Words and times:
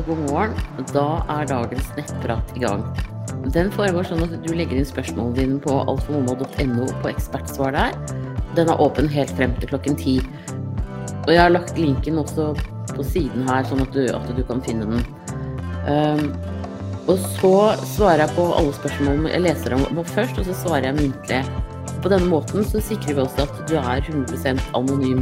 og 0.00 0.06
god 0.08 0.20
morgen. 0.30 0.52
Da 0.94 1.06
er 1.28 1.48
dagens 1.48 1.88
nettprat 1.96 2.52
i 2.56 2.62
gang. 2.64 2.84
Den 3.54 3.70
foregår 3.74 4.06
sånn 4.08 4.22
at 4.24 4.32
du 4.44 4.52
legger 4.56 4.78
inn 4.80 4.86
spørsmålene 4.88 5.36
dine 5.36 5.58
på 5.62 5.74
alfamomo.no 5.90 6.86
på 7.02 7.10
ekspertsvar 7.10 7.74
der. 7.76 7.96
Den 8.56 8.70
er 8.72 8.80
åpen 8.80 9.10
helt 9.12 9.32
frem 9.36 9.52
til 9.60 9.72
klokken 9.72 9.98
ti. 10.00 10.16
Og 11.26 11.32
jeg 11.34 11.42
har 11.42 11.52
lagt 11.52 11.78
linken 11.78 12.20
også 12.20 12.52
på 12.94 13.06
siden 13.06 13.48
her, 13.48 13.66
sånn 13.68 13.82
at 13.84 13.92
du, 13.94 14.06
at 14.08 14.30
du 14.36 14.42
kan 14.48 14.62
finne 14.64 14.88
den. 14.88 15.04
Um, 15.88 16.30
og 17.10 17.20
så 17.36 17.54
svarer 17.96 18.24
jeg 18.24 18.36
på 18.36 18.46
alle 18.56 18.76
spørsmålene 18.76 19.34
jeg 19.34 19.44
leser 19.48 19.76
om 19.76 20.00
først, 20.14 20.40
og 20.40 20.48
så 20.48 20.56
svarer 20.62 20.90
jeg 20.90 20.98
muntlig. 21.00 21.42
På 22.00 22.12
denne 22.12 22.30
måten 22.30 22.64
så 22.64 22.80
sikrer 22.84 23.18
vi 23.18 23.24
også 23.26 23.44
at 23.44 23.60
du 23.68 23.76
er 23.80 24.00
100% 24.06 24.72
anonym. 24.78 25.20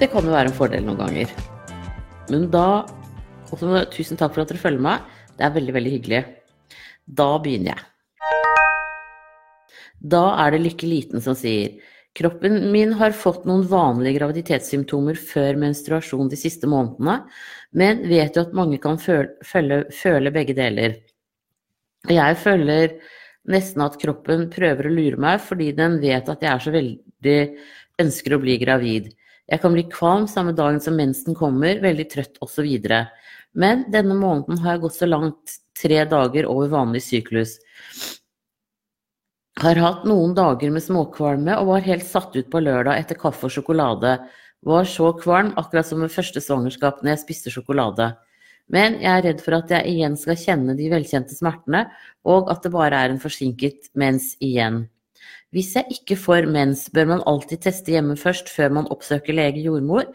Det 0.00 0.08
kan 0.08 0.24
jo 0.24 0.32
være 0.32 0.48
en 0.48 0.56
fordel 0.56 0.86
noen 0.86 1.02
ganger. 1.02 1.36
Men 2.30 2.46
da 2.52 2.86
Tusen 3.50 4.18
takk 4.20 4.34
for 4.34 4.44
at 4.44 4.52
dere 4.52 4.62
følger 4.62 4.84
meg. 4.84 5.06
Det 5.36 5.46
er 5.46 5.54
veldig, 5.54 5.74
veldig 5.76 5.94
hyggelig. 5.96 6.20
Da 7.06 7.30
begynner 7.42 7.74
jeg. 7.74 7.86
Da 10.00 10.22
er 10.44 10.54
det 10.54 10.62
Lykke 10.64 10.88
Liten 10.88 11.24
som 11.24 11.36
sier 11.36 11.80
Kroppen 12.16 12.72
min 12.72 12.96
har 12.98 13.12
fått 13.14 13.44
noen 13.46 13.62
vanlige 13.70 14.18
graviditetssymptomer 14.18 15.14
før 15.14 15.58
menstruasjon 15.62 16.30
de 16.32 16.38
siste 16.40 16.66
månedene, 16.66 17.20
men 17.70 18.02
vet 18.10 18.34
jo 18.34 18.42
at 18.42 18.56
mange 18.56 18.80
kan 18.82 18.98
føle, 18.98 19.36
føle, 19.46 19.84
føle 19.94 20.32
begge 20.34 20.56
deler. 20.58 20.96
Jeg 22.10 22.38
føler 22.42 22.96
nesten 23.50 23.84
at 23.84 23.98
kroppen 24.00 24.48
prøver 24.50 24.88
å 24.88 24.94
lure 24.96 25.20
meg 25.22 25.38
fordi 25.44 25.70
den 25.76 26.00
vet 26.02 26.28
at 26.32 26.42
jeg 26.42 26.50
er 26.50 26.64
så 26.64 26.74
veldig 26.74 27.38
ønsker 28.02 28.34
å 28.34 28.42
bli 28.42 28.58
gravid. 28.58 29.12
Jeg 29.50 29.62
kan 29.62 29.74
bli 29.74 29.86
kvalm 29.90 30.26
samme 30.30 30.56
dagen 30.58 30.82
som 30.82 30.98
mensen 30.98 31.38
kommer, 31.38 31.78
veldig 31.82 32.08
trøtt 32.10 32.42
osv. 32.42 32.66
Men 33.54 33.84
denne 33.90 34.14
måneden 34.14 34.60
har 34.62 34.76
jeg 34.76 34.84
gått 34.84 34.98
så 34.98 35.08
langt 35.08 35.56
tre 35.80 36.04
dager 36.08 36.46
over 36.50 36.70
vanlig 36.70 37.02
syklus. 37.06 37.56
Har 39.60 39.80
hatt 39.82 40.06
noen 40.08 40.32
dager 40.36 40.70
med 40.72 40.84
småkvalme 40.84 41.56
og 41.58 41.72
var 41.74 41.84
helt 41.84 42.06
satt 42.06 42.36
ut 42.36 42.48
på 42.52 42.62
lørdag 42.62 43.02
etter 43.02 43.18
kaffe 43.20 43.48
og 43.48 43.54
sjokolade. 43.54 44.16
Var 44.64 44.88
så 44.88 45.10
kvalm, 45.16 45.52
akkurat 45.60 45.88
som 45.88 46.04
ved 46.04 46.12
første 46.14 46.40
svangerskap 46.44 47.02
når 47.02 47.14
jeg 47.14 47.22
spiste 47.24 47.52
sjokolade. 47.52 48.12
Men 48.70 49.00
jeg 49.02 49.10
er 49.10 49.26
redd 49.26 49.42
for 49.42 49.58
at 49.58 49.72
jeg 49.74 49.88
igjen 49.90 50.16
skal 50.20 50.38
kjenne 50.38 50.76
de 50.78 50.86
velkjente 50.92 51.34
smertene, 51.34 51.88
og 52.22 52.52
at 52.52 52.62
det 52.62 52.72
bare 52.74 53.02
er 53.02 53.12
en 53.12 53.22
forsinket 53.22 53.90
mens 53.98 54.36
igjen. 54.38 54.84
Hvis 55.50 55.72
jeg 55.74 55.96
ikke 55.96 56.14
får 56.14 56.46
mens, 56.46 56.84
bør 56.94 57.08
man 57.10 57.24
alltid 57.26 57.64
teste 57.64 57.90
hjemme 57.90 58.14
først 58.18 58.52
før 58.52 58.70
man 58.76 58.86
oppsøker 58.94 59.34
lege 59.34 59.64
jordmor, 59.64 60.06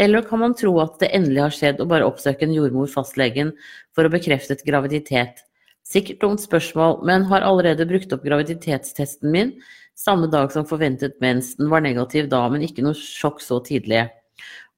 eller 0.00 0.24
kan 0.24 0.40
man 0.40 0.54
tro 0.56 0.72
at 0.80 0.98
det 1.02 1.10
endelig 1.12 1.42
har 1.42 1.54
skjedd 1.56 1.80
og 1.84 1.90
bare 1.92 2.06
oppsøke 2.08 2.46
en 2.46 2.54
jordmor 2.54 2.88
fastlegen 2.90 3.52
for 3.92 4.08
å 4.08 4.12
bekrefte 4.12 4.56
et 4.56 4.64
graviditet? 4.66 5.42
Sikkert 5.84 6.22
dumt 6.22 6.40
spørsmål, 6.40 7.02
men 7.04 7.26
har 7.28 7.44
allerede 7.44 7.86
brukt 7.90 8.12
opp 8.14 8.24
graviditetstesten 8.24 9.32
min 9.34 9.52
samme 9.98 10.30
dag 10.32 10.52
som 10.54 10.66
forventet 10.68 11.18
mens. 11.20 11.54
Den 11.58 11.68
var 11.72 11.84
negativ 11.84 12.30
da, 12.32 12.46
men 12.48 12.64
ikke 12.64 12.84
noe 12.86 12.96
sjokk 12.96 13.42
så 13.44 13.60
tidlig. 13.64 14.06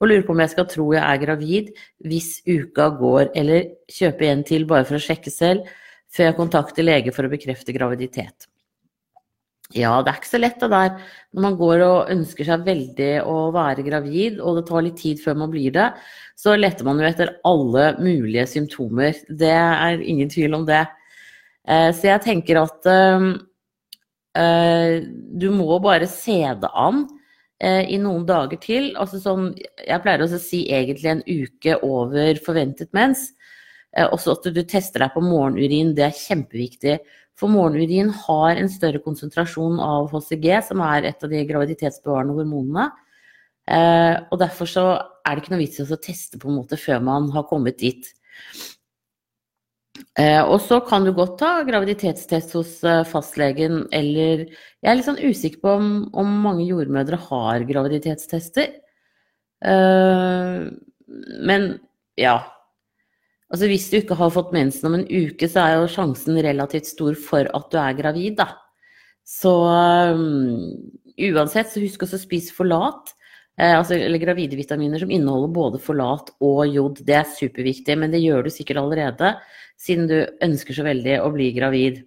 Og 0.02 0.10
lurer 0.10 0.24
på 0.26 0.34
om 0.34 0.42
jeg 0.42 0.52
skal 0.52 0.66
tro 0.68 0.88
jeg 0.92 1.04
er 1.04 1.20
gravid 1.22 1.70
hvis 2.08 2.40
uka 2.48 2.88
går, 2.98 3.30
eller 3.38 3.70
kjøpe 3.92 4.26
en 4.28 4.42
til 4.48 4.66
bare 4.68 4.88
for 4.88 4.98
å 4.98 5.04
sjekke 5.04 5.32
selv, 5.32 5.70
før 6.14 6.30
jeg 6.30 6.38
kontakter 6.40 6.86
lege 6.86 7.14
for 7.14 7.26
å 7.26 7.32
bekrefte 7.32 7.74
graviditet. 7.74 8.48
Ja, 9.72 9.94
det 10.04 10.10
er 10.10 10.18
ikke 10.20 10.28
så 10.28 10.40
lett 10.42 10.60
det 10.60 10.68
der. 10.74 10.98
Når 11.32 11.42
man 11.46 11.56
går 11.56 11.82
og 11.86 12.10
ønsker 12.12 12.46
seg 12.46 12.66
veldig 12.66 13.12
å 13.24 13.36
være 13.54 13.86
gravid, 13.86 14.36
og 14.44 14.58
det 14.58 14.66
tar 14.68 14.84
litt 14.84 14.98
tid 15.00 15.22
før 15.22 15.38
man 15.40 15.50
blir 15.54 15.72
det, 15.72 15.88
så 16.36 16.56
leter 16.58 16.84
man 16.84 17.00
jo 17.00 17.08
etter 17.08 17.32
alle 17.48 17.86
mulige 18.02 18.44
symptomer. 18.50 19.16
Det 19.28 19.54
er 19.54 20.04
ingen 20.04 20.28
tvil 20.30 20.58
om 20.60 20.66
det. 20.68 20.84
Eh, 21.64 21.90
så 21.96 22.10
jeg 22.10 22.24
tenker 22.26 22.60
at 22.60 22.90
uh, 22.92 23.32
du 25.40 25.48
må 25.54 25.78
bare 25.80 26.10
se 26.10 26.42
det 26.42 26.72
an 26.74 27.06
i 27.64 27.96
noen 28.02 28.24
dager 28.26 28.58
til. 28.60 28.88
Altså 29.00 29.20
sånn, 29.22 29.52
jeg 29.78 30.02
pleier 30.02 30.24
også 30.24 30.36
å 30.36 30.42
si 30.42 30.64
egentlig 30.74 31.08
en 31.12 31.20
uke 31.22 31.76
over 31.86 32.34
forventet 32.44 32.90
mens. 32.92 33.28
Også 34.10 34.34
at 34.34 34.48
du 34.52 34.58
tester 34.66 35.04
deg 35.04 35.14
på 35.14 35.22
morgenurin, 35.22 35.94
det 35.96 36.08
er 36.08 36.18
kjempeviktig. 36.18 36.96
For 37.38 37.50
morgenurin 37.50 38.12
har 38.14 38.60
en 38.60 38.70
større 38.70 39.00
konsentrasjon 39.02 39.80
av 39.82 40.12
HCG, 40.12 40.46
som 40.68 40.82
er 40.86 41.10
et 41.10 41.24
av 41.24 41.32
de 41.32 41.40
graviditetsbevarende 41.48 42.36
hormonene. 42.36 42.90
Eh, 43.64 44.16
og 44.30 44.38
derfor 44.42 44.68
så 44.70 44.84
er 45.24 45.34
det 45.34 45.42
ikke 45.42 45.54
noe 45.54 45.64
vits 45.64 45.80
i 45.80 45.86
å 45.88 45.98
teste 45.98 46.38
på 46.38 46.50
en 46.50 46.60
måte 46.60 46.78
før 46.78 47.02
man 47.02 47.30
har 47.34 47.48
kommet 47.50 47.80
dit. 47.80 48.06
Eh, 50.18 50.42
og 50.42 50.60
så 50.62 50.78
kan 50.86 51.06
du 51.06 51.10
godt 51.14 51.36
ta 51.40 51.52
graviditetstest 51.66 52.54
hos 52.54 52.76
eh, 52.86 53.02
fastlegen, 53.06 53.84
eller 53.94 54.44
Jeg 54.46 54.90
er 54.90 54.98
litt 54.98 55.06
sånn 55.08 55.22
usikker 55.22 55.62
på 55.62 55.74
om, 55.80 55.88
om 56.14 56.32
mange 56.44 56.66
jordmødre 56.68 57.18
har 57.28 57.66
graviditetstester. 57.66 58.76
Eh, 59.64 60.66
men 61.50 61.66
ja, 62.20 62.36
Altså 63.52 63.68
hvis 63.70 63.88
du 63.92 63.98
ikke 64.00 64.16
har 64.18 64.32
fått 64.34 64.54
mensen 64.56 64.88
om 64.88 64.96
en 64.98 65.08
uke, 65.08 65.48
så 65.50 65.62
er 65.62 65.74
jo 65.76 65.90
sjansen 65.92 66.38
relativt 66.42 66.88
stor 66.90 67.16
for 67.18 67.50
at 67.54 67.66
du 67.70 67.76
er 67.80 67.98
gravid, 67.98 68.38
da. 68.40 68.48
Så 69.24 69.52
um, 69.64 70.72
uansett, 71.16 71.70
så 71.72 71.82
husk 71.82 72.04
også 72.04 72.18
å 72.18 72.24
spise 72.24 72.56
forlat. 72.56 73.14
Eh, 73.54 73.76
altså, 73.76 73.94
eller 73.94 74.18
gravide 74.18 74.58
vitaminer 74.58 74.98
som 74.98 75.12
inneholder 75.14 75.52
både 75.54 75.82
forlat 75.82 76.32
og 76.44 76.64
jod. 76.66 77.04
Det 77.06 77.20
er 77.20 77.30
superviktig, 77.30 77.96
men 78.00 78.14
det 78.14 78.24
gjør 78.24 78.46
du 78.46 78.50
sikkert 78.52 78.82
allerede, 78.82 79.36
siden 79.80 80.10
du 80.10 80.18
ønsker 80.44 80.76
så 80.76 80.86
veldig 80.86 81.20
å 81.22 81.30
bli 81.34 81.52
gravid. 81.54 82.02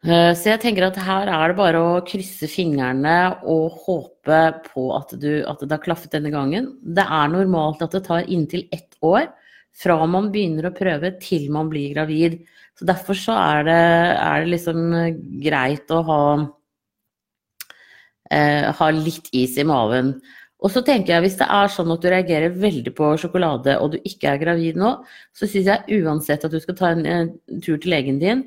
Eh, 0.00 0.32
så 0.34 0.54
jeg 0.54 0.62
tenker 0.62 0.88
at 0.88 0.98
her 1.04 1.30
er 1.30 1.52
det 1.52 1.58
bare 1.60 1.80
å 1.84 2.00
krysse 2.08 2.48
fingrene 2.50 3.16
og 3.44 3.78
håpe 3.84 4.40
på 4.70 4.86
at, 4.96 5.14
du, 5.20 5.44
at 5.44 5.62
det 5.62 5.76
har 5.76 5.84
klaffet 5.84 6.16
denne 6.16 6.32
gangen. 6.34 6.72
Det 6.82 7.04
er 7.04 7.30
normalt 7.30 7.84
at 7.84 7.94
det 7.94 8.02
tar 8.08 8.26
inntil 8.26 8.66
ett 8.74 8.96
år 9.04 9.28
fra 9.76 9.98
man 10.10 10.30
begynner 10.32 10.68
å 10.68 10.76
prøve 10.76 11.14
til 11.22 11.48
man 11.52 11.70
blir 11.72 11.94
gravid. 11.94 12.40
Så 12.78 12.88
derfor 12.88 13.18
så 13.18 13.36
er 13.36 13.66
det, 13.68 13.78
er 14.16 14.42
det 14.42 14.52
liksom 14.54 14.82
greit 15.44 15.92
å 15.92 16.02
ha, 16.08 16.20
eh, 18.30 18.68
ha 18.76 18.90
litt 18.96 19.30
is 19.36 19.58
i 19.60 19.66
maven. 19.68 20.14
Og 20.60 20.72
så 20.72 20.82
tenker 20.84 21.14
jeg 21.14 21.24
hvis 21.24 21.38
det 21.40 21.48
er 21.48 21.72
sånn 21.72 21.92
at 21.94 22.02
du 22.02 22.10
reagerer 22.12 22.56
veldig 22.62 22.92
på 22.96 23.14
sjokolade 23.20 23.78
og 23.80 23.94
du 23.94 23.98
ikke 24.04 24.34
er 24.34 24.42
gravid 24.42 24.76
nå, 24.80 24.92
så 25.32 25.48
syns 25.48 25.70
jeg 25.70 26.02
uansett 26.02 26.44
at 26.44 26.52
du 26.52 26.60
skal 26.60 26.76
ta 26.76 26.92
en, 26.92 27.06
en 27.08 27.30
tur 27.64 27.80
til 27.80 27.94
legen 27.94 28.20
din. 28.20 28.44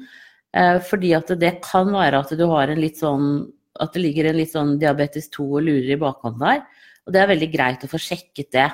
Eh, 0.54 0.78
fordi 0.86 1.16
at 1.18 1.34
det 1.42 1.56
kan 1.66 1.90
være 1.94 2.22
at 2.22 2.34
du 2.38 2.46
har 2.52 2.70
en 2.70 2.82
litt 2.82 3.02
sånn 3.02 3.48
at 3.82 3.96
det 3.96 4.04
ligger 4.04 4.30
en 4.30 4.38
litt 4.38 4.52
sånn 4.54 4.76
diabetes 4.82 5.32
2 5.34 5.46
og 5.48 5.64
lurer 5.66 5.96
i 5.96 6.00
bakhånd 6.00 6.38
der. 6.42 6.62
Og 7.08 7.16
det 7.16 7.22
er 7.22 7.32
veldig 7.32 7.50
greit 7.54 7.86
å 7.86 7.90
få 7.90 8.00
sjekket 8.02 8.52
det. 8.54 8.68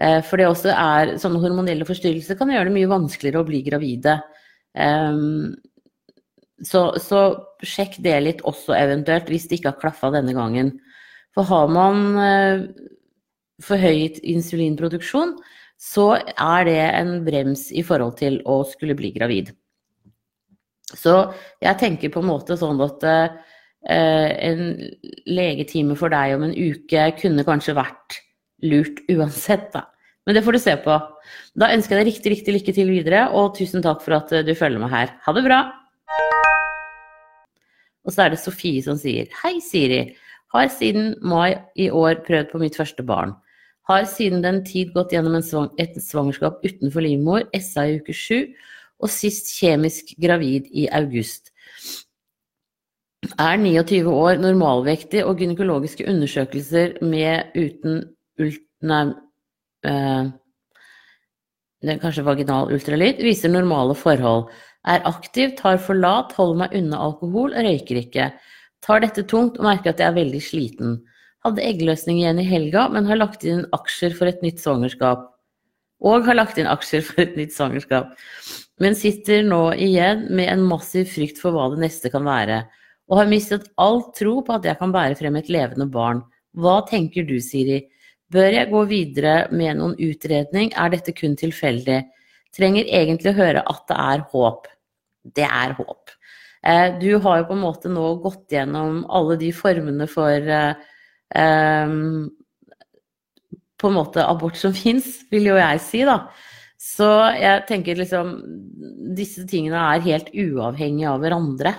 Eh, 0.00 0.20
for 0.26 0.40
det 0.40 0.48
også 0.50 0.72
er 0.74 1.14
sånne 1.20 1.40
hormonelle 1.42 1.86
forstyrrelser 1.88 2.38
kan 2.38 2.52
gjøre 2.52 2.68
det 2.68 2.76
mye 2.76 2.90
vanskeligere 2.90 3.42
å 3.42 3.48
bli 3.48 3.62
gravide. 3.66 4.18
Så, 6.64 6.80
så 7.00 7.20
sjekk 7.64 7.98
det 8.04 8.16
litt 8.20 8.42
også 8.48 8.74
eventuelt, 8.76 9.28
hvis 9.32 9.46
det 9.48 9.58
ikke 9.58 9.72
har 9.72 9.80
klaffa 9.80 10.10
denne 10.12 10.34
gangen. 10.36 10.74
For 11.36 11.48
har 11.48 11.68
man 11.68 12.02
eh, 12.20 12.64
forhøyet 13.64 14.22
insulinproduksjon, 14.24 15.36
så 15.76 16.14
er 16.16 16.68
det 16.68 16.80
en 16.80 17.12
brems 17.26 17.68
i 17.76 17.84
forhold 17.84 18.16
til 18.20 18.40
å 18.48 18.62
skulle 18.68 18.96
bli 18.96 19.12
gravid. 19.16 19.52
Så 20.96 21.18
jeg 21.60 21.80
tenker 21.80 22.12
på 22.14 22.22
en 22.22 22.30
måte 22.30 22.56
sånn 22.56 22.80
at 22.84 23.04
eh, 23.04 23.34
en 23.92 24.62
legetime 25.28 25.96
for 25.98 26.14
deg 26.14 26.38
om 26.38 26.46
en 26.46 26.56
uke 26.56 27.10
kunne 27.20 27.44
kanskje 27.46 27.76
vært 27.76 28.20
lurt 28.62 29.02
uansett, 29.12 29.72
da. 29.74 29.86
Men 30.26 30.34
det 30.34 30.42
får 30.42 30.56
du 30.56 30.60
se 30.62 30.74
på. 30.82 30.94
Da 31.58 31.70
ønsker 31.74 31.96
jeg 31.96 32.02
deg 32.02 32.12
riktig, 32.12 32.32
riktig 32.32 32.54
lykke 32.56 32.74
til 32.74 32.90
videre, 32.90 33.26
og 33.30 33.54
tusen 33.58 33.84
takk 33.84 34.00
for 34.02 34.18
at 34.18 34.32
du 34.46 34.54
følger 34.58 34.82
meg 34.82 34.94
her. 34.94 35.12
Ha 35.26 35.34
det 35.36 35.44
bra! 35.46 35.60
Og 38.06 38.14
så 38.14 38.24
er 38.24 38.32
det 38.32 38.42
Sofie 38.42 38.82
som 38.86 38.98
sier 38.98 39.30
Hei, 39.42 39.58
Siri. 39.62 40.14
Har 40.54 40.70
siden 40.70 41.16
mai 41.26 41.58
i 41.74 41.88
år 41.90 42.22
prøvd 42.26 42.52
på 42.52 42.60
mitt 42.62 42.78
første 42.78 43.02
barn. 43.06 43.34
Har 43.86 44.06
siden 44.10 44.42
den 44.42 44.62
tid 44.66 44.92
gått 44.94 45.12
gjennom 45.14 45.42
svang 45.46 45.68
et 45.78 45.94
svangerskap 46.02 46.62
utenfor 46.64 47.04
livmor, 47.04 47.44
SA 47.54 47.86
i 47.86 47.98
uke 48.00 48.14
sju, 48.14 48.40
og 49.02 49.12
sist 49.12 49.52
kjemisk 49.58 50.14
gravid 50.22 50.70
i 50.74 50.88
august. 50.94 51.52
Er 53.42 53.58
29 53.58 54.06
år, 54.10 54.38
normalvektig 54.42 55.24
og 55.26 55.42
gynekologiske 55.42 56.06
undersøkelser 56.08 56.98
med 57.02 57.54
uten 57.58 58.04
nei, 58.38 59.04
eh, 59.86 60.28
det 61.82 61.92
er 61.94 62.00
kanskje 62.02 62.24
vaginal 62.26 62.72
ultralyd, 62.74 63.20
viser 63.22 63.52
normale 63.52 63.94
forhold. 63.94 64.50
Er 64.86 65.04
aktiv, 65.08 65.56
tar 65.58 65.78
for 65.82 65.98
lat, 65.98 66.32
holder 66.38 66.62
meg 66.64 66.76
unna 66.78 67.00
alkohol, 67.08 67.54
røyker 67.54 68.00
ikke. 68.00 68.30
Tar 68.86 69.02
dette 69.02 69.26
tungt 69.26 69.58
og 69.58 69.66
merker 69.66 69.92
at 69.92 70.02
jeg 70.02 70.12
er 70.12 70.18
veldig 70.18 70.42
sliten. 70.42 70.98
Hadde 71.46 71.62
eggløsning 71.62 72.20
igjen 72.20 72.40
i 72.42 72.46
helga, 72.46 72.88
men 72.92 73.06
har 73.06 73.20
lagt 73.20 73.44
inn 73.46 73.64
aksjer 73.76 74.14
for 74.18 74.30
et 74.30 74.42
nytt 74.46 74.62
svangerskap. 74.62 75.32
og 76.04 76.26
har 76.26 76.36
lagt 76.36 76.58
inn 76.60 76.68
aksjer 76.68 77.00
for 77.00 77.22
et 77.22 77.38
nytt 77.38 77.54
svangerskap, 77.56 78.10
men 78.84 78.92
sitter 78.94 79.40
nå 79.46 79.72
igjen 79.80 80.26
med 80.28 80.50
en 80.52 80.64
massiv 80.68 81.08
frykt 81.08 81.40
for 81.40 81.56
hva 81.56 81.70
det 81.72 81.80
neste 81.80 82.10
kan 82.12 82.26
være, 82.26 82.58
og 83.08 83.22
har 83.22 83.30
mistet 83.30 83.70
all 83.80 84.02
tro 84.12 84.42
på 84.44 84.58
at 84.58 84.68
jeg 84.68 84.76
kan 84.76 84.92
bære 84.92 85.16
frem 85.16 85.38
et 85.40 85.48
levende 85.48 85.86
barn. 85.88 86.20
Hva 86.52 86.82
tenker 86.90 87.24
du, 87.24 87.38
Siri? 87.40 87.80
Bør 88.32 88.48
jeg 88.50 88.70
gå 88.72 88.82
videre 88.90 89.34
med 89.54 89.78
noen 89.78 89.94
utredning, 90.02 90.72
er 90.74 90.90
dette 90.90 91.14
kun 91.14 91.36
tilfeldig? 91.38 92.00
Trenger 92.56 92.88
egentlig 92.88 93.30
å 93.32 93.38
høre 93.38 93.62
at 93.68 93.84
det 93.90 93.98
er 94.02 94.24
håp. 94.32 94.66
Det 95.36 95.46
er 95.46 95.76
håp. 95.78 96.14
Eh, 96.66 96.88
du 96.98 97.12
har 97.22 97.42
jo 97.42 97.48
på 97.50 97.54
en 97.54 97.62
måte 97.62 97.92
nå 97.92 98.08
gått 98.24 98.56
gjennom 98.56 99.04
alle 99.14 99.36
de 99.38 99.52
formene 99.54 100.08
for 100.10 100.50
um, 101.36 102.26
på 103.76 103.90
en 103.90 103.96
måte 103.96 104.24
abort 104.26 104.58
som 104.58 104.74
fins, 104.84 105.20
vil 105.30 105.52
jo 105.52 105.58
jeg 105.60 105.82
si, 105.84 106.02
da. 106.08 106.24
Så 106.76 107.08
jeg 107.40 107.62
tenker 107.70 107.96
liksom 107.96 108.34
Disse 109.16 109.46
tingene 109.48 109.80
er 109.94 110.02
helt 110.04 110.26
uavhengige 110.36 111.08
av 111.08 111.22
hverandre. 111.22 111.72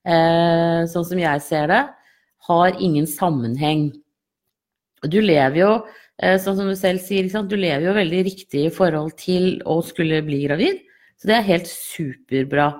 Eh, 0.00 0.86
sånn 0.88 1.04
som 1.04 1.18
jeg 1.20 1.42
ser 1.44 1.66
det, 1.68 1.80
har 2.48 2.78
ingen 2.80 3.08
sammenheng. 3.10 3.90
Du 5.08 5.20
lever 5.22 5.58
jo, 5.62 5.72
eh, 6.20 6.36
sånn 6.40 6.58
som 6.58 6.68
du 6.68 6.76
selv 6.76 7.00
sier, 7.00 7.24
du 7.24 7.56
lever 7.56 7.86
jo 7.88 7.96
veldig 7.96 8.22
riktig 8.26 8.66
i 8.66 8.74
forhold 8.74 9.16
til 9.20 9.62
å 9.64 9.80
skulle 9.84 10.20
bli 10.26 10.42
gravid. 10.44 10.82
Så 11.16 11.28
det 11.28 11.36
er 11.36 11.48
helt 11.48 11.68
superbra. 11.68 12.70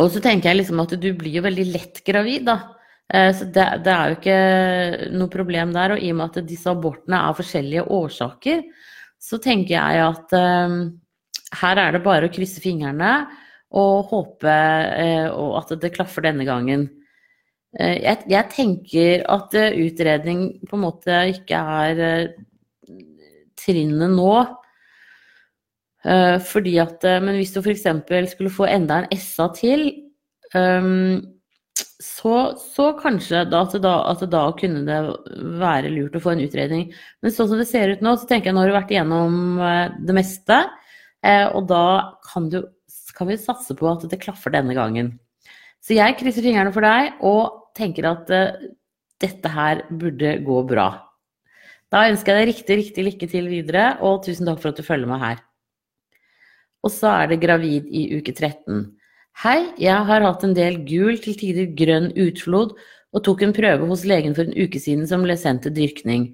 Og 0.00 0.08
så 0.10 0.20
tenker 0.24 0.50
jeg 0.50 0.62
liksom 0.62 0.80
at 0.82 0.96
du 1.00 1.10
blir 1.16 1.38
jo 1.38 1.44
veldig 1.44 1.66
lett 1.72 2.00
gravid, 2.06 2.48
da. 2.48 2.58
Eh, 3.12 3.30
så 3.36 3.46
det, 3.52 3.66
det, 3.84 3.92
er 3.92 4.10
jo 4.10 4.18
ikke 4.18 5.12
noe 5.14 5.32
problem 5.32 5.72
der. 5.76 5.94
Og 5.94 6.02
i 6.02 6.10
og 6.12 6.18
med 6.18 6.32
at 6.32 6.48
disse 6.48 6.72
abortene 6.72 7.20
er 7.20 7.38
forskjellige 7.38 7.86
årsaker, 7.92 8.64
så 9.20 9.40
tenker 9.40 9.76
jeg 9.76 10.04
at 10.04 10.34
um, 10.36 10.78
her 11.60 11.80
er 11.80 11.94
det 11.94 12.04
bare 12.04 12.28
å 12.28 12.32
krysse 12.32 12.60
fingrene 12.60 13.12
og 13.74 14.10
håpe 14.10 14.52
uh, 14.52 15.54
at 15.60 15.72
det 15.80 15.94
klaffer 15.94 16.26
denne 16.26 16.44
gangen. 16.48 16.88
Uh, 17.74 17.96
jeg, 17.98 18.24
jeg, 18.30 18.50
tenker 18.54 19.24
at 19.34 19.56
uh, 19.58 19.78
utredning 19.84 20.44
på 20.68 20.78
en 20.78 20.84
måte 20.84 21.22
ikke 21.34 21.58
er 21.58 22.34
trinnet 23.58 24.12
nå. 24.12 24.34
fordi 26.44 26.74
at 26.82 27.04
Men 27.24 27.38
hvis 27.38 27.54
du 27.54 27.62
f.eks. 27.62 27.86
skulle 28.34 28.50
få 28.52 28.66
enda 28.68 28.98
en 28.98 29.16
SA 29.16 29.46
til 29.56 29.86
um, 30.52 31.22
så, 32.04 32.34
så 32.60 32.90
kanskje 32.98 33.44
da, 33.50 33.64
at, 33.64 33.74
da, 33.82 33.94
at 34.10 34.22
da 34.30 34.44
kunne 34.58 34.84
det 34.86 34.98
være 35.60 35.92
lurt 35.94 36.16
å 36.18 36.22
få 36.22 36.34
en 36.34 36.44
utredning. 36.44 36.86
Men 37.22 37.34
sånn 37.34 37.50
som 37.50 37.60
det 37.60 37.68
ser 37.70 37.92
ut 37.92 38.04
nå, 38.04 38.14
så 38.18 38.28
tenker 38.28 38.50
jeg 38.50 38.56
nå 38.56 38.62
har 38.62 38.70
du 38.70 38.76
vært 38.76 38.94
igjennom 38.94 39.36
eh, 39.58 39.96
det 40.06 40.16
meste. 40.16 40.60
Eh, 41.24 41.46
og 41.48 41.68
da 41.70 41.84
kan, 42.28 42.48
du, 42.52 42.60
kan 43.16 43.30
vi 43.30 43.40
satse 43.40 43.76
på 43.78 43.88
at 43.90 44.06
det 44.10 44.20
klaffer 44.22 44.54
denne 44.54 44.76
gangen. 44.76 45.14
Så 45.84 45.96
jeg 45.96 46.16
krysser 46.20 46.44
fingrene 46.44 46.72
for 46.74 46.86
deg 46.86 47.24
og 47.26 47.63
tenker 47.76 48.06
at 48.10 48.30
uh, 48.32 48.68
dette 49.22 49.50
her 49.50 49.84
burde 49.90 50.36
gå 50.46 50.60
bra. 50.68 50.88
Da 51.92 52.08
ønsker 52.10 52.34
jeg 52.34 52.40
deg 52.40 52.50
riktig, 52.50 52.76
riktig 52.80 53.06
lykke 53.06 53.30
til 53.30 53.50
videre, 53.50 53.86
og 54.02 54.24
tusen 54.24 54.48
takk 54.48 54.60
for 54.62 54.72
at 54.72 54.80
du 54.80 54.86
følger 54.86 55.10
meg 55.10 55.22
her. 55.22 55.42
Og 56.84 56.92
så 56.92 57.12
er 57.22 57.30
det 57.30 57.42
gravid 57.44 57.86
i 57.88 58.08
uke 58.18 58.34
13. 58.34 58.84
Hei, 59.44 59.58
jeg 59.82 60.06
har 60.08 60.24
hatt 60.26 60.44
en 60.46 60.54
del 60.56 60.80
gul, 60.86 61.16
til 61.22 61.36
tider 61.38 61.70
grønn 61.78 62.10
utflod, 62.12 62.74
og 63.14 63.22
tok 63.26 63.44
en 63.46 63.54
prøve 63.54 63.86
hos 63.88 64.04
legen 64.06 64.34
for 64.34 64.46
en 64.46 64.56
uke 64.58 64.80
siden 64.82 65.06
som 65.10 65.24
ble 65.26 65.36
sendt 65.38 65.64
til 65.66 65.74
dyrkning. 65.74 66.32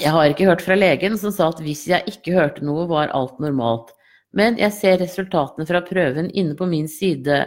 Jeg 0.00 0.12
har 0.14 0.30
ikke 0.30 0.48
hørt 0.48 0.62
fra 0.64 0.76
legen, 0.78 1.18
som 1.20 1.34
sa 1.34 1.50
at 1.52 1.60
hvis 1.62 1.84
jeg 1.90 2.06
ikke 2.10 2.34
hørte 2.36 2.64
noe, 2.66 2.88
var 2.90 3.12
alt 3.14 3.38
normalt. 3.42 3.92
Men 4.32 4.56
jeg 4.60 4.72
ser 4.74 5.00
resultatene 5.02 5.66
fra 5.68 5.82
prøven 5.84 6.30
inne 6.30 6.56
på 6.58 6.66
min 6.66 6.88
side 6.90 7.44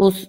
hos 0.00 0.22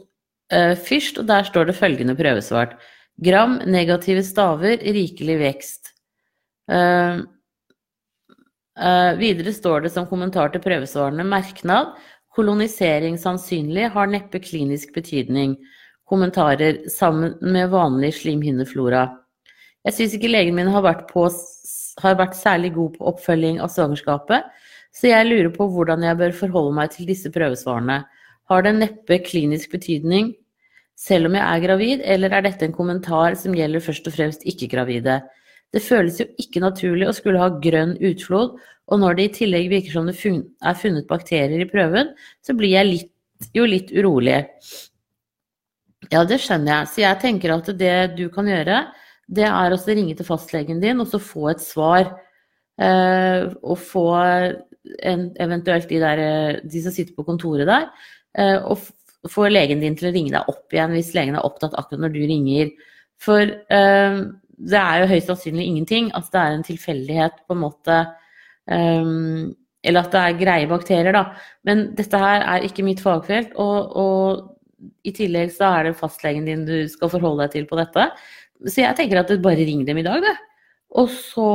Fyrst, 0.86 1.18
og 1.22 1.28
der 1.30 1.46
står 1.48 1.70
det 1.70 1.78
følgende 1.78 2.16
prøvesvart. 2.20 2.76
Gram, 3.24 3.60
negative 3.70 4.24
staver, 4.26 4.78
rikelig 4.82 5.38
vekst. 5.42 5.94
Uh, 6.72 7.22
uh, 8.80 9.12
videre 9.20 9.52
står 9.54 9.84
det 9.86 9.92
som 9.94 10.08
kommentar 10.08 10.54
til 10.54 10.64
prøvesvarene 10.64 11.26
merknad 11.28 11.92
Kolonisering 12.34 13.18
sannsynlig 13.22 13.92
har 13.94 14.10
neppe 14.10 14.40
klinisk 14.42 14.96
betydning. 14.96 15.54
Kommentarer 16.10 16.82
sammen 16.90 17.36
med 17.42 17.70
vanlig 17.70 18.10
slimhinneflora. 18.18 19.06
Jeg 19.86 19.94
syns 19.98 20.16
ikke 20.18 20.32
legen 20.32 20.58
min 20.58 20.72
har 20.74 20.82
vært, 20.82 21.06
på, 21.12 21.28
har 22.02 22.18
vært 22.18 22.38
særlig 22.40 22.74
god 22.74 22.98
på 22.98 23.06
oppfølging 23.12 23.60
av 23.62 23.70
svangerskapet, 23.70 24.50
så 24.94 25.12
jeg 25.12 25.28
lurer 25.30 25.52
på 25.54 25.68
hvordan 25.76 26.06
jeg 26.08 26.20
bør 26.24 26.36
forholde 26.40 26.74
meg 26.80 26.94
til 26.96 27.10
disse 27.10 27.30
prøvesvarene. 27.34 28.02
Har 28.50 28.66
det 28.66 28.74
neppe 28.80 29.22
klinisk 29.28 29.76
betydning 29.76 30.34
selv 31.00 31.30
om 31.30 31.38
jeg 31.38 31.44
er 31.44 31.64
gravid, 31.64 32.04
eller 32.16 32.34
er 32.34 32.46
dette 32.46 32.68
en 32.68 32.76
kommentar 32.76 33.38
som 33.40 33.56
gjelder 33.58 33.84
først 33.84 34.08
og 34.10 34.16
fremst 34.16 34.46
ikke-gravide? 34.50 35.22
Det 35.74 35.82
føles 35.82 36.20
jo 36.22 36.28
ikke 36.40 36.62
naturlig 36.62 37.10
å 37.10 37.16
skulle 37.18 37.42
ha 37.42 37.50
grønn 37.64 37.96
utflod, 37.98 38.58
og 38.92 39.00
når 39.02 39.18
det 39.18 39.26
i 39.26 39.34
tillegg 39.40 39.70
virker 39.72 39.96
som 39.96 40.10
det 40.10 40.18
er 40.20 40.80
funnet 40.80 41.08
bakterier 41.10 41.64
i 41.64 41.70
prøven, 41.70 42.12
så 42.44 42.56
blir 42.58 42.76
jeg 42.76 42.90
litt, 42.90 43.14
jo 43.56 43.66
litt 43.68 43.94
urolig. 43.96 44.44
Ja, 46.12 46.24
det 46.28 46.42
skjønner 46.44 46.76
jeg. 46.76 46.92
Så 46.92 47.02
jeg 47.06 47.22
tenker 47.24 47.56
at 47.56 47.72
det 47.80 47.96
du 48.18 48.28
kan 48.34 48.50
gjøre, 48.52 48.84
det 49.34 49.48
er 49.48 49.74
å 49.74 49.80
ringe 49.88 50.18
til 50.20 50.28
fastlegen 50.28 50.84
din 50.84 51.00
og 51.02 51.10
så 51.10 51.20
få 51.22 51.48
et 51.54 51.64
svar. 51.64 52.12
Eh, 52.82 53.48
og 53.62 53.78
få 53.78 54.08
en, 54.18 55.28
eventuelt 55.40 55.88
de, 55.90 56.00
der, 56.02 56.22
de 56.66 56.82
som 56.84 56.94
sitter 56.94 57.14
på 57.16 57.26
kontoret 57.28 57.70
der, 57.70 57.88
eh, 58.38 58.58
og 58.66 58.82
få 59.32 59.48
legen 59.52 59.82
din 59.84 59.96
til 60.00 60.10
å 60.10 60.14
ringe 60.16 60.34
deg 60.34 60.50
opp 60.52 60.74
igjen 60.74 60.96
hvis 60.96 61.14
legen 61.16 61.38
er 61.40 61.46
opptatt 61.48 61.76
akkurat 61.80 62.04
når 62.04 62.16
du 62.16 62.22
ringer. 62.28 62.72
For 63.24 63.44
eh, 63.44 64.18
det 64.64 64.80
er 64.80 65.02
jo 65.02 65.12
høyst 65.12 65.32
sannsynlig 65.32 65.68
ingenting. 65.70 66.12
at 66.16 66.32
det 66.32 66.42
er 66.42 66.58
en 66.58 66.66
tilfeldighet, 66.68 67.44
på 67.48 67.56
en 67.56 67.64
måte. 67.64 68.00
Eh, 68.68 69.14
eller 69.84 70.06
at 70.06 70.16
det 70.16 70.24
er 70.24 70.40
greie 70.40 70.70
bakterier, 70.72 71.16
da. 71.16 71.26
Men 71.68 71.90
dette 71.98 72.20
her 72.20 72.46
er 72.56 72.68
ikke 72.68 72.86
mitt 72.88 73.04
fagfelt. 73.04 73.56
Og, 73.60 73.98
og 74.00 74.94
i 75.08 75.14
tillegg 75.16 75.52
så 75.56 75.72
er 75.78 75.90
det 75.90 75.98
fastlegen 76.00 76.48
din 76.48 76.68
du 76.68 76.78
skal 76.92 77.12
forholde 77.12 77.46
deg 77.46 77.58
til 77.58 77.68
på 77.70 77.80
dette. 77.80 78.08
Så 78.64 78.84
jeg 78.84 78.96
tenker 78.98 79.20
at 79.20 79.32
du 79.32 79.44
bare 79.44 79.64
ring 79.68 79.84
dem 79.88 80.00
i 80.00 80.06
dag, 80.06 80.24
det. 80.24 80.36
Og 81.00 81.10
så 81.12 81.50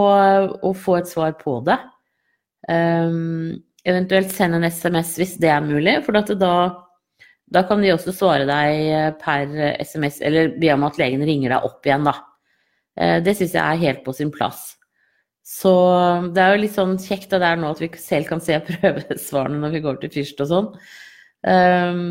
og 0.50 0.74
få 0.76 0.98
et 0.98 1.08
svar 1.10 1.36
på 1.40 1.60
det. 1.66 1.78
Um, 2.68 3.56
eventuelt 3.88 4.32
send 4.34 4.58
en 4.58 4.66
SMS 4.66 5.14
hvis 5.16 5.36
det 5.40 5.48
er 5.52 5.64
mulig, 5.64 5.94
for 6.04 6.18
da, 6.18 6.50
da 7.54 7.62
kan 7.68 7.80
de 7.82 7.92
også 7.94 8.12
svare 8.12 8.46
deg 8.48 9.20
per 9.22 9.52
SMS, 9.80 10.20
eller 10.24 10.52
be 10.60 10.72
om 10.74 10.84
at 10.88 10.98
legen 11.00 11.24
ringer 11.24 11.54
deg 11.54 11.68
opp 11.68 11.86
igjen, 11.86 12.08
da. 12.08 12.16
Eh, 12.98 13.18
det 13.24 13.36
syns 13.38 13.54
jeg 13.56 13.62
er 13.62 13.84
helt 13.84 14.02
på 14.04 14.14
sin 14.16 14.32
plass. 14.34 14.74
Så 15.48 15.72
det 16.34 16.42
er 16.42 16.52
jo 16.52 16.60
litt 16.64 16.74
sånn 16.74 16.98
kjekt 17.00 17.32
det 17.32 17.40
er 17.46 17.56
nå 17.56 17.70
at 17.72 17.80
vi 17.80 17.88
selv 18.00 18.28
kan 18.28 18.42
se 18.44 18.58
prøvesvarene 18.68 19.62
når 19.62 19.76
vi 19.76 19.84
går 19.86 20.02
til 20.02 20.12
fyrst 20.18 20.44
og 20.44 20.50
sånn. 20.50 20.68
Um, 21.46 22.04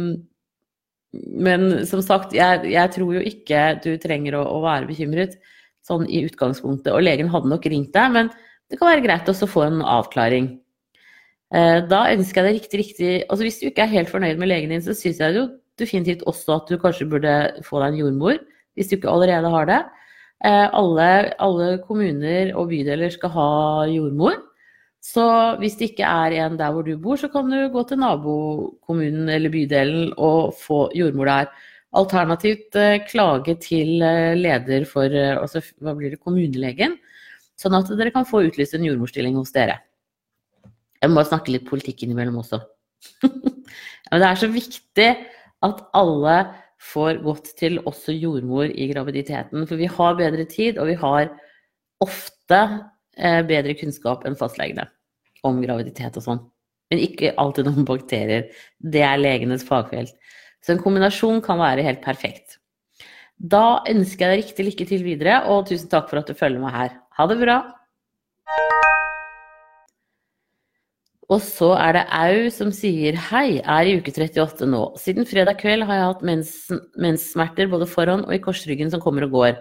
men 1.14 1.68
som 1.88 2.02
sagt, 2.04 2.34
jeg, 2.36 2.64
jeg, 2.72 2.94
tror 2.96 3.14
jo 3.18 3.22
ikke 3.26 3.62
du 3.84 3.92
trenger 4.02 4.40
å, 4.40 4.44
å, 4.58 4.62
være 4.64 4.90
bekymret 4.90 5.38
sånn 5.86 6.08
i 6.10 6.24
utgangspunktet. 6.28 6.92
Og 6.94 7.06
legen 7.06 7.30
hadde 7.32 7.52
nok 7.52 7.68
ringt 7.70 7.94
deg, 7.96 8.14
men 8.16 8.32
det 8.68 8.80
kan 8.80 8.90
være 8.90 9.06
greit 9.06 9.30
også 9.30 9.48
å 9.48 9.52
få 9.52 9.68
en 9.68 9.84
avklaring. 9.86 10.50
Uh, 11.54 11.80
da 11.88 12.10
ønsker 12.12 12.44
jeg 12.44 12.48
deg 12.48 12.58
riktig, 12.58 12.80
riktig 12.82 13.12
Altså 13.32 13.46
hvis 13.46 13.62
du 13.62 13.70
ikke 13.70 13.86
er 13.86 13.94
helt 13.94 14.10
fornøyd 14.12 14.36
med 14.42 14.50
legen 14.52 14.74
din, 14.74 14.82
så 14.84 14.92
syns 14.92 15.22
jeg 15.24 15.36
jo 15.38 15.46
definitivt 15.80 16.26
også 16.28 16.58
at 16.58 16.72
du 16.72 16.80
kanskje 16.82 17.08
burde 17.10 17.36
få 17.66 17.80
deg 17.82 17.94
en 17.94 18.02
jordmor, 18.02 18.42
hvis 18.76 18.90
du 18.90 18.98
ikke 18.98 19.14
allerede 19.14 19.52
har 19.54 19.70
det. 19.70 19.80
Eh, 20.46 20.68
alle, 20.80 21.08
alle, 21.42 21.70
kommuner 21.86 22.52
og 22.58 22.70
bydeler 22.72 23.14
skal 23.14 23.34
ha 23.34 23.50
jordmor. 23.90 24.38
Så 25.02 25.24
hvis 25.62 25.78
det 25.80 25.92
ikke 25.92 26.10
er 26.10 26.36
en 26.44 26.58
der 26.60 26.74
hvor 26.74 26.86
du 26.86 26.98
bor, 27.00 27.18
så 27.18 27.30
kan 27.32 27.50
du 27.50 27.70
gå 27.74 27.84
til 27.88 28.02
nabokommunen 28.02 29.30
eller 29.32 29.54
bydelen 29.54 30.12
og 30.18 30.54
få 30.60 30.88
jordmor 30.98 31.30
der. 31.32 31.52
Alternativt 31.98 32.76
eh, 32.76 33.00
klage 33.08 33.58
til 33.64 34.02
eh, 34.04 34.36
leder 34.38 34.86
for 34.90 35.10
altså, 35.10 35.64
hva 35.82 35.96
blir 35.98 36.14
det, 36.14 36.22
kommunelegen, 36.22 36.98
sånn 37.58 37.78
at 37.78 37.90
dere 37.98 38.14
kan 38.14 38.28
få 38.28 38.44
utlyst 38.50 38.76
en 38.78 38.86
jordmorstilling 38.86 39.38
hos 39.40 39.56
dere. 39.56 39.80
Jeg 41.04 41.14
må 41.14 41.24
snakke 41.26 41.54
litt 41.54 41.68
politikk 41.70 42.06
innimellom 42.06 42.40
også. 42.42 42.62
Men 44.10 44.24
det 44.24 44.30
er 44.30 44.40
så 44.40 44.50
viktig 44.52 45.10
at 45.66 45.84
alle 45.98 46.38
får 46.82 47.22
gått 47.26 47.52
til 47.60 47.80
også 47.90 48.14
jordmor 48.16 48.70
i 48.70 48.88
graviditeten. 48.92 49.66
For 49.70 49.80
vi 49.80 49.90
har 49.92 50.20
bedre 50.20 50.46
tid, 50.50 50.78
og 50.78 50.90
vi 50.92 50.98
har 51.00 51.32
ofte 52.04 52.60
eh, 53.18 53.42
bedre 53.48 53.76
kunnskap 53.78 54.26
enn 54.28 54.38
fastlegene 54.38 54.88
om 55.48 55.60
graviditet 55.64 56.20
og 56.20 56.26
sånn. 56.26 56.44
Men 56.92 57.04
ikke 57.04 57.34
alltid 57.42 57.70
om 57.72 57.88
bakterier. 57.88 58.48
Det 58.80 59.04
er 59.04 59.20
legenes 59.20 59.66
fagfelt. 59.68 60.14
Så 60.64 60.74
en 60.74 60.84
kombinasjon 60.84 61.42
kan 61.46 61.60
være 61.62 61.86
helt 61.86 62.04
perfekt. 62.06 62.58
Da 63.38 63.84
ønsker 63.90 64.26
jeg 64.26 64.34
deg 64.34 64.46
riktig 64.46 64.66
lykke 64.66 64.88
til 64.90 65.04
videre, 65.06 65.42
og 65.52 65.68
tusen 65.70 65.90
takk 65.92 66.08
for 66.10 66.22
at 66.22 66.30
du 66.30 66.38
følger 66.38 66.62
meg 66.64 66.74
her. 66.74 66.96
Ha 67.20 67.28
det 67.30 67.38
bra! 67.42 67.58
Og 71.28 71.42
så 71.44 71.74
er 71.76 71.98
det 71.98 72.04
Au 72.16 72.46
som 72.56 72.70
sier 72.72 73.18
hei, 73.30 73.60
er 73.60 73.88
i 73.88 73.98
uke 74.00 74.14
38 74.16 74.68
nå. 74.72 74.84
Siden 75.00 75.28
fredag 75.28 75.60
kveld 75.60 75.84
har 75.90 76.00
jeg 76.00 76.12
hatt 76.12 76.22
mens, 76.30 76.54
menssmerter 76.96 77.68
både 77.72 77.88
foran 77.90 78.24
og 78.24 78.32
i 78.36 78.40
korsryggen 78.44 78.94
som 78.94 79.04
kommer 79.04 79.28
og 79.28 79.36
går. 79.36 79.58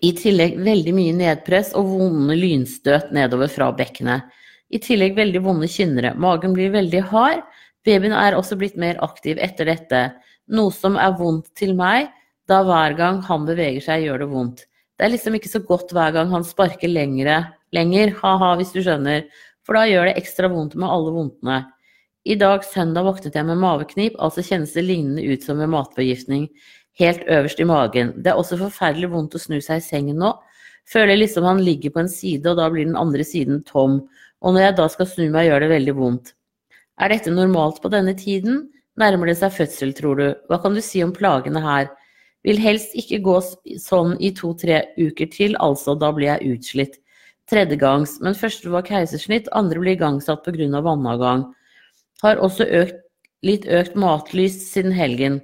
I 0.00 0.14
tillegg 0.16 0.56
veldig 0.64 0.94
mye 0.96 1.18
nedpress 1.18 1.74
og 1.76 1.90
vonde 1.90 2.38
lynstøt 2.38 3.12
nedover 3.12 3.52
fra 3.52 3.68
bekkenet. 3.76 4.32
I 4.72 4.80
tillegg 4.80 5.12
veldig 5.18 5.44
vonde 5.44 5.68
kynnere. 5.68 6.14
Magen 6.16 6.56
blir 6.56 6.72
veldig 6.72 7.04
hard. 7.12 7.44
Babyen 7.84 8.16
er 8.16 8.38
også 8.38 8.56
blitt 8.56 8.80
mer 8.80 8.96
aktiv 9.04 9.36
etter 9.44 9.68
dette, 9.68 10.02
noe 10.48 10.72
som 10.72 10.96
er 10.96 11.12
vondt 11.18 11.50
til 11.58 11.74
meg, 11.76 12.08
da 12.48 12.62
hver 12.64 12.96
gang 12.96 13.20
han 13.26 13.44
beveger 13.44 13.84
seg, 13.84 14.06
gjør 14.06 14.24
det 14.24 14.28
vondt. 14.32 14.64
Det 14.96 15.04
er 15.04 15.12
liksom 15.12 15.36
ikke 15.36 15.50
så 15.50 15.60
godt 15.66 15.92
hver 15.92 16.14
gang 16.14 16.30
han 16.32 16.46
sparker 16.46 16.88
lengre, 16.88 17.42
lenger, 17.74 18.14
ha-ha, 18.22 18.54
hvis 18.56 18.72
du 18.72 18.80
skjønner 18.84 19.26
for 19.66 19.78
da 19.78 19.86
gjør 19.88 20.10
det 20.10 20.18
ekstra 20.20 20.50
vondt 20.52 20.76
med 20.78 20.90
alle 20.90 21.14
vondtene. 21.14 21.62
I 22.22 22.36
dag 22.38 22.62
søndag 22.66 23.06
våknet 23.06 23.34
jeg 23.34 23.46
med 23.48 23.58
maveknip, 23.58 24.14
altså 24.22 24.44
kjennes 24.46 24.74
det 24.76 24.84
lignende 24.86 25.24
ut 25.26 25.42
som 25.42 25.58
med 25.58 25.72
matforgiftning, 25.72 26.46
helt 27.00 27.24
øverst 27.26 27.62
i 27.62 27.66
magen. 27.66 28.12
Det 28.22 28.30
er 28.30 28.38
også 28.38 28.60
forferdelig 28.60 29.10
vondt 29.10 29.34
å 29.34 29.42
snu 29.42 29.58
seg 29.64 29.80
i 29.80 29.86
sengen 29.86 30.20
nå. 30.22 30.30
Føler 30.90 31.18
liksom 31.18 31.46
han 31.46 31.62
ligger 31.62 31.94
på 31.94 32.02
en 32.02 32.10
side, 32.10 32.46
og 32.46 32.58
da 32.58 32.68
blir 32.70 32.86
den 32.86 32.98
andre 32.98 33.26
siden 33.26 33.62
tom. 33.66 34.00
Og 34.42 34.54
når 34.54 34.66
jeg 34.66 34.78
da 34.78 34.86
skal 34.92 35.10
snu 35.10 35.24
meg, 35.30 35.48
gjør 35.48 35.64
det 35.64 35.72
veldig 35.72 35.96
vondt. 35.98 36.32
Er 37.02 37.10
dette 37.10 37.34
normalt 37.34 37.82
på 37.82 37.90
denne 37.90 38.14
tiden? 38.18 38.68
Nærmer 38.98 39.30
det 39.30 39.38
seg 39.40 39.54
fødsel, 39.56 39.94
tror 39.96 40.18
du? 40.18 40.26
Hva 40.50 40.60
kan 40.62 40.74
du 40.76 40.82
si 40.84 41.02
om 41.02 41.14
plagene 41.14 41.62
her? 41.64 41.90
Vil 42.46 42.58
helst 42.58 42.94
ikke 42.98 43.22
gå 43.24 43.38
sånn 43.80 44.16
i 44.22 44.32
to-tre 44.34 44.82
uker 44.98 45.30
til, 45.32 45.56
altså, 45.62 45.94
da 45.98 46.10
blir 46.14 46.32
jeg 46.34 46.56
utslitt 46.56 47.01
tredjegangs, 47.52 48.18
men 48.24 48.36
første 48.38 48.72
var 48.72 48.86
keisersnitt, 48.86 49.50
andre 49.52 49.80
ble 49.82 49.96
igangsatt 49.96 50.44
pga. 50.46 50.80
vannavgang. 50.80 51.46
Har 52.22 52.40
også 52.40 52.64
økt, 52.64 53.00
litt 53.42 53.66
økt 53.66 53.96
matlys 53.98 54.58
siden 54.72 54.92
helgen. 54.96 55.40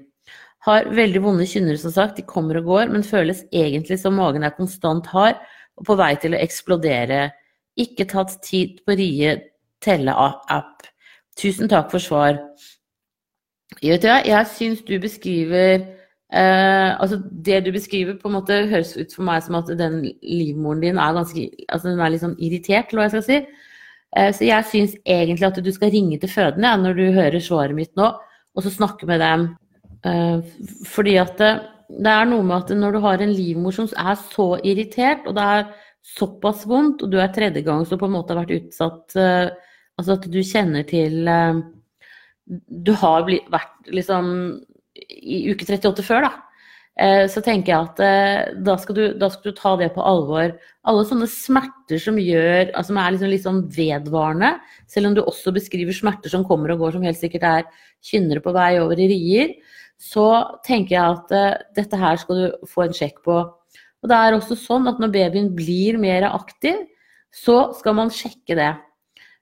Har 0.67 0.88
veldig 0.91 1.23
vonde 1.23 1.47
kynnere, 1.47 1.79
som 1.79 1.93
sagt, 1.95 2.17
de 2.17 2.23
kommer 2.27 2.59
og 2.59 2.65
går, 2.71 2.88
men 2.93 3.07
føles 3.07 3.45
egentlig 3.53 3.99
som 4.00 4.17
magen 4.19 4.45
er 4.45 4.57
konstant 4.57 5.07
hard 5.07 5.38
og 5.79 5.87
på 5.87 5.97
vei 5.99 6.15
til 6.19 6.35
å 6.35 6.41
eksplodere. 6.43 7.29
Ikke 7.79 8.09
tatt 8.11 8.41
tid 8.43 8.81
på 8.87 8.97
Rie 8.99 9.37
telle-app. 9.85 10.88
Tusen 11.38 11.71
takk 11.71 11.93
for 11.93 12.03
svar. 12.03 12.41
Jeg, 13.83 14.00
jeg 14.03 14.47
syns 14.50 14.83
du 14.87 14.97
beskriver 14.99 15.85
Eh, 16.29 16.91
altså 17.01 17.23
det 17.31 17.63
du 17.65 17.71
beskriver, 17.73 18.19
på 18.21 18.29
en 18.29 18.37
måte 18.37 18.59
høres 18.69 18.93
ut 18.99 19.15
for 19.17 19.25
meg 19.25 19.41
som 19.45 19.57
at 19.57 19.71
den 19.79 20.03
livmoren 20.21 20.83
din 20.83 21.01
er 21.01 21.15
ganske 21.17 21.47
altså 21.73 21.89
den 21.89 22.03
er 22.05 22.13
litt 22.13 22.25
sånn 22.25 22.37
irritert, 22.37 22.93
jeg 22.93 23.15
skal 23.15 23.25
si. 23.25 23.39
Eh, 24.17 24.29
så 24.37 24.45
jeg 24.45 24.69
syns 24.69 24.97
egentlig 25.05 25.49
at 25.49 25.63
du 25.65 25.73
skal 25.73 25.93
ringe 25.95 26.21
til 26.21 26.33
fødende 26.33 26.69
ja, 26.69 26.77
når 26.81 27.01
du 27.01 27.05
hører 27.17 27.45
svaret 27.45 27.77
mitt 27.77 27.95
nå, 27.97 28.13
og 28.55 28.65
så 28.65 28.73
snakke 28.75 29.09
med 29.09 29.25
dem. 29.25 29.49
Eh, 30.05 30.45
fordi 30.89 31.17
at 31.21 31.41
det, 31.41 31.53
det, 31.97 32.13
er 32.13 32.29
noe 32.29 32.45
med 32.45 32.59
at 32.61 32.77
når 32.77 32.97
du 32.97 33.03
har 33.07 33.25
en 33.25 33.35
livmor 33.35 33.77
som 33.77 33.89
er 33.97 34.21
så 34.21 34.51
irritert, 34.61 35.25
og 35.25 35.37
det 35.39 35.49
er 35.57 35.67
såpass 36.17 36.69
vondt, 36.69 37.03
og 37.05 37.13
du 37.13 37.19
er 37.21 37.33
tredje 37.33 37.65
gang 37.65 37.89
som 37.89 38.01
på 38.01 38.09
en 38.09 38.17
måte 38.17 38.35
har 38.35 38.45
vært 38.45 38.61
utsatt 38.63 39.17
eh, 39.17 39.49
Altså 39.99 40.15
at 40.15 40.29
du 40.31 40.37
kjenner 40.47 40.85
til 40.87 41.27
eh, 41.27 41.57
Du 42.87 42.93
har 43.01 43.25
blitt, 43.27 43.49
vært 43.51 43.89
liksom 43.91 44.29
i 45.09 45.47
uke 45.52 45.67
38 45.69 46.05
før, 46.07 46.28
da. 46.28 46.35
Eh, 46.99 47.28
så 47.31 47.38
tenker 47.45 47.71
jeg 47.71 47.87
at 47.93 48.00
eh, 48.02 48.55
da 48.67 48.75
skal, 48.81 48.97
du, 48.97 49.02
da 49.21 49.28
skal, 49.31 49.52
du, 49.52 49.59
ta 49.59 49.76
det 49.78 49.93
på 49.95 50.02
alvor. 50.02 50.50
Alle 50.90 51.05
sånne 51.07 51.28
smerter 51.31 52.00
som 52.02 52.19
gjør, 52.19 52.73
altså 52.73 52.90
som 52.90 52.99
er 52.99 53.12
liksom 53.14 53.31
litt 53.31 53.45
sånn 53.45 53.61
vedvarende, 53.76 54.57
selv 54.90 55.11
om 55.11 55.14
du 55.14 55.23
også 55.23 55.55
beskriver 55.55 55.95
smerter 55.95 56.33
som 56.33 56.47
kommer 56.49 56.75
og 56.75 56.83
går, 56.83 56.97
som 56.97 57.07
helt 57.07 57.21
sikkert 57.21 57.47
er 57.47 57.69
kynnere 58.05 58.43
på 58.43 58.55
vei 58.57 58.73
over 58.83 58.99
i 58.99 59.07
rier, 59.12 59.55
så 59.99 60.26
tenker 60.67 60.95
jeg 60.95 61.14
at 61.17 61.33
uh, 61.35 61.62
dette 61.75 61.99
her 61.99 62.19
skal 62.23 62.38
du 62.38 62.67
få 62.71 62.85
en 62.85 62.95
sjekk 62.95 63.17
på. 63.26 63.38
Og 63.99 64.11
det 64.11 64.19
er 64.19 64.35
også 64.37 64.55
sånn 64.59 64.87
at 64.90 65.00
når 65.02 65.11
babyen 65.14 65.49
blir 65.59 65.99
mer 65.99 66.28
aktiv, 66.31 66.85
så 67.35 67.73
skal 67.78 67.97
man 67.99 68.14
sjekke 68.14 68.55
det. 68.59 68.71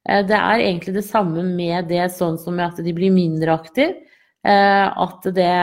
Uh, 0.08 0.22
det 0.28 0.36
er 0.36 0.64
egentlig 0.64 0.96
det 0.96 1.04
samme 1.08 1.44
med 1.44 1.92
det 1.92 2.08
sånn 2.16 2.40
som 2.40 2.60
at 2.64 2.80
de 2.80 2.96
blir 2.96 3.12
mindre 3.12 3.56
aktive. 3.60 4.05
Eh, 4.46 4.98
at, 5.02 5.26
det, 5.34 5.54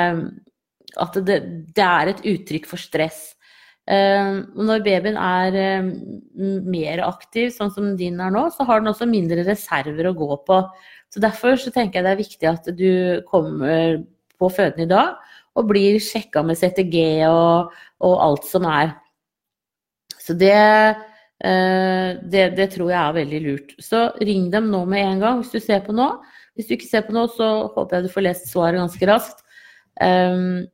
at 0.99 1.21
det, 1.23 1.37
det, 1.75 1.85
er 1.85 2.11
et 2.11 2.25
uttrykk 2.33 2.67
for 2.67 2.81
stress. 2.81 3.21
Eh, 3.87 4.41
når 4.55 4.83
babyen 4.83 5.19
er 5.19 5.59
eh, 5.59 5.91
mer 6.67 7.03
aktiv, 7.07 7.51
sånn 7.55 7.71
som 7.75 7.93
din 7.99 8.19
er 8.23 8.33
nå, 8.33 8.47
så 8.55 8.67
har 8.67 8.81
den 8.81 8.91
også 8.91 9.07
mindre 9.09 9.45
reserver 9.47 10.09
å 10.09 10.17
gå 10.17 10.39
på. 10.47 10.59
Så 11.13 11.23
Derfor 11.23 11.55
så 11.61 11.71
tenker 11.71 11.99
jeg 11.99 12.07
det 12.07 12.15
er 12.15 12.23
viktig 12.23 12.49
at 12.49 12.67
du 12.75 13.23
kommer 13.29 14.03
på 14.41 14.49
føden 14.51 14.83
i 14.87 14.89
dag 14.89 15.15
og 15.53 15.67
blir 15.69 15.99
sjekka 16.01 16.41
med 16.41 16.57
CTG 16.57 16.97
og, 17.29 17.73
og, 18.01 18.13
alt 18.25 18.47
som 18.49 18.65
er. 18.65 18.95
Så 20.17 20.33
det, 20.33 20.55
det, 21.37 22.45
det, 22.57 22.65
tror 22.73 22.89
jeg 22.89 22.97
er 22.97 23.17
veldig 23.19 23.41
lurt. 23.43 23.75
Så 23.77 24.07
ring 24.25 24.47
dem 24.49 24.71
nå 24.73 24.81
med 24.89 25.05
en 25.05 25.21
gang 25.21 25.43
hvis 25.43 25.53
du 25.53 25.61
ser 25.61 25.83
på 25.85 25.93
nå. 25.93 26.07
Hvis 26.53 26.69
du 26.69 26.75
ikke 26.75 26.89
ser 26.89 27.05
på 27.07 27.15
noe, 27.15 27.31
så 27.33 27.49
håper 27.73 27.97
jeg 27.97 28.07
du 28.07 28.13
får 28.13 28.27
lest 28.27 28.49
svaret 28.51 28.81
ganske 28.81 29.09
raskt. 29.09 29.43
Um, 29.97 30.65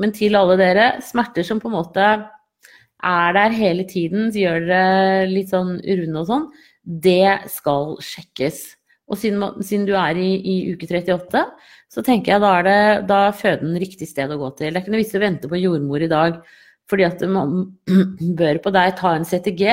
men 0.00 0.14
til 0.16 0.38
alle 0.38 0.56
dere, 0.60 0.86
smerter 1.04 1.46
som 1.46 1.60
på 1.62 1.70
en 1.70 1.76
måte 1.76 2.06
er 3.02 3.34
der 3.36 3.56
hele 3.56 3.84
tiden, 3.88 4.30
så 4.32 4.42
gjør 4.44 4.68
dere 4.68 5.26
litt 5.30 5.50
sånn 5.52 5.76
urunde 5.82 6.22
og 6.22 6.30
sånn, 6.30 6.46
det 6.82 7.50
skal 7.50 7.96
sjekkes. 8.02 8.62
Og 9.10 9.18
siden, 9.18 9.42
siden 9.66 9.86
du 9.88 9.92
er 9.98 10.18
i, 10.18 10.30
i, 10.38 10.56
uke 10.72 10.88
38, 10.88 11.42
så 11.92 12.04
tenker 12.06 12.34
jeg 12.34 12.42
da 12.42 12.52
er, 12.60 12.66
det, 12.66 12.78
da 13.10 13.18
er 13.28 13.36
føden 13.36 13.74
riktig 13.82 14.08
sted 14.08 14.30
å 14.32 14.38
gå 14.40 14.52
til. 14.56 14.70
Det 14.70 14.78
er 14.78 14.84
ikke 14.84 14.94
noe 14.94 15.02
vits 15.02 15.18
å 15.18 15.22
vente 15.22 15.50
på 15.50 15.60
jordmor 15.60 16.04
i 16.04 16.10
dag, 16.10 16.38
fordi 16.90 17.06
at 17.08 17.24
man 17.28 17.66
bør 18.40 18.62
på 18.64 18.72
deg 18.74 18.96
ta 19.00 19.16
en 19.18 19.28
CTG 19.28 19.66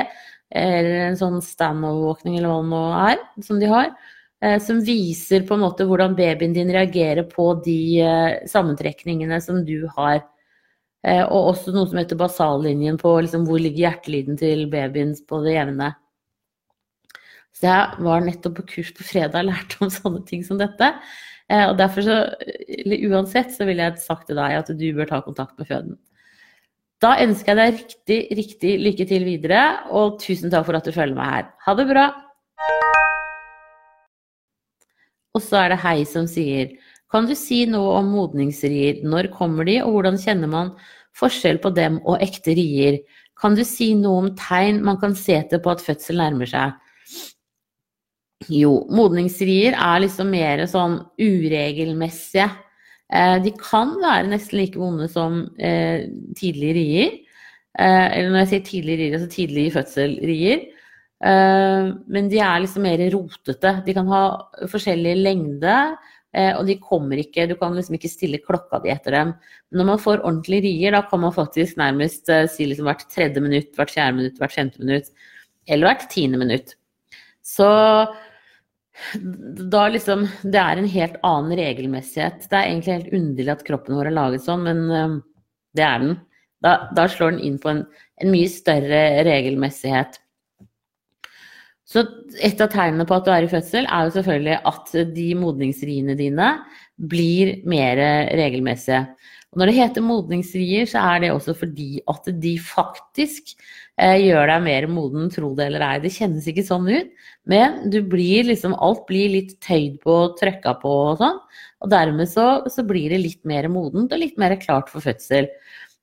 eller 0.49 0.95
en 1.05 1.19
sånn 1.19 1.37
stand-overvåkning 1.45 2.39
eller 2.39 2.49
hva 2.49 2.63
det 2.63 2.71
nå 2.73 2.83
er, 3.05 3.23
som 3.45 3.61
de 3.61 3.69
har. 3.69 3.93
Eh, 4.41 4.59
som 4.63 4.79
viser 4.79 5.43
på 5.43 5.57
en 5.57 5.65
måte 5.65 5.83
hvordan 5.87 6.15
babyen 6.15 6.53
din 6.55 6.69
reagerer 6.71 7.25
på 7.27 7.51
de 7.65 7.79
eh, 7.99 8.35
sammentrekningene 8.47 9.39
som 9.43 9.65
du 9.67 9.83
har. 9.97 10.21
Eh, 11.03 11.25
og 11.25 11.53
også 11.53 11.73
noe 11.75 11.89
som 11.89 11.99
heter 11.99 12.19
basallinjen 12.19 12.99
på 13.01 13.17
liksom, 13.25 13.43
hvor 13.47 13.59
ligger 13.59 13.89
hjertelyden 13.89 14.39
til 14.39 14.67
babyen 14.71 15.11
på 15.27 15.41
det 15.43 15.57
jevne. 15.57 15.91
Så 17.51 17.67
jeg 17.67 18.05
var 18.05 18.23
nettopp 18.23 18.61
på 18.61 18.67
kurs 18.75 18.93
på 18.95 19.03
fredag 19.03 19.43
og 19.43 19.51
lærte 19.51 19.81
om 19.83 19.91
sånne 19.99 20.23
ting 20.29 20.45
som 20.47 20.61
dette. 20.61 20.93
Og 21.49 21.79
derfor 21.79 22.05
så, 22.05 22.15
uansett, 23.09 23.49
så 23.55 23.65
ville 23.65 23.81
jeg 23.81 24.03
sagt 24.03 24.27
til 24.29 24.37
deg 24.37 24.53
at 24.59 24.69
du 24.69 24.85
bør 24.93 25.09
ta 25.09 25.17
kontakt 25.25 25.57
med 25.57 25.65
føden. 25.65 25.97
Da 27.01 27.15
ønsker 27.23 27.57
jeg 27.57 27.57
deg 27.57 27.81
riktig, 27.81 28.19
riktig 28.37 28.77
lykke 28.85 29.09
til 29.09 29.25
videre, 29.25 29.65
og 29.89 30.21
tusen 30.21 30.53
takk 30.53 30.69
for 30.69 30.77
at 30.77 30.85
du 30.85 30.93
følger 30.93 31.17
meg 31.17 31.33
her. 31.33 31.51
Ha 31.65 31.79
det 31.81 31.89
bra! 31.89 32.09
Og 35.35 35.43
så 35.45 35.63
er 35.63 35.73
det 35.73 35.81
Hei 35.83 36.03
som 36.09 36.27
sier 36.29 36.73
Kan 37.11 37.27
du 37.29 37.35
si 37.37 37.63
noe 37.69 37.99
om 37.99 38.11
modningsrier? 38.13 39.01
Når 39.05 39.31
kommer 39.33 39.65
de, 39.65 39.79
og 39.83 39.95
hvordan 39.95 40.19
kjenner 40.21 40.49
man 40.51 40.75
forskjell 41.17 41.57
på 41.63 41.71
dem 41.73 41.97
og 42.05 42.21
ekte 42.21 42.53
rier? 42.57 42.99
Kan 43.39 43.55
du 43.57 43.63
si 43.65 43.93
noe 43.97 44.25
om 44.25 44.31
tegn 44.37 44.83
man 44.85 44.99
kan 45.01 45.15
se 45.17 45.39
etter 45.39 45.61
på 45.63 45.71
at 45.73 45.81
fødsel 45.81 46.19
nærmer 46.21 46.49
seg? 46.49 46.75
Jo, 48.49 48.83
modningsrier 48.93 49.75
er 49.75 50.03
liksom 50.03 50.29
mer 50.31 50.63
sånn 50.69 50.99
uregelmessige. 51.19 52.47
Eh, 53.09 53.37
de 53.43 53.51
kan 53.57 53.95
være 54.01 54.29
nesten 54.29 54.61
like 54.61 54.79
vonde 54.79 55.09
som 55.11 55.41
eh, 55.57 56.05
tidlige 56.37 56.75
rier. 56.77 57.17
Eh, 57.79 58.05
eller 58.05 58.29
når 58.29 58.43
jeg 58.43 58.51
sier 58.53 58.67
tidlige 58.69 59.01
rier, 59.01 59.17
altså 59.17 59.31
tidlige 59.33 59.73
fødselrier. 59.75 60.63
Eh, 61.19 61.89
men 62.07 62.29
de 62.31 62.39
er 62.39 62.61
liksom 62.63 62.85
mer 62.87 63.01
rotete. 63.11 63.73
De 63.85 63.95
kan 63.95 64.07
ha 64.11 64.23
forskjellig 64.71 65.17
lengde, 65.19 65.75
eh, 66.33 66.53
og 66.55 66.63
de 66.69 66.77
kommer 66.79 67.19
ikke 67.19 67.47
Du 67.49 67.57
kan 67.59 67.75
liksom 67.75 67.97
ikke 67.97 68.11
stille 68.11 68.39
klokka 68.43 68.81
di 68.83 68.93
etter 68.93 69.17
dem. 69.17 69.33
Men 69.69 69.81
når 69.81 69.89
man 69.91 70.03
får 70.05 70.23
ordentlige 70.23 70.67
rier, 70.67 70.95
da 70.95 71.03
kan 71.09 71.23
man 71.25 71.35
faktisk 71.35 71.77
nærmest 71.77 72.29
eh, 72.29 72.47
si 72.47 72.69
liksom 72.69 72.87
hvert 72.87 73.05
tredje 73.11 73.43
minutt, 73.43 73.75
hvert 73.75 73.91
fjerde 73.91 74.17
minutt, 74.21 74.39
hvert 74.39 74.55
femte 74.55 74.79
minutt. 74.79 75.11
Eller 75.67 75.91
hvert 75.91 76.09
tiende 76.09 76.39
minutt. 76.39 76.75
Så 77.43 77.67
da 79.15 79.85
liksom 79.87 80.25
Det 80.43 80.59
er 80.59 80.77
en 80.77 80.87
helt 80.91 81.19
annen 81.23 81.55
regelmessighet. 81.55 82.49
Det 82.49 82.55
er 82.57 82.67
egentlig 82.67 82.95
helt 82.97 83.13
underlig 83.15 83.51
at 83.53 83.63
kroppen 83.63 83.95
vår 83.95 84.09
er 84.09 84.15
laget 84.17 84.43
sånn, 84.43 84.65
men 84.65 85.21
det 85.71 85.85
er 85.85 86.01
den. 86.03 86.17
Da, 86.59 86.89
da 86.91 87.05
slår 87.07 87.37
den 87.37 87.45
inn 87.47 87.55
på 87.63 87.69
en, 87.71 87.85
en 88.19 88.31
mye 88.33 88.49
større 88.51 89.23
regelmessighet. 89.23 90.19
Så 91.89 92.03
et 92.37 92.59
av 92.61 92.69
tegnene 92.69 93.07
på 93.09 93.17
at 93.17 93.25
du 93.25 93.31
er 93.33 93.47
i 93.47 93.49
fødsel, 93.49 93.87
er 93.89 94.05
jo 94.05 94.13
selvfølgelig 94.13 94.59
at 94.69 94.91
de 95.15 95.27
modningsriene 95.39 96.13
dine 96.19 96.51
blir 97.09 97.55
mer 97.69 97.97
regelmessige. 98.37 99.07
Og 99.49 99.57
når 99.57 99.71
det 99.71 99.77
heter 99.79 100.05
modningsrier, 100.05 100.85
så 100.89 101.01
er 101.15 101.23
det 101.23 101.31
også 101.33 101.55
fordi 101.57 102.03
at 102.11 102.27
de 102.43 102.51
faktisk 102.61 103.55
eh, 103.97 104.19
gjør 104.21 104.51
deg 104.51 104.61
mer 104.67 104.87
moden, 104.93 105.31
tro 105.33 105.49
det 105.57 105.65
eller 105.71 105.85
ei. 105.87 105.95
Det 106.03 106.13
kjennes 106.13 106.45
ikke 106.51 106.67
sånn 106.67 106.85
ut, 106.91 107.09
men 107.49 107.79
du 107.89 108.03
blir 108.05 108.45
liksom 108.45 108.77
Alt 108.77 109.07
blir 109.09 109.33
litt 109.33 109.57
tøyd 109.65 109.97
på, 110.05 110.19
trøkka 110.37 110.75
på 110.83 110.93
og 111.07 111.23
sånn. 111.23 111.41
Og 111.81 111.89
dermed 111.95 112.29
så, 112.29 112.47
så 112.69 112.85
blir 112.85 113.09
det 113.15 113.23
litt 113.23 113.41
mer 113.49 113.65
modent 113.73 114.13
og 114.13 114.21
litt 114.21 114.37
mer 114.37 114.53
klart 114.61 114.93
for 114.93 115.01
fødsel. 115.01 115.49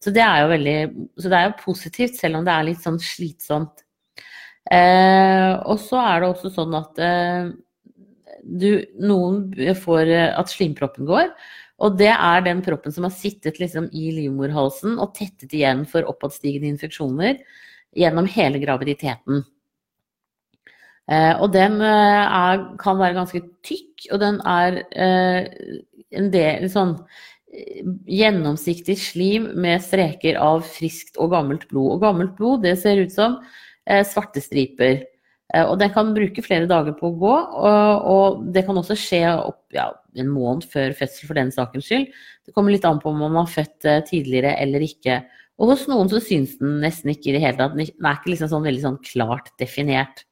Så 0.02 0.10
det 0.10 0.26
er 0.26 0.42
jo 0.42 0.50
veldig 0.50 0.78
Så 1.22 1.30
det 1.30 1.38
er 1.38 1.48
jo 1.48 1.58
positivt, 1.62 2.18
selv 2.18 2.40
om 2.40 2.46
det 2.46 2.56
er 2.56 2.70
litt 2.72 2.82
sånn 2.82 2.98
slitsomt. 2.98 3.85
Eh, 4.72 5.52
og 5.66 5.78
så 5.82 6.00
er 6.02 6.22
det 6.22 6.30
også 6.32 6.50
sånn 6.54 6.74
at 6.74 6.98
eh, 7.02 7.52
du, 8.42 8.70
noen 8.98 9.44
får 9.78 10.10
eh, 10.10 10.32
at 10.34 10.50
slimproppen 10.50 11.06
går. 11.08 11.30
Og 11.84 11.98
det 12.00 12.12
er 12.12 12.44
den 12.46 12.62
proppen 12.64 12.94
som 12.94 13.04
har 13.06 13.14
sittet 13.14 13.60
liksom 13.60 13.90
i 13.92 14.08
livmorhalsen 14.16 14.96
og 14.96 15.12
tettet 15.18 15.52
igjen 15.54 15.84
for 15.88 16.08
oppadstigende 16.08 16.70
infeksjoner 16.72 17.36
gjennom 17.96 18.28
hele 18.32 18.60
graviditeten. 18.62 19.44
Eh, 21.06 21.34
og 21.38 21.52
den 21.54 21.78
eh, 21.84 22.24
er, 22.24 22.64
kan 22.82 22.98
være 22.98 23.18
ganske 23.20 23.42
tykk, 23.66 24.08
og 24.10 24.22
den 24.24 24.40
er 24.48 24.80
eh, 24.98 25.46
en 26.16 26.32
del 26.32 26.66
sånn 26.72 26.96
gjennomsiktig 28.10 28.96
slim 29.00 29.46
med 29.62 29.84
streker 29.84 30.36
av 30.42 30.64
friskt 30.66 31.16
og 31.22 31.30
gammelt 31.32 31.68
blod. 31.70 31.94
Og 31.94 32.02
gammelt 32.02 32.34
blod, 32.36 32.64
det 32.66 32.74
ser 32.82 33.00
ut 33.00 33.14
som 33.14 33.38
svarte 34.06 34.42
striper. 34.42 35.04
Eh, 35.54 35.62
og 35.62 35.78
den 35.80 35.92
kan 35.94 36.14
bruke 36.16 36.42
flere 36.44 36.66
dager 36.70 36.96
på 36.98 37.10
å 37.10 37.16
gå, 37.20 37.34
og, 37.62 38.44
det 38.54 38.64
kan 38.66 38.78
også 38.78 38.96
skje 38.98 39.22
opp 39.36 39.76
ja, 39.76 39.90
en 40.18 40.30
måned 40.32 40.66
før 40.72 40.94
fødsel 40.98 41.28
for 41.28 41.38
den 41.38 41.52
sakens 41.54 41.88
skyld. 41.88 42.08
Det 42.46 42.54
kommer 42.56 42.74
litt 42.74 42.86
an 42.88 43.00
på 43.02 43.12
om 43.12 43.20
man 43.22 43.38
har 43.38 43.50
født 43.52 43.88
eh, 43.88 44.02
tidligere 44.08 44.56
eller 44.62 44.84
ikke. 44.86 45.20
Og 45.56 45.72
hos 45.72 45.86
noen 45.88 46.10
så 46.12 46.20
syns 46.20 46.56
den 46.60 46.80
nesten 46.82 47.12
ikke 47.14 47.30
i 47.30 47.36
det 47.36 47.44
hele 47.44 47.58
tatt. 47.60 47.76
Den 47.76 47.86
er 47.86 48.18
ikke 48.18 48.32
liksom 48.34 48.50
sånn 48.52 48.66
veldig 48.66 48.82
sånn 48.82 48.98
klart 49.06 49.54
definert. 49.60 50.26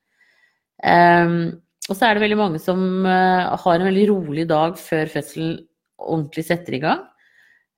Um, 0.85 1.63
og 1.89 1.97
så 1.97 2.09
er 2.09 2.17
det 2.17 2.25
veldig 2.27 2.37
mange 2.37 2.61
som 2.61 2.83
uh, 3.07 3.55
har 3.63 3.79
en 3.79 3.87
veldig 3.89 4.05
rolig 4.11 4.45
dag 4.51 4.77
før 4.77 5.09
fødselen 5.15 5.55
ordentlig 6.03 6.45
setter 6.45 6.77
i 6.77 6.83
gang. 6.83 7.01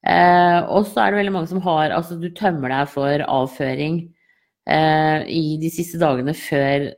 Uh, 0.03 0.59
og 0.75 0.89
så 0.89 1.05
er 1.05 1.13
det 1.13 1.21
veldig 1.21 1.35
mange 1.37 1.51
som 1.51 1.61
har 1.63 1.95
Altså, 1.95 2.17
du 2.19 2.27
tømmer 2.35 2.71
deg 2.73 2.91
for 2.91 3.23
avføring 3.23 4.01
eh, 4.03 4.16
i 4.67 5.43
de 5.61 5.69
siste 5.71 5.95
dagene 6.01 6.33
før 6.35 6.89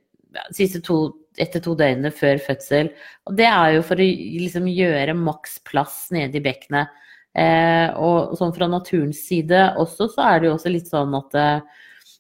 siste 0.56 0.82
to, 0.86 0.98
etter 1.40 1.62
to 1.64 1.76
døgnene 1.78 2.12
før 2.16 2.42
fødsel. 2.44 2.92
Og 3.30 3.38
det 3.40 3.48
er 3.50 3.76
jo 3.76 3.84
for 3.86 4.02
å 4.02 4.08
liksom 4.46 4.70
gjøre 4.72 5.18
maks 5.18 5.60
plass 5.68 6.08
nede 6.16 6.40
i 6.40 6.44
bekkenet. 6.46 6.96
Eh, 7.38 7.94
og 8.02 8.34
sånn 8.40 8.56
fra 8.56 8.68
naturens 8.70 9.22
side 9.28 9.68
også, 9.80 10.10
så 10.16 10.26
er 10.26 10.40
det 10.40 10.50
jo 10.50 10.56
også 10.56 10.74
litt 10.74 10.90
sånn 10.90 11.14
at, 11.18 11.38
eh, 11.38 12.18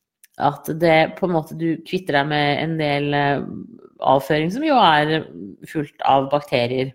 at 0.49 0.69
det 0.79 0.99
på 1.17 1.27
en 1.27 1.33
måte 1.33 1.57
du 1.57 1.81
kvitter 1.87 2.19
deg 2.19 2.29
med 2.29 2.63
en 2.63 2.77
del 2.79 3.17
eh, 3.17 3.41
avføring 4.05 4.53
som 4.53 4.63
jo 4.63 4.77
er 4.79 5.25
fullt 5.67 6.05
av 6.07 6.29
bakterier. 6.31 6.93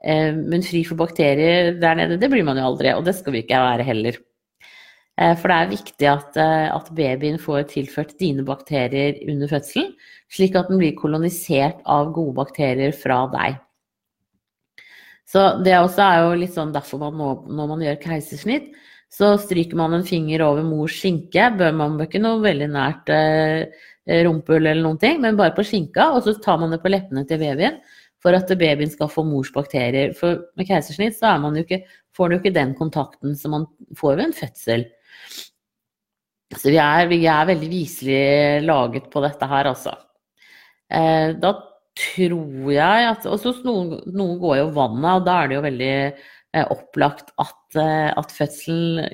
Eh, 0.00 0.32
men 0.32 0.64
fri 0.64 0.82
for 0.88 0.98
bakterier 1.00 1.76
der 1.80 2.00
nede, 2.00 2.18
det 2.20 2.32
blir 2.32 2.46
man 2.46 2.58
jo 2.58 2.70
aldri, 2.72 2.94
og 2.96 3.04
det 3.06 3.18
skal 3.20 3.36
vi 3.36 3.44
ikke 3.44 3.62
være 3.68 3.86
heller. 3.86 4.18
Eh, 5.20 5.34
for 5.36 5.52
det 5.52 5.56
er 5.56 5.72
viktig 5.74 6.08
at, 6.08 6.36
eh, 6.40 6.68
at, 6.72 6.92
babyen 6.96 7.38
får 7.40 7.66
tilført 7.74 8.16
dine 8.18 8.44
bakterier 8.46 9.18
under 9.28 9.50
fødselen, 9.50 9.92
slik 10.32 10.56
at 10.56 10.70
den 10.72 10.80
blir 10.80 10.96
kolonisert 10.96 11.82
av 11.84 12.14
gode 12.16 12.38
bakterier 12.38 12.94
fra 12.96 13.26
deg. 13.34 13.58
Så 15.28 15.62
det 15.62 15.76
også 15.76 16.02
er 16.02 16.22
jo 16.24 16.38
litt 16.40 16.56
sånn 16.56 16.72
derfor 16.74 16.98
man 17.04 17.18
må, 17.18 17.28
når 17.46 17.68
man 17.70 17.84
gjør 17.84 18.00
keisersnitt, 18.02 18.72
så 19.10 19.34
stryker 19.38 19.76
man 19.78 19.94
en 19.94 20.06
finger 20.06 20.42
over 20.42 20.64
mors 20.66 20.94
skinke. 20.96 21.50
Bør 21.58 21.74
man 21.74 21.96
bør 21.98 22.08
ikke 22.08 22.22
noe 22.22 22.40
veldig 22.42 22.68
nært 22.70 23.10
eh, 23.14 23.66
rumpehull 24.24 24.66
eller 24.70 24.82
noen 24.86 24.98
ting, 25.02 25.20
men 25.22 25.38
bare 25.38 25.54
på 25.54 25.66
skinka, 25.66 26.12
og 26.14 26.24
så 26.24 26.34
tar 26.42 26.58
man 26.62 26.72
det 26.74 26.80
på 26.82 26.90
leppene 26.90 27.26
til 27.28 27.42
babyen 27.42 27.78
for 28.20 28.36
at 28.36 28.50
babyen 28.58 28.90
skal 28.92 29.10
få 29.10 29.24
mors 29.26 29.50
bakterier. 29.52 30.14
For 30.16 30.40
med 30.56 30.68
keisersnitt 30.68 31.18
så 31.18 31.36
man 31.42 31.58
ikke, 31.60 31.82
får 32.16 32.26
man 32.28 32.36
jo 32.36 32.40
ikke 32.42 32.56
den 32.56 32.74
kontakten 32.78 33.36
som 33.38 33.54
man 33.56 33.68
får 33.98 34.16
ved 34.16 34.26
en 34.28 34.36
fødsel. 34.36 34.88
Så 36.58 36.72
vi 36.72 36.78
er, 36.82 37.06
vi 37.10 37.22
er 37.30 37.48
veldig 37.48 37.68
viselig 37.70 38.22
laget 38.66 39.06
på 39.12 39.22
dette 39.22 39.46
her, 39.50 39.70
altså. 39.70 39.94
Eh, 40.90 41.36
da 41.38 41.52
tror 42.00 42.70
jeg 42.74 43.06
at 43.06 43.26
Og 43.30 43.44
noen, 43.66 43.92
noen, 44.10 44.38
går 44.40 44.56
jo 44.58 44.70
vannet, 44.74 45.10
og 45.20 45.26
da 45.28 45.36
er 45.38 45.50
det 45.50 45.56
jo 45.56 45.66
veldig 45.66 45.90
eh, 45.94 46.64
opplagt 46.74 47.30
at, 47.38 47.60
eh, 47.78 48.08
at 48.10 48.32
fødselen 48.34 49.12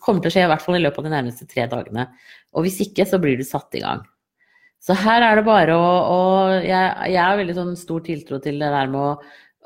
kommer 0.00 0.22
til 0.22 0.30
å 0.30 0.34
skje 0.36 0.44
i 0.46 0.50
hvert 0.52 0.62
fall 0.64 0.78
i 0.78 0.82
løpet 0.84 1.02
av 1.02 1.08
de 1.08 1.14
nærmeste 1.16 1.48
tre 1.50 1.66
dagene. 1.70 2.06
Og 2.54 2.66
hvis 2.66 2.78
ikke, 2.86 3.06
så 3.08 3.18
blir 3.22 3.36
du 3.36 3.44
satt 3.46 3.74
i 3.76 3.82
gang. 3.82 4.04
Så 4.82 4.94
her 4.96 5.24
er 5.24 5.40
det 5.40 5.46
bare 5.48 5.74
å, 5.74 5.88
å 6.06 6.20
jeg, 6.60 7.10
jeg 7.10 7.18
har 7.18 7.40
veldig 7.40 7.56
sånn 7.56 7.74
stor 7.78 8.04
tiltro 8.06 8.38
til 8.42 8.60
det 8.62 8.70
der 8.70 8.92
med 8.92 9.02
å, 9.02 9.10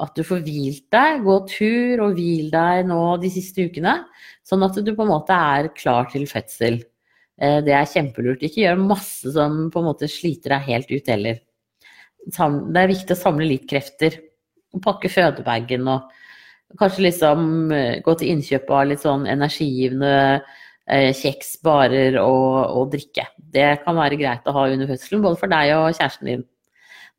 at 0.01 0.17
du 0.17 0.25
får 0.25 0.41
hvilt 0.47 0.87
deg, 0.95 1.21
gå 1.27 1.37
tur 1.51 2.07
og 2.07 2.17
hvil 2.17 2.49
deg 2.53 2.89
nå 2.89 3.03
de 3.21 3.31
siste 3.33 3.69
ukene. 3.69 3.99
Sånn 4.47 4.65
at 4.65 4.79
du 4.81 4.95
på 4.95 5.05
en 5.05 5.13
måte 5.13 5.37
er 5.37 5.69
klar 5.77 6.09
til 6.11 6.25
fødsel. 6.31 6.81
Eh, 7.41 7.61
det 7.65 7.73
er 7.73 7.89
kjempelurt. 7.89 8.43
Ikke 8.45 8.67
gjør 8.67 8.83
masse 8.83 9.33
som 9.35 9.69
på 9.73 9.81
en 9.81 9.89
måte 9.89 10.09
sliter 10.11 10.57
deg 10.57 10.69
helt 10.69 10.91
ut 10.93 11.13
heller. 11.13 11.41
Det 12.21 12.81
er 12.83 12.91
viktig 12.91 13.17
å 13.17 13.23
samle 13.23 13.49
litt 13.49 13.69
krefter. 13.69 14.19
Pakke 14.85 15.11
fødebagen 15.11 15.89
og 15.91 16.11
kanskje 16.79 17.07
liksom 17.09 17.73
eh, 17.75 18.01
gå 18.05 18.15
til 18.21 18.35
innkjøp 18.35 18.69
av 18.77 18.91
litt 18.91 19.03
sånn 19.03 19.25
energigivende 19.31 20.13
eh, 20.37 21.11
kjeks, 21.17 21.57
barer 21.65 22.21
og, 22.21 22.77
og, 22.77 22.93
drikke. 22.93 23.25
Det 23.41 23.71
kan 23.87 23.99
være 23.99 24.21
greit 24.21 24.47
å 24.47 24.55
ha 24.55 24.69
under 24.71 24.93
fødselen, 24.93 25.25
både 25.25 25.41
for 25.41 25.53
deg 25.53 25.75
og 25.79 25.89
kjæresten 25.97 26.31
din. 26.31 26.47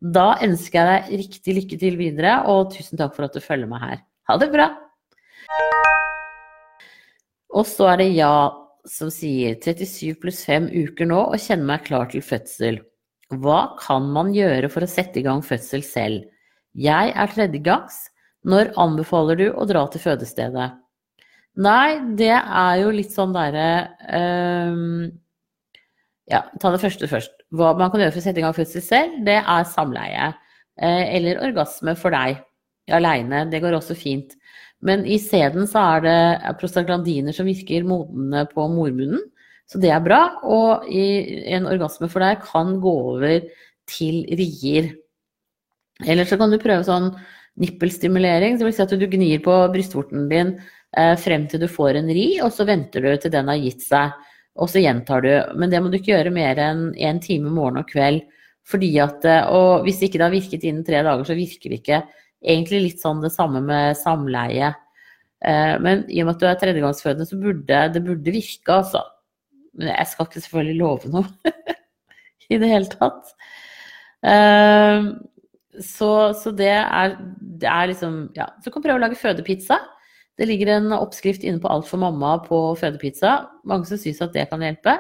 Da 0.02 0.30
ønsker 0.42 0.80
jeg 0.80 0.88
deg 0.92 1.20
riktig 1.26 1.58
lykke 1.58 1.82
til 1.82 2.00
videre, 2.00 2.38
og 2.50 2.72
tusen 2.74 3.02
takk 3.02 3.18
for 3.18 3.28
at 3.28 3.36
du 3.36 3.44
følger 3.44 3.70
meg 3.70 3.84
her. 3.84 4.00
Ha 4.30 4.38
det 4.42 4.50
bra! 4.54 4.70
Og 7.52 7.68
så 7.68 7.90
er 7.92 8.00
det 8.00 8.14
ja 8.16 8.32
som 8.90 9.12
sier 9.14 9.58
37 9.62 10.16
pluss 10.22 10.44
5 10.48 10.70
uker 10.72 11.10
nå 11.10 11.20
og 11.30 11.40
kjenner 11.42 11.68
meg 11.74 11.86
klar 11.88 12.10
til 12.12 12.24
fødsel. 12.26 12.80
Hva 13.32 13.78
kan 13.80 14.10
man 14.12 14.34
gjøre 14.36 14.70
for 14.72 14.84
å 14.84 14.90
sette 14.90 15.22
i 15.22 15.26
gang 15.26 15.44
fødsel 15.46 15.84
selv? 15.86 16.28
Jeg 16.76 17.14
er 17.16 17.32
tredjegangs. 17.32 18.08
Når 18.42 18.72
anbefaler 18.82 19.38
du 19.38 19.48
å 19.54 19.68
dra 19.70 19.84
til 19.94 20.02
fødestedet? 20.02 20.72
Nei, 21.62 22.00
det 22.18 22.34
er 22.34 22.78
jo 22.82 22.94
litt 22.96 23.12
sånn 23.14 23.36
derre 23.36 23.92
um, 24.08 25.12
Ja, 26.32 26.46
ta 26.64 26.72
det 26.74 26.82
første 26.82 27.10
først. 27.12 27.36
Hva 27.54 27.74
man 27.78 27.92
kan 27.94 28.02
gjøre 28.02 28.16
for 28.16 28.24
å 28.24 28.26
sette 28.26 28.42
i 28.42 28.46
gang 28.46 28.56
fødsel 28.56 28.84
selv, 28.86 29.20
det 29.28 29.38
er 29.42 29.68
samleie. 29.70 30.32
Eh, 30.80 31.04
eller 31.18 31.42
orgasme 31.44 31.94
for 32.00 32.16
deg 32.16 32.40
aleine. 32.96 33.44
Det 33.52 33.62
går 33.62 33.76
også 33.78 33.98
fint. 34.00 34.34
Men 34.86 35.06
i 35.06 35.20
sæden 35.22 35.68
så 35.70 35.84
er 35.96 36.06
det 36.06 36.56
prostaglandiner 36.62 37.36
som 37.36 37.50
virker 37.50 37.86
modne 37.86 38.46
på 38.50 38.66
mormunnen, 38.72 39.22
så 39.70 39.80
det 39.80 39.92
er 39.94 40.02
bra. 40.04 40.22
Og 40.44 40.88
en 40.90 41.70
orgasme 41.70 42.10
for 42.12 42.24
deg 42.24 42.42
kan 42.44 42.80
gå 42.84 42.96
over 43.14 43.46
til 43.90 44.24
rier. 44.40 44.92
Eller 46.02 46.28
så 46.28 46.38
kan 46.40 46.52
du 46.52 46.60
prøve 46.62 46.88
sånn 46.88 47.12
nippelstimulering, 47.62 48.58
det 48.58 48.66
vil 48.66 48.74
si 48.74 48.84
at 48.84 48.94
du 48.96 49.08
gnir 49.12 49.42
på 49.44 49.54
brystvorten 49.74 50.30
din 50.32 50.54
eh, 50.98 51.16
frem 51.20 51.48
til 51.52 51.62
du 51.62 51.68
får 51.70 52.00
en 52.00 52.10
ri, 52.10 52.26
og 52.42 52.54
så 52.56 52.66
venter 52.66 53.04
du 53.04 53.12
til 53.20 53.34
den 53.34 53.52
har 53.52 53.60
gitt 53.60 53.84
seg, 53.84 54.16
og 54.56 54.72
så 54.72 54.82
gjentar 54.82 55.26
du. 55.26 55.34
Men 55.60 55.72
det 55.72 55.82
må 55.84 55.92
du 55.92 56.00
ikke 56.00 56.14
gjøre 56.16 56.34
mer 56.34 56.60
enn 56.64 56.88
én 56.96 57.18
en 57.18 57.22
time 57.24 57.52
morgen 57.54 57.84
og 57.84 57.92
kveld. 57.92 58.24
Fordi 58.72 58.92
at, 59.04 59.26
eh, 59.26 59.46
og 59.52 59.86
hvis 59.86 60.02
ikke 60.06 60.20
det 60.20 60.28
har 60.28 60.34
virket 60.34 60.66
innen 60.68 60.86
tre 60.88 61.04
dager, 61.04 61.28
så 61.28 61.38
virker 61.38 61.72
det 61.72 61.82
ikke 61.82 62.02
egentlig 62.42 62.82
litt 62.86 63.04
sånn 63.04 63.22
det 63.24 63.32
samme 63.34 63.62
med 63.64 63.98
samleie. 64.00 64.74
Eh, 65.46 65.76
men 65.82 66.06
i 66.10 66.22
og 66.22 66.30
med 66.30 66.36
at 66.36 66.42
du 66.42 66.48
er 66.50 66.60
tredjegangsfødende, 66.62 67.28
så 67.30 67.40
burde 67.42 67.82
det 67.94 68.04
burde 68.06 68.36
virke, 68.36 68.78
altså. 68.82 69.04
Men 69.78 69.94
jeg 69.94 70.10
skal 70.12 70.28
ikke 70.28 70.44
selvfølgelig 70.44 70.80
love 70.82 71.12
noe 71.14 71.54
i 72.52 72.60
det 72.62 72.70
hele 72.72 72.92
tatt. 72.92 73.32
Eh, 74.28 75.10
så, 75.82 76.12
så 76.38 76.52
det, 76.54 76.74
er, 76.74 77.16
det, 77.40 77.70
er, 77.70 77.90
liksom 77.94 78.26
Ja. 78.38 78.52
Du 78.64 78.70
kan 78.70 78.84
prøve 78.84 79.00
å 79.00 79.04
lage 79.06 79.20
fødepizza. 79.20 79.80
Det 80.38 80.48
ligger 80.50 80.74
en 80.76 80.92
oppskrift 80.96 81.46
inne 81.46 81.62
på 81.62 81.70
Alt 81.72 81.88
for 81.90 82.02
mamma 82.02 82.38
på 82.44 82.60
fødepizza. 82.80 83.38
Mange 83.68 83.88
som 83.90 84.00
syns 84.02 84.22
at 84.24 84.36
det 84.36 84.48
kan 84.52 84.64
hjelpe. 84.64 84.98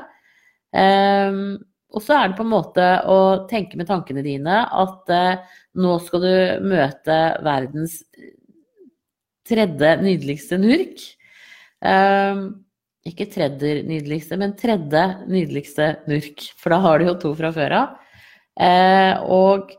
Um, 0.72 1.60
og 1.92 2.04
så 2.04 2.18
er 2.18 2.30
det 2.30 2.38
på 2.40 2.46
en 2.46 2.54
måte 2.54 2.86
å 3.12 3.18
tenke 3.50 3.80
med 3.80 3.90
tankene 3.90 4.24
dine 4.26 4.64
at 4.66 5.12
uh, 5.12 5.58
nå 5.82 5.96
skal 6.06 6.24
du 6.24 6.68
møte 6.72 7.18
verdens 7.44 8.00
tredje 9.48 9.96
nydeligste 10.00 10.60
nurk. 10.62 11.04
Um, 11.84 12.62
ikke 13.08 13.28
tredje 13.34 13.82
nydeligste, 13.88 14.38
men 14.38 14.56
tredje 14.60 15.04
nydeligste 15.26 15.96
nurk. 16.08 16.46
For 16.62 16.74
da 16.74 16.82
har 16.84 17.00
du 17.02 17.10
jo 17.10 17.18
to 17.24 17.34
fra 17.40 17.50
før 17.56 17.78
av. 17.80 17.96
Og 19.26 19.72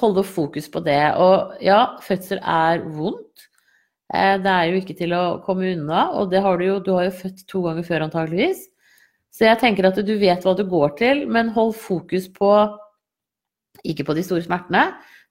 holde 0.00 0.24
fokus 0.24 0.70
på 0.72 0.80
det. 0.86 1.02
Og 1.20 1.60
ja, 1.60 1.82
fødsel 2.04 2.40
er 2.40 2.80
vondt. 2.96 3.44
Det 4.08 4.48
er 4.54 4.70
jo 4.70 4.80
ikke 4.80 4.96
til 4.96 5.12
å 5.12 5.22
komme 5.44 5.74
unna, 5.74 6.06
og 6.16 6.32
har 6.32 6.56
du 6.56 6.64
jo. 6.64 6.78
Du 6.80 6.94
har 6.96 7.10
jo 7.10 7.18
født 7.18 7.44
to 7.52 7.60
ganger 7.66 7.84
før 7.84 8.06
antageligvis. 8.06 8.64
Så 9.34 9.46
jeg 9.46 9.60
tenker 9.60 9.86
at 9.88 9.98
du 10.02 10.14
vet 10.18 10.44
hva 10.44 10.54
du 10.56 10.64
går 10.68 10.96
til, 10.98 11.24
men 11.30 11.52
hold 11.54 11.74
fokus 11.78 12.26
på 12.32 12.50
ikke 13.86 14.08
på 14.08 14.16
de 14.16 14.24
store 14.26 14.42
smertene, 14.42 14.88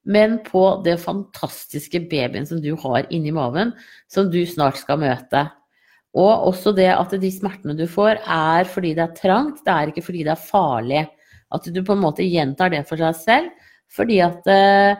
men 0.08 0.38
på 0.46 0.62
det 0.86 0.96
fantastiske 1.02 2.00
babyen 2.08 2.46
som 2.48 2.62
du 2.64 2.72
har 2.80 3.08
inni 3.12 3.32
maven, 3.34 3.74
som 4.08 4.30
du 4.32 4.40
snart 4.48 4.80
skal 4.80 5.00
møte. 5.02 5.44
Og 6.16 6.48
også 6.48 6.72
det 6.76 6.88
at 6.94 7.12
de 7.20 7.30
smertene 7.32 7.76
du 7.76 7.84
får, 7.90 8.22
er 8.24 8.68
fordi 8.70 8.94
det 8.96 9.04
er 9.04 9.18
trangt, 9.18 9.60
det 9.66 9.74
er 9.74 9.92
ikke 9.92 10.06
fordi 10.06 10.24
det 10.24 10.32
er 10.32 10.48
farlig. 10.48 11.04
At 11.52 11.68
du 11.68 11.82
på 11.84 11.94
en 11.96 12.02
måte 12.04 12.24
gjentar 12.24 12.72
det 12.72 12.86
for 12.88 13.00
deg 13.00 13.16
selv, 13.16 13.52
fordi 13.92 14.18
at 14.24 14.48
eh, 14.52 14.96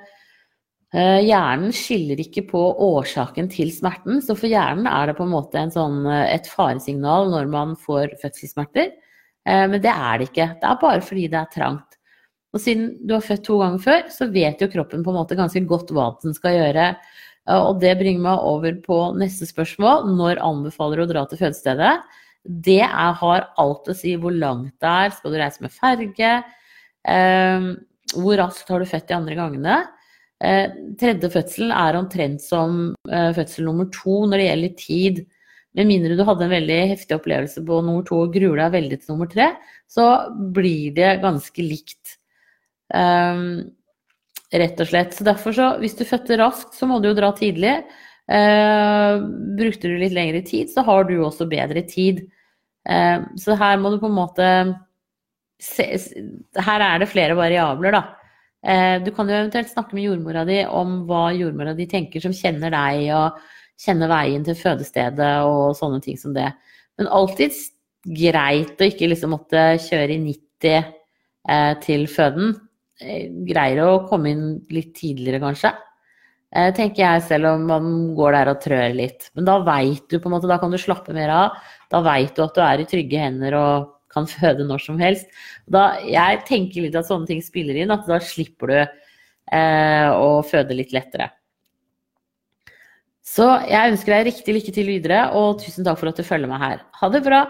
hjernen 0.97 1.73
skiller 1.77 2.21
ikke 2.23 2.47
på 2.49 2.61
årsaken 2.81 3.51
til 3.53 3.69
smerten. 3.75 4.23
Så 4.25 4.37
for 4.39 4.49
hjernen 4.49 4.87
er 4.89 5.11
det 5.11 5.19
på 5.19 5.27
en 5.27 5.35
måte 5.35 5.61
en 5.61 5.73
sånn, 5.73 6.07
eh, 6.07 6.35
et 6.35 6.49
faresignal 6.49 7.29
når 7.29 7.51
man 7.53 7.77
får 7.77 8.17
fødselssmerter. 8.23 8.95
Eh, 9.47 9.67
men 9.69 9.81
det 9.81 9.93
er 9.93 10.19
det 10.19 10.29
ikke. 10.31 10.49
Det 10.61 10.65
er 10.65 10.81
bare 10.81 11.03
fordi 11.05 11.29
det 11.29 11.41
er 11.43 11.53
trangt. 11.53 11.99
Og 12.55 12.61
siden 12.61 12.95
du 13.07 13.13
har 13.15 13.21
født 13.21 13.45
to 13.45 13.59
ganger 13.61 13.79
før, 13.85 14.09
så 14.09 14.33
vet 14.33 14.61
jo 14.61 14.71
kroppen 14.73 15.05
på 15.05 15.13
en 15.13 15.19
måte 15.21 15.37
ganske 15.37 15.61
godt 15.69 15.93
hva 15.93 16.15
den 16.23 16.33
skal 16.33 16.57
gjøre. 16.57 16.97
Og 17.49 17.81
det 17.81 17.99
bringer 17.99 18.25
meg 18.25 18.45
over 18.45 18.73
på 18.85 18.97
neste 19.17 19.47
spørsmål. 19.49 20.09
Når 20.17 20.41
anbefaler 20.45 21.01
du 21.01 21.05
å 21.05 21.13
dra 21.13 21.27
til 21.29 21.41
fødestedet? 21.41 21.93
Det 22.45 22.81
er, 22.81 23.13
har 23.21 23.49
alt 23.61 23.89
å 23.89 23.97
si 23.97 24.15
hvor 24.17 24.33
langt 24.33 24.73
det 24.81 24.89
er. 24.89 25.13
Skal 25.13 25.33
du 25.33 25.39
reise 25.41 25.65
med 25.65 25.73
ferge? 25.73 26.33
Eh, 27.05 27.69
hvor 28.17 28.41
raskt 28.41 28.73
har 28.73 28.81
du 28.81 28.89
født 28.89 29.09
de 29.09 29.17
andre 29.17 29.37
gangene? 29.37 29.79
Eh, 30.39 30.69
tredje 31.01 31.31
fødselen 31.35 31.73
er 31.75 31.97
omtrent 31.99 32.43
som 32.45 32.93
eh, 33.11 33.31
fødsel 33.35 33.67
nummer 33.67 33.89
to 33.95 34.21
når 34.27 34.39
det 34.39 34.47
gjelder 34.47 34.77
tid. 34.79 35.25
Med 35.79 35.91
mindre 35.91 36.19
du 36.19 36.23
hadde 36.27 36.47
en 36.47 36.55
veldig 36.55 36.79
heftig 36.93 37.17
opplevelse 37.19 37.63
på 37.67 37.81
nummer 37.83 38.07
to 38.07 38.21
og 38.25 38.35
gruer 38.35 38.63
deg 38.63 38.77
veldig 38.77 39.01
til 39.01 39.13
nummer 39.13 39.31
tre, 39.31 39.51
så 39.91 40.07
blir 40.55 40.95
det 40.97 41.19
ganske 41.23 41.65
likt. 41.65 42.17
Um, 42.89 43.69
rett 44.49 44.81
og 44.81 44.89
slett. 44.89 45.13
Så 45.15 45.27
derfor 45.27 45.55
så, 45.55 45.69
hvis 45.83 45.99
du 45.99 46.07
fødte 46.09 46.39
raskt, 46.41 46.73
så 46.75 46.89
må 46.89 47.03
du 47.03 47.11
jo 47.11 47.19
dra 47.19 47.31
tidlig. 47.37 47.75
Uh, 48.29 49.21
brukte 49.59 49.91
du 49.91 49.99
litt 50.01 50.17
lengre 50.17 50.41
tid, 50.47 50.73
så 50.73 50.83
har 50.87 51.07
du 51.07 51.19
også 51.21 51.49
bedre 51.51 51.85
tid. 51.87 52.25
Så 52.89 53.53
her 53.61 53.75
må 53.77 53.91
du 53.93 53.99
på 54.01 54.09
en 54.09 54.15
måte 54.17 54.45
se, 55.61 55.85
Her 56.57 56.85
er 56.87 57.03
det 57.03 57.11
flere 57.11 57.35
variabler, 57.37 57.93
da. 57.93 58.18
Uh, 58.59 58.99
du 59.05 59.13
kan 59.15 59.29
jo 59.31 59.37
eventuelt 59.39 59.71
snakke 59.71 59.95
med 59.95 60.09
jordmora 60.09 60.43
di 60.49 60.63
om 60.67 61.05
hva 61.07 61.29
jordmora 61.37 61.77
di 61.79 61.87
tenker, 61.91 62.23
som 62.25 62.35
kjenner 62.35 62.75
deg 62.75 63.05
og 63.15 63.39
kjenner 63.79 64.11
veien 64.11 64.47
til 64.47 64.59
fødestedet 64.59 65.33
og 65.47 65.77
sånne 65.79 66.01
ting 66.03 66.19
som 66.19 66.35
det. 66.35 66.51
Men 66.99 67.11
alltid 67.15 67.55
greit 68.09 68.81
å 68.81 68.89
ikke 68.89 69.11
liksom 69.13 69.35
måtte 69.35 69.65
kjøre 69.85 70.17
i 70.17 70.23
90 70.25 70.73
eh, 70.75 71.75
til 71.85 72.07
føden. 72.11 72.57
Eh, 72.99 73.29
greier 73.47 73.85
å 73.85 74.01
komme 74.09 74.33
inn 74.33 74.49
litt 74.75 74.95
tidligere, 74.99 75.43
kanskje. 75.43 75.73
Eh, 76.49 76.71
tenker 76.75 77.05
jeg, 77.05 77.27
selv 77.29 77.53
om 77.53 77.69
man 77.69 77.93
går 78.19 78.35
der 78.39 78.53
og 78.55 78.63
trør 78.65 78.97
litt. 78.97 79.31
Men 79.37 79.49
da 79.49 79.59
veit 79.67 80.09
du 80.09 80.19
på 80.19 80.31
en 80.31 80.37
måte, 80.39 80.51
da 80.51 80.59
kan 80.61 80.73
du 80.73 80.81
slappe 80.81 81.15
mer 81.17 81.35
av. 81.35 81.63
Da 81.93 82.03
veit 82.05 82.35
du 82.35 82.43
at 82.45 82.57
du 82.57 82.65
er 82.65 82.83
i 82.83 82.89
trygge 82.89 83.23
hender 83.23 83.59
og 83.59 83.95
kan 84.19 84.29
føde 84.31 84.69
når 84.69 84.85
som 84.85 85.01
helst. 85.01 85.33
Da, 85.71 85.95
jeg 86.05 86.45
tenker 86.51 86.85
litt 86.85 86.99
at 86.99 87.09
sånne 87.09 87.31
ting 87.31 87.43
spiller 87.45 87.79
inn, 87.81 87.95
at 87.95 88.07
da 88.11 88.21
slipper 88.23 88.75
du 88.75 88.79
eh, 88.83 90.09
å 90.13 90.43
føde 90.47 90.77
litt 90.77 90.93
lettere. 90.97 91.33
Så 93.29 93.45
jeg 93.69 93.93
ønsker 93.93 94.15
deg 94.15 94.29
riktig 94.31 94.55
lykke 94.57 94.73
til 94.75 94.89
videre, 94.89 95.25
og 95.37 95.61
tusen 95.61 95.85
takk 95.87 95.99
for 96.01 96.11
at 96.11 96.19
du 96.19 96.25
følger 96.25 96.49
meg 96.51 96.63
her. 96.63 96.85
Ha 97.01 97.11
det 97.13 97.21
bra! 97.27 97.43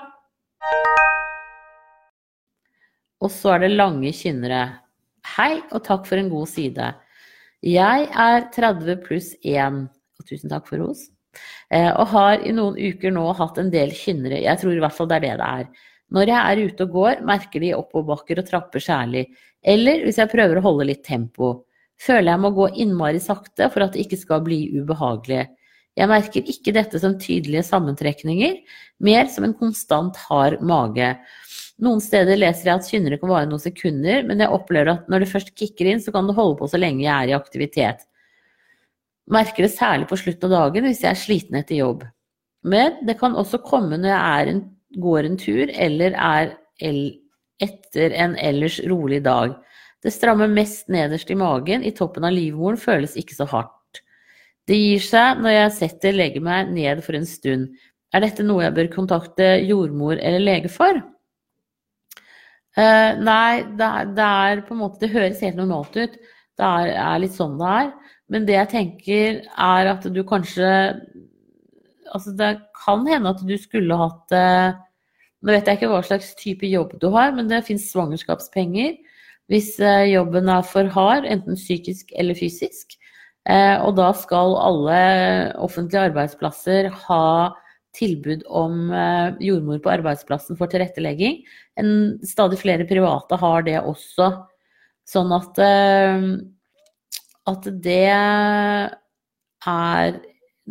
Og 3.23 3.31
så 3.35 3.55
er 3.55 3.65
det 3.65 3.77
lange 3.77 4.11
kynnere. 4.15 4.63
Hei, 5.37 5.61
og 5.75 5.85
takk 5.87 6.07
for 6.09 6.19
en 6.19 6.31
god 6.33 6.51
side. 6.51 6.89
Jeg 7.67 8.09
er 8.11 8.49
30 8.55 9.01
pluss 9.07 9.33
1, 9.43 9.87
og 10.19 10.27
tusen 10.27 10.51
takk 10.51 10.67
for 10.71 10.83
ros, 10.83 11.09
eh, 11.75 11.91
og 11.91 12.11
har 12.13 12.43
i 12.47 12.55
noen 12.55 12.79
uker 12.79 13.15
nå 13.15 13.27
hatt 13.39 13.59
en 13.59 13.71
del 13.75 13.95
kynnere. 13.95 14.43
Jeg 14.45 14.63
tror 14.63 14.75
i 14.75 14.83
hvert 14.83 14.95
fall 14.95 15.11
det 15.11 15.19
er 15.19 15.27
det 15.27 15.35
det 15.41 15.49
er. 15.63 15.87
Når 16.15 16.31
jeg 16.31 16.41
er 16.41 16.71
ute 16.71 16.87
og 16.87 16.95
går, 16.95 17.23
merker 17.27 17.63
de 17.63 17.75
oppoverbakker 17.77 18.41
og 18.41 18.49
trapper 18.49 18.83
særlig. 18.83 19.27
Eller 19.61 20.05
hvis 20.07 20.21
jeg 20.21 20.33
prøver 20.33 20.61
å 20.61 20.65
holde 20.65 20.89
litt 20.89 21.05
tempo. 21.05 21.53
Føler 21.99 22.31
jeg 22.31 22.43
må 22.45 22.53
gå 22.55 22.69
innmari 22.81 23.21
sakte 23.21 23.69
for 23.73 23.85
at 23.85 23.95
det 23.95 24.07
ikke 24.07 24.21
skal 24.21 24.45
bli 24.47 24.63
ubehagelig. 24.79 25.49
Jeg 25.99 26.11
merker 26.11 26.51
ikke 26.53 26.73
dette 26.77 27.01
som 27.03 27.17
tydelige 27.19 27.65
sammentrekninger, 27.67 28.61
mer 29.03 29.27
som 29.33 29.49
en 29.49 29.57
konstant 29.59 30.19
hard 30.29 30.61
mage. 30.63 31.09
Noen 31.83 32.03
steder 32.03 32.39
leser 32.39 32.71
jeg 32.71 32.79
at 32.79 32.91
kynnere 32.91 33.19
kan 33.19 33.33
vare 33.33 33.49
noen 33.51 33.63
sekunder, 33.63 34.23
men 34.27 34.39
jeg 34.43 34.55
opplever 34.55 34.93
at 34.93 35.11
når 35.11 35.25
det 35.25 35.31
først 35.33 35.51
kicker 35.59 35.91
inn, 35.91 36.03
så 36.03 36.15
kan 36.15 36.31
det 36.31 36.37
holde 36.39 36.59
på 36.61 36.71
så 36.71 36.79
lenge 36.79 37.03
jeg 37.03 37.15
er 37.15 37.33
i 37.33 37.37
aktivitet. 37.37 38.07
Merker 39.29 39.67
det 39.67 39.75
særlig 39.75 40.09
på 40.11 40.19
slutten 40.23 40.49
av 40.49 40.55
dagen 40.55 40.87
hvis 40.87 41.03
jeg 41.05 41.11
er 41.11 41.21
sliten 41.21 41.59
etter 41.59 41.81
jobb. 41.81 42.07
Men 42.67 43.03
det 43.07 43.19
kan 43.21 43.37
også 43.39 43.61
komme 43.67 43.99
når 43.99 44.11
jeg 44.11 44.23
er 44.39 44.53
en, 44.53 44.63
går 44.97 45.29
en 45.29 45.39
tur 45.41 45.71
eller 45.75 46.17
er 46.17 46.55
etter 47.59 48.15
en 48.15 48.37
ellers 48.39 48.79
rolig 48.89 49.23
dag. 49.27 49.57
Det 50.03 50.15
strammer 50.15 50.51
mest 50.51 50.89
nederst 50.93 51.31
i 51.31 51.37
magen, 51.39 51.83
i 51.83 51.91
toppen 51.91 52.25
av 52.25 52.33
livmoren 52.33 52.79
føles 52.79 53.17
ikke 53.19 53.35
så 53.35 53.49
hardt. 53.51 54.03
Det 54.69 54.77
gir 54.77 55.03
seg 55.03 55.41
når 55.43 55.55
jeg 55.55 55.77
setter 55.79 56.17
legger 56.17 56.45
meg 56.45 56.73
ned 56.75 57.03
for 57.05 57.19
en 57.19 57.27
stund. 57.27 57.71
Er 58.15 58.25
dette 58.25 58.45
noe 58.47 58.65
jeg 58.65 58.77
bør 58.77 58.91
kontakte 58.93 59.57
jordmor 59.65 60.21
eller 60.21 60.45
lege 60.45 60.71
for? 60.73 61.01
Uh, 62.79 63.19
nei, 63.19 63.65
det 63.75 63.87
er, 63.87 64.11
det 64.15 64.27
er, 64.27 64.61
på 64.63 64.75
en 64.77 64.81
måte 64.85 65.01
Det 65.03 65.11
høres 65.11 65.41
helt 65.43 65.59
normalt 65.59 65.97
ut. 65.97 66.15
Det 66.59 66.67
er, 66.67 66.93
er, 66.95 67.17
litt 67.25 67.35
sånn 67.35 67.57
det 67.59 67.73
er. 67.81 67.91
Men 68.31 68.47
det 68.47 68.55
jeg 68.55 68.71
tenker, 68.75 69.41
er 69.49 69.91
at 69.95 70.07
du 70.15 70.21
kanskje 70.29 70.71
Altså, 72.15 72.35
det 72.37 72.53
kan 72.85 73.07
hende 73.09 73.35
at 73.35 73.43
du 73.45 73.55
skulle 73.61 73.99
hatt 74.01 74.37
eh, 74.37 74.77
Nå 75.39 75.55
vet 75.55 75.69
jeg 75.71 75.79
ikke 75.79 75.89
hva 75.93 76.01
slags 76.03 76.33
type 76.35 76.67
jobb 76.67 76.97
du 76.99 77.13
har, 77.15 77.31
men 77.31 77.47
det 77.47 77.61
fins 77.69 77.85
svangerskapspenger 77.93 78.97
hvis 79.49 79.77
eh, 79.79 80.09
jobben 80.11 80.51
er 80.51 80.65
for 80.67 80.91
hard, 80.93 81.29
enten 81.31 81.55
psykisk 81.57 82.11
eller 82.19 82.35
fysisk. 82.37 82.99
og 83.49 83.95
da 83.97 84.11
skal 84.13 84.59
alle 84.61 84.99
offentlige 85.57 86.11
arbeidsplasser 86.11 86.91
ha 87.07 87.55
tilbud 87.99 88.45
om 88.47 88.93
eh, 88.95 89.35
jordmor 89.49 89.81
på 89.83 89.93
arbeidsplassen 89.93 90.59
for 90.59 90.71
tilrettelegging. 90.71 91.43
En, 91.81 91.91
stadig 92.27 92.61
flere 92.61 92.87
private 92.89 93.39
har 93.41 93.67
det 93.67 93.79
også. 93.81 94.31
Sånn 95.09 95.33
at, 95.35 95.61
eh, 95.65 96.27
at 97.49 97.71
det 97.85 98.03
er 98.13 98.93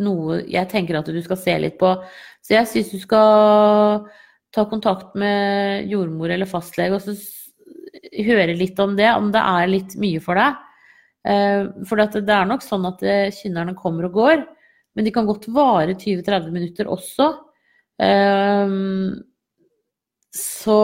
noe 0.01 0.41
jeg 0.47 0.69
tenker 0.71 0.99
at 0.99 1.09
du 1.11 1.19
skal 1.25 1.39
se 1.41 1.57
litt 1.61 1.77
på. 1.79 1.93
Så 2.43 2.55
jeg 2.55 2.69
syns 2.71 2.93
du 2.93 3.01
skal 3.01 4.05
ta 4.55 4.65
kontakt 4.69 5.17
med 5.19 5.89
jordmor 5.91 6.31
eller 6.33 6.49
fastlege 6.49 6.97
og 6.97 7.03
så 7.03 7.17
høre 8.27 8.55
litt 8.55 8.79
om 8.79 8.95
det, 8.97 9.09
om 9.13 9.31
det 9.33 9.41
er 9.41 9.71
litt 9.71 9.97
mye 9.99 10.21
for 10.23 10.39
deg. 10.39 10.61
Eh, 11.27 11.63
for 11.89 11.99
det 11.99 12.23
er 12.23 12.47
nok 12.47 12.63
sånn 12.65 12.87
at 12.89 13.03
kynnerne 13.35 13.75
kommer 13.77 14.07
og 14.07 14.21
går. 14.21 14.45
Men 14.97 15.05
de 15.05 15.13
kan 15.13 15.27
godt 15.29 15.45
vare 15.53 15.93
20-30 15.93 16.49
minutter 16.49 16.87
også. 16.89 17.29
Um, 18.01 19.13
så, 20.33 20.79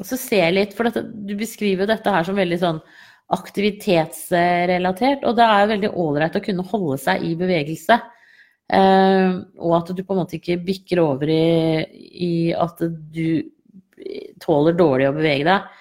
så 0.00 0.16
se 0.20 0.40
litt, 0.52 0.72
for 0.76 0.88
dette, 0.88 1.02
du 1.04 1.34
beskriver 1.36 1.88
dette 1.88 2.12
her 2.12 2.24
som 2.24 2.40
veldig 2.40 2.58
sånn 2.60 2.80
aktivitetsrelatert, 3.30 5.22
og 5.26 5.36
det 5.38 5.46
er 5.46 5.70
veldig 5.70 5.90
ålreit 6.02 6.38
å 6.38 6.42
kunne 6.44 6.66
holde 6.72 6.98
seg 7.02 7.22
i 7.26 7.36
bevegelse. 7.38 8.00
Um, 8.70 9.40
og 9.58 9.72
at 9.80 9.88
du 9.94 10.02
på 10.06 10.14
en 10.14 10.20
måte 10.22 10.36
ikke 10.38 10.60
bikker 10.62 11.00
over 11.02 11.30
i, 11.30 11.82
i 12.22 12.34
at 12.54 12.82
du 13.10 13.42
tåler 14.42 14.76
dårlig 14.78 15.08
å 15.08 15.16
bevege 15.16 15.46
deg. 15.48 15.80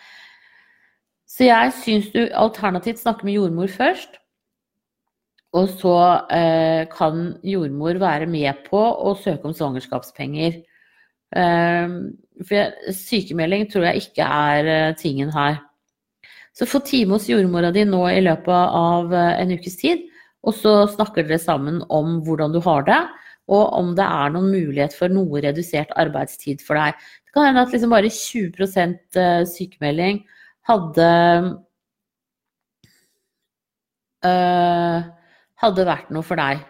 Så 1.29 1.45
jeg 1.47 1.75
syns 1.83 2.09
du 2.11 2.23
alternativt 2.35 2.99
snakker 3.01 3.27
med 3.27 3.37
jordmor 3.37 3.69
først. 3.71 4.17
Og 5.57 5.69
så 5.79 5.95
eh, 6.35 6.83
kan 6.93 7.31
jordmor 7.47 7.97
være 8.01 8.27
med 8.29 8.65
på 8.67 8.77
å 8.79 9.15
søke 9.17 9.49
om 9.49 9.55
svangerskapspenger. 9.57 10.59
Eh, 11.39 11.95
for 12.49 12.93
sykemelding 12.97 13.65
tror 13.71 13.87
jeg 13.89 14.03
ikke 14.03 14.27
er 14.51 14.69
eh, 14.73 14.97
tingen 14.99 15.33
her. 15.33 15.57
Så 16.59 16.67
få 16.67 16.81
time 16.83 17.15
hos 17.15 17.29
jordmora 17.29 17.71
di 17.71 17.85
nå 17.87 18.01
i 18.11 18.19
løpet 18.19 18.73
av 18.75 19.13
eh, 19.15 19.37
en 19.39 19.53
ukes 19.55 19.79
tid, 19.79 20.03
og 20.43 20.55
så 20.59 20.73
snakker 20.91 21.23
dere 21.23 21.39
sammen 21.39 21.79
om 21.87 22.17
hvordan 22.25 22.51
du 22.51 22.59
har 22.65 22.83
det, 22.87 22.99
og 23.49 23.71
om 23.79 23.93
det 23.95 24.03
er 24.03 24.33
noen 24.33 24.51
mulighet 24.51 24.93
for 24.95 25.11
noe 25.11 25.41
redusert 25.45 25.93
arbeidstid 25.99 26.59
for 26.65 26.77
deg. 26.77 26.99
Det 27.23 27.33
kan 27.33 27.47
hende 27.47 27.63
at 27.63 27.71
liksom 27.73 27.95
bare 27.95 28.11
20 28.11 28.67
eh, 29.23 29.47
sykemelding 29.47 30.21
hadde 30.67 31.07
øh, 34.27 35.07
hadde 35.63 35.87
vært 35.87 36.11
noe 36.13 36.27
for 36.27 36.39
deg. 36.39 36.61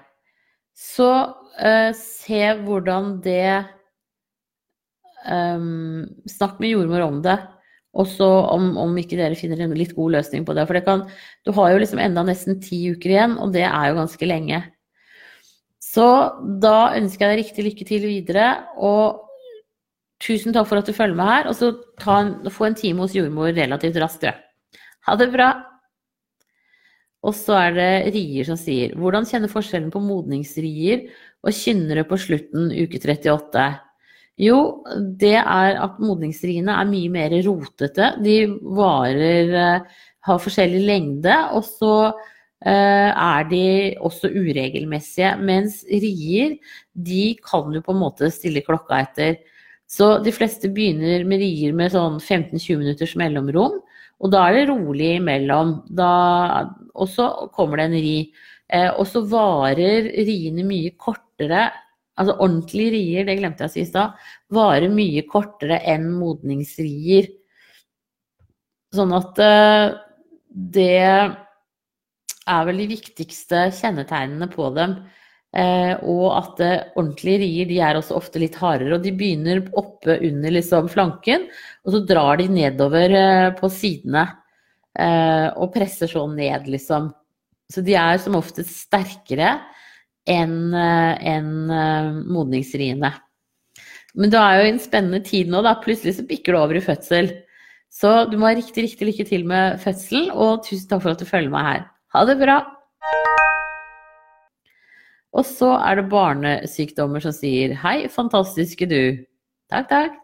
Så 0.78 1.10
øh, 1.60 1.92
se 1.98 2.44
hvordan 2.64 3.16
det 3.26 3.66
øh, 5.26 5.66
Snakk 6.38 6.60
med 6.62 6.76
jordmor 6.76 7.08
om 7.10 7.24
det. 7.26 7.40
Også 8.00 8.26
om, 8.54 8.72
om, 8.80 8.98
ikke 9.02 9.18
dere 9.20 9.38
finner 9.38 9.60
en 9.66 9.76
litt 9.76 9.96
god 9.98 10.16
løsning 10.18 10.46
på 10.48 10.56
det. 10.56 10.66
For 10.70 10.78
det 10.78 10.86
kan, 10.88 11.06
du 11.46 11.52
har 11.58 11.74
jo 11.74 11.80
liksom 11.82 12.02
enda 12.02 12.24
nesten 12.28 12.60
ti 12.64 12.82
uker 12.94 13.12
igjen, 13.12 13.40
og 13.42 13.52
det 13.56 13.66
er 13.68 13.90
jo 13.90 13.98
ganske 14.00 14.30
lenge. 14.30 14.62
Så 15.84 16.06
da 16.62 16.94
ønsker 17.00 17.26
jeg 17.26 17.32
deg 17.32 17.42
riktig 17.42 17.66
lykke 17.66 17.88
til 17.90 18.06
videre. 18.06 18.50
Og 18.78 19.26
tusen 20.24 20.56
takk 20.56 20.70
for 20.70 20.80
at 20.80 20.88
du 20.88 20.96
følger 20.96 21.18
med 21.18 21.32
her. 21.32 21.50
Og 21.50 21.58
så 21.58 21.74
en, 22.14 22.36
få 22.54 22.70
en 22.70 22.78
time 22.78 23.04
hos 23.04 23.18
jordmor 23.18 23.52
relativt 23.58 24.00
raskt. 24.02 24.30
Ha 25.08 25.18
det 25.20 25.32
bra. 25.34 25.52
Og 27.26 27.36
så 27.36 27.58
er 27.58 27.74
det 27.76 28.14
rier 28.16 28.48
som 28.48 28.56
sier 28.56 28.94
Hvordan 28.96 29.26
kjenne 29.28 29.50
forskjellen 29.52 29.90
på 29.92 30.00
modningsrier 30.00 31.10
og 31.44 31.56
kynnere 31.56 32.06
på 32.08 32.20
slutten 32.22 32.70
uke 32.72 33.02
38? 33.02 33.66
Jo, 34.40 34.60
det 35.20 35.36
er 35.36 35.78
at 35.84 36.00
modningsriene 36.00 36.72
er 36.80 36.88
mye 36.88 37.12
mer 37.12 37.34
rotete. 37.44 38.14
De 38.24 38.42
varer 38.64 39.56
eh, 39.60 40.04
Har 40.28 40.42
forskjellig 40.44 40.82
lengde, 40.84 41.36
og 41.56 41.64
så 41.64 41.94
eh, 42.08 43.10
er 43.10 43.46
de 43.50 43.62
også 44.06 44.32
uregelmessige. 44.32 45.34
Mens 45.44 45.82
rier, 45.88 46.58
de 46.94 47.24
kan 47.44 47.72
du 47.72 47.80
på 47.84 47.96
en 47.96 48.02
måte 48.04 48.32
stille 48.36 48.64
klokka 48.64 49.00
etter. 49.06 49.40
Så 49.90 50.20
de 50.24 50.32
fleste 50.36 50.70
begynner 50.72 51.24
med 51.28 51.42
rier 51.42 51.74
med 51.76 51.96
sånn 51.96 52.20
15-20 52.20 52.82
minutters 52.84 53.16
mellomrom. 53.20 53.80
Og 54.20 54.32
da 54.32 54.46
er 54.48 54.60
det 54.60 54.68
rolig 54.70 55.16
imellom. 55.18 55.80
Da, 55.98 56.12
og 56.94 57.12
så 57.12 57.32
kommer 57.56 57.80
det 57.80 57.90
en 57.90 58.00
ri. 58.04 58.18
Eh, 58.70 58.92
og 58.92 59.08
så 59.10 59.24
varer 59.28 60.12
riene 60.28 60.68
mye 60.68 60.94
kortere 61.00 61.70
Altså 62.20 62.36
ordentlige 62.44 62.94
rier, 62.98 63.28
det 63.28 63.38
glemte 63.40 63.64
jeg 63.64 63.72
å 63.72 63.74
si 63.74 63.84
i 63.86 63.90
stad, 63.90 64.18
varer 64.52 64.92
mye 64.92 65.24
kortere 65.30 65.80
enn 65.88 66.10
modningsrier. 66.20 67.30
Sånn 68.96 69.14
at 69.16 69.40
uh, 69.40 69.94
det 70.50 70.98
er 71.00 72.68
vel 72.68 72.82
de 72.82 72.90
viktigste 72.92 73.70
kjennetegnene 73.78 74.50
på 74.52 74.68
dem. 74.76 74.98
Uh, 75.56 75.96
og 76.06 76.26
at 76.36 76.60
uh, 76.62 76.74
ordentlige 77.00 77.42
rier 77.46 77.70
de 77.70 77.80
er 77.86 77.98
også 77.98 78.18
ofte 78.20 78.42
litt 78.42 78.58
hardere. 78.60 78.98
Og 78.98 79.06
de 79.06 79.16
begynner 79.16 79.64
oppe 79.80 80.20
under 80.20 80.58
liksom, 80.58 80.92
flanken, 80.92 81.48
og 81.86 81.96
så 81.96 82.04
drar 82.10 82.42
de 82.42 82.50
nedover 82.52 83.16
på 83.62 83.72
sidene. 83.74 84.28
og 85.00 85.70
presser 85.72 86.10
sånn 86.12 86.34
ned, 86.36 86.66
liksom. 86.68 87.14
Så 87.72 87.84
de 87.86 87.94
er 87.96 88.18
som 88.20 88.36
oftest 88.36 88.74
sterkere 88.88 89.54
enn 90.30 90.74
en, 90.74 91.52
eh, 91.74 92.10
modningsriene. 92.30 93.12
Men 94.16 94.32
du 94.34 94.38
er 94.40 94.58
jo 94.58 94.66
i 94.68 94.74
en 94.74 94.82
spennende 94.82 95.22
tid 95.26 95.50
nå, 95.52 95.62
da. 95.66 95.76
Plutselig 95.84 96.18
så 96.18 96.26
bikker 96.28 96.54
du 96.54 96.60
over 96.62 96.80
i 96.80 96.84
fødsel. 96.84 97.32
Så 97.90 98.30
du 98.30 98.38
må 98.38 98.50
ha 98.50 98.58
riktig, 98.58 98.86
riktig 98.86 99.08
lykke 99.10 99.26
til 99.30 99.46
med 99.50 99.80
fødselen, 99.82 100.30
og 100.34 100.66
tusen 100.66 100.90
takk 100.90 101.02
for 101.06 101.16
at 101.16 101.22
du 101.22 101.30
følger 101.30 101.54
meg 101.54 101.66
her. 101.66 101.88
Ha 102.14 102.26
det 102.30 102.38
bra! 102.42 102.60
Og 105.38 105.46
så 105.46 105.76
er 105.78 106.00
det 106.00 106.10
barnesykdommer 106.10 107.22
som 107.22 107.34
sier 107.36 107.76
hei, 107.84 108.08
fantastiske 108.10 108.88
du. 108.90 109.02
Takk, 109.70 109.90
takk. 109.92 110.18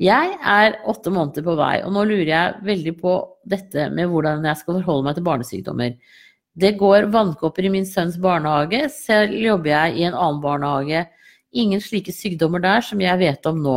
Jeg 0.00 0.34
er 0.44 0.76
åtte 0.84 1.08
måneder 1.12 1.44
på 1.44 1.54
vei, 1.56 1.78
og 1.86 1.94
nå 1.94 2.02
lurer 2.04 2.28
jeg 2.28 2.64
veldig 2.66 2.92
på 3.00 3.14
dette 3.48 3.88
med 3.96 4.10
hvordan 4.12 4.44
jeg 4.44 4.60
skal 4.60 4.76
forholde 4.82 5.06
meg 5.06 5.16
til 5.16 5.24
barnesykdommer. 5.24 5.94
Det 6.56 6.72
går 6.80 7.10
vannkopper 7.12 7.66
i 7.68 7.72
min 7.72 7.86
sønns 7.88 8.16
barnehage, 8.20 8.86
selv 8.92 9.34
jobber 9.36 9.70
jeg 9.74 9.98
i 9.98 10.06
en 10.08 10.16
annen 10.16 10.40
barnehage. 10.40 11.02
Ingen 11.56 11.82
slike 11.84 12.14
sykdommer 12.16 12.62
der 12.64 12.84
som 12.84 13.00
jeg 13.00 13.20
vet 13.20 13.48
om 13.48 13.60
nå, 13.64 13.76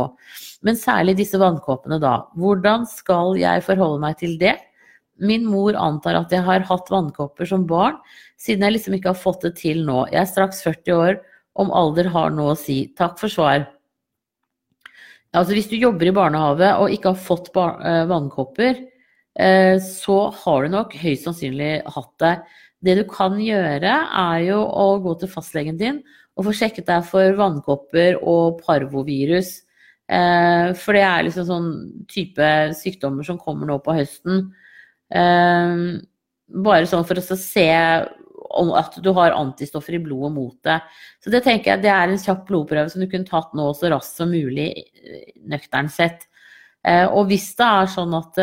men 0.64 0.78
særlig 0.80 1.18
disse 1.18 1.38
vannkoppene 1.40 2.00
da. 2.00 2.14
Hvordan 2.40 2.86
skal 2.88 3.36
jeg 3.40 3.64
forholde 3.66 4.00
meg 4.02 4.16
til 4.20 4.38
det? 4.40 4.56
Min 5.20 5.44
mor 5.44 5.76
antar 5.76 6.16
at 6.22 6.32
jeg 6.32 6.44
har 6.46 6.64
hatt 6.64 6.88
vannkopper 6.92 7.48
som 7.48 7.66
barn, 7.68 7.98
siden 8.40 8.64
jeg 8.64 8.78
liksom 8.78 8.96
ikke 8.96 9.12
har 9.12 9.20
fått 9.20 9.44
det 9.44 9.54
til 9.60 9.84
nå. 9.84 10.06
Jeg 10.08 10.22
er 10.22 10.32
straks 10.32 10.62
40 10.64 10.96
år, 10.96 11.20
om 11.60 11.72
alder 11.76 12.08
har 12.14 12.32
noe 12.32 12.54
å 12.54 12.58
si. 12.58 12.86
Takk 12.96 13.20
for 13.20 13.32
svar. 13.32 13.66
Altså 15.36 15.54
hvis 15.54 15.68
du 15.70 15.76
jobber 15.76 16.08
i 16.08 16.14
barnehage 16.14 16.72
og 16.80 16.94
ikke 16.94 17.12
har 17.12 17.20
fått 17.28 17.52
eh, 17.54 18.06
vannkopper, 18.10 18.80
eh, 19.38 19.76
så 19.84 20.18
har 20.42 20.64
du 20.64 20.74
nok 20.74 20.96
høyst 20.98 21.28
sannsynlig 21.28 21.74
hatt 21.84 22.12
det. 22.22 22.34
Det 22.80 22.96
du 22.96 23.02
kan 23.08 23.36
gjøre, 23.40 23.92
er 24.08 24.44
jo 24.46 24.60
å 24.64 24.86
gå 25.04 25.16
til 25.20 25.30
fastlegen 25.32 25.78
din 25.80 26.00
og 26.38 26.46
få 26.46 26.54
sjekket 26.56 26.86
deg 26.88 27.04
for 27.04 27.34
vannkopper 27.36 28.16
og 28.24 28.62
parvovirus. 28.64 29.58
Eh, 30.10 30.70
for 30.80 30.96
det 30.96 31.02
er 31.04 31.26
liksom 31.26 31.46
sånn 31.46 31.68
type 32.10 32.46
sykdommer 32.78 33.26
som 33.26 33.38
kommer 33.38 33.68
nå 33.68 33.76
på 33.84 33.94
høsten. 33.98 34.48
Eh, 35.12 35.76
bare 36.64 36.88
sånn 36.88 37.04
for 37.06 37.20
å 37.20 37.38
se 37.38 37.68
om 38.50 38.72
at 38.74 38.96
du 39.04 39.12
har 39.14 39.36
antistoffer 39.36 39.94
i 39.94 40.02
blodet 40.02 40.32
mot 40.34 40.56
det. 40.66 40.80
Så 41.22 41.30
det 41.30 41.44
tenker 41.44 41.74
jeg 41.74 41.84
det 41.84 41.92
er 41.92 42.10
en 42.10 42.18
kjapp 42.18 42.46
blodprøve 42.48 42.90
som 42.90 43.04
du 43.04 43.10
kunne 43.10 43.28
tatt 43.28 43.52
nå 43.54 43.68
så 43.76 43.92
raskt 43.92 44.18
som 44.18 44.32
mulig, 44.32 44.72
nøkternt 45.46 45.92
sett. 45.94 46.24
Eh, 46.82 47.04
og 47.04 47.28
hvis 47.28 47.52
det 47.60 47.68
er 47.68 47.92
sånn 47.92 48.16
at, 48.16 48.40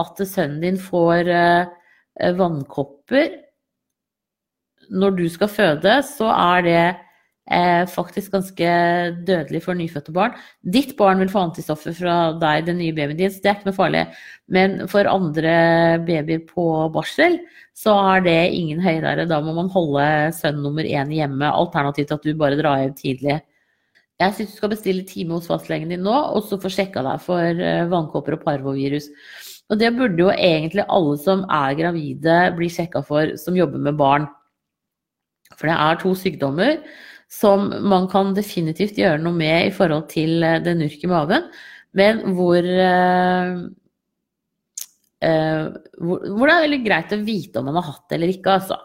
at 0.00 0.22
sønnen 0.24 0.64
din 0.64 0.80
får 0.80 1.36
Eh, 1.36 1.66
vannkopper 2.16 3.42
når 4.90 5.18
du 5.18 5.26
skal 5.32 5.50
føde, 5.50 5.98
så 6.06 6.28
er 6.30 6.64
det 6.66 6.82
eh, 7.50 7.84
faktisk 7.90 8.34
ganske 8.34 8.70
dødelig 9.26 9.62
for 9.64 9.78
nyfødte 9.78 10.14
barn. 10.14 10.36
Ditt 10.62 10.96
barn 10.98 11.20
vil 11.22 11.30
få 11.32 11.46
antistoffer 11.48 11.94
fra 11.96 12.16
deg, 12.40 12.66
den 12.68 12.80
nye 12.80 12.94
babyen 12.96 13.18
din, 13.18 13.32
så 13.32 13.42
det 13.42 13.50
er 13.50 13.58
ikke 13.58 13.70
noe 13.70 13.80
farlig. 13.80 14.04
Men 14.52 14.78
for 14.90 15.10
andre 15.10 15.56
babyer 16.06 16.44
på 16.48 16.66
barsel, 16.94 17.40
så 17.76 17.96
er 18.14 18.24
det 18.26 18.38
ingen 18.56 18.80
høydere. 18.84 19.28
Da 19.28 19.40
må 19.44 19.56
man 19.56 19.72
holde 19.72 20.06
sønn 20.36 20.62
nummer 20.64 20.86
én 20.86 21.12
hjemme, 21.12 21.50
alternativt 21.50 22.14
at 22.14 22.24
du 22.24 22.32
bare 22.38 22.58
drar 22.60 22.84
hjem 22.84 22.96
tidlig. 22.98 23.40
Jeg 24.16 24.32
syns 24.32 24.54
du 24.54 24.60
skal 24.62 24.72
bestille 24.72 25.04
time 25.04 25.36
hos 25.36 25.48
fastlegen 25.50 25.90
din 25.92 26.06
nå, 26.06 26.14
og 26.14 26.46
så 26.48 26.56
få 26.60 26.70
sjekka 26.72 27.02
deg 27.04 27.20
for 27.24 27.42
eh, 27.60 27.84
vannkopper 27.90 28.38
og 28.38 28.46
parvovirus. 28.46 29.10
Og 29.66 29.80
det 29.80 29.90
burde 29.96 30.22
jo 30.22 30.30
egentlig 30.30 30.84
alle 30.86 31.16
som 31.18 31.42
er 31.50 31.74
gravide 31.78 32.36
bli 32.58 32.68
sjekka 32.70 33.02
for, 33.06 33.34
som 33.40 33.58
jobber 33.58 33.82
med 33.82 33.98
barn. 33.98 34.28
For 35.56 35.66
det 35.66 35.74
er 35.74 35.98
to 36.00 36.12
sykdommer 36.18 36.78
som 37.32 37.72
man 37.90 38.06
kan 38.10 38.34
definitivt 38.36 38.98
gjøre 39.00 39.18
noe 39.22 39.34
med 39.34 39.70
i 39.70 39.74
forhold 39.74 40.06
til 40.12 40.38
det 40.44 40.60
den 40.68 40.84
nurk 40.84 41.02
i 41.02 41.10
magen, 41.10 41.48
men 41.98 42.20
hvor, 42.36 42.62
eh, 42.62 43.56
eh, 45.26 45.64
hvor, 45.98 46.22
hvor 46.22 46.46
det 46.46 46.54
er 46.54 46.66
veldig 46.68 46.82
greit 46.84 47.16
å 47.16 47.22
vite 47.26 47.58
om 47.58 47.66
man 47.70 47.80
har 47.80 47.88
hatt 47.88 48.04
det 48.06 48.18
eller 48.18 48.34
ikke, 48.36 48.58
altså. 48.60 48.78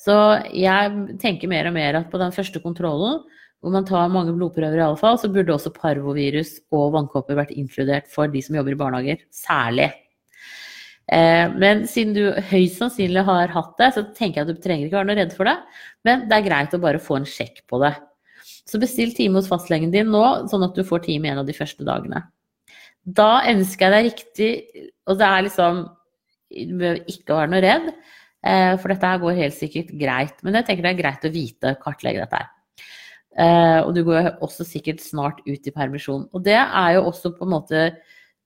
Så 0.00 0.16
jeg 0.56 1.16
tenker 1.20 1.48
mer 1.48 1.68
og 1.68 1.76
mer 1.76 1.98
at 1.98 2.12
på 2.12 2.20
den 2.20 2.32
første 2.32 2.60
kontrollen, 2.60 3.20
hvor 3.60 3.72
man 3.74 3.84
tar 3.88 4.12
mange 4.12 4.32
blodprøver 4.32 4.80
i 4.80 4.84
alle 4.84 5.00
fall, 5.00 5.18
så 5.20 5.28
burde 5.32 5.52
også 5.52 5.72
parvovirus 5.76 6.54
og 6.72 6.94
vannkopper 6.96 7.36
vært 7.36 7.52
inkludert 7.52 8.08
for 8.12 8.28
de 8.32 8.40
som 8.44 8.56
jobber 8.56 8.76
i 8.76 8.80
barnehager. 8.80 9.26
Særlig. 9.32 9.90
Eh, 11.10 11.46
men 11.58 11.82
siden 11.90 12.14
du 12.14 12.22
høyst 12.52 12.78
sannsynlig 12.78 13.24
har 13.26 13.50
hatt 13.50 13.72
det, 13.80 13.88
så 13.96 14.04
tenker 14.14 14.40
jeg 14.40 14.46
at 14.46 14.52
du 14.54 14.62
trenger 14.62 14.86
ikke 14.86 15.00
være 15.00 15.08
noe 15.08 15.18
redd 15.18 15.34
for 15.34 15.50
det. 15.50 15.56
Men 16.06 16.28
det 16.30 16.36
er 16.36 16.46
greit 16.46 16.76
å 16.76 16.82
bare 16.82 17.02
få 17.02 17.18
en 17.18 17.26
sjekk 17.28 17.64
på 17.70 17.80
det. 17.82 17.94
Så 18.70 18.78
bestill 18.78 19.10
time 19.16 19.40
hos 19.40 19.50
fastlegen 19.50 19.90
din 19.90 20.12
nå, 20.12 20.22
sånn 20.50 20.64
at 20.66 20.76
du 20.76 20.84
får 20.86 21.02
time 21.08 21.32
en 21.32 21.42
av 21.42 21.48
de 21.48 21.56
første 21.56 21.86
dagene. 21.86 22.22
Da 23.02 23.42
ønsker 23.50 23.86
jeg 23.86 23.92
deg 23.94 24.06
riktig 24.10 24.48
Og 25.08 25.16
det 25.16 25.24
er 25.24 25.44
liksom 25.46 25.78
Du 26.52 26.74
behøver 26.76 26.98
ikke 27.08 27.32
å 27.32 27.38
være 27.38 27.50
noe 27.54 27.62
redd, 27.64 27.86
eh, 28.44 28.74
for 28.76 28.92
dette 28.92 29.08
her 29.08 29.22
går 29.22 29.38
helt 29.38 29.56
sikkert 29.56 29.92
greit. 29.98 30.42
Men 30.44 30.58
jeg 30.58 30.68
tenker 30.68 30.86
det 30.86 30.92
er 30.92 31.02
greit 31.02 31.26
å 31.26 31.32
vite, 31.34 31.76
kartlegge 31.82 32.24
dette 32.24 32.40
her. 32.42 32.48
Eh, 33.38 33.80
og 33.86 33.94
du 33.94 34.02
går 34.04 34.32
også 34.42 34.66
sikkert 34.66 35.02
snart 35.02 35.38
ut 35.46 35.66
i 35.66 35.74
permisjon. 35.74 36.26
Og 36.34 36.42
det 36.42 36.58
er 36.58 36.96
jo 36.96 37.04
også 37.06 37.30
på 37.36 37.46
en 37.46 37.54
måte 37.54 37.84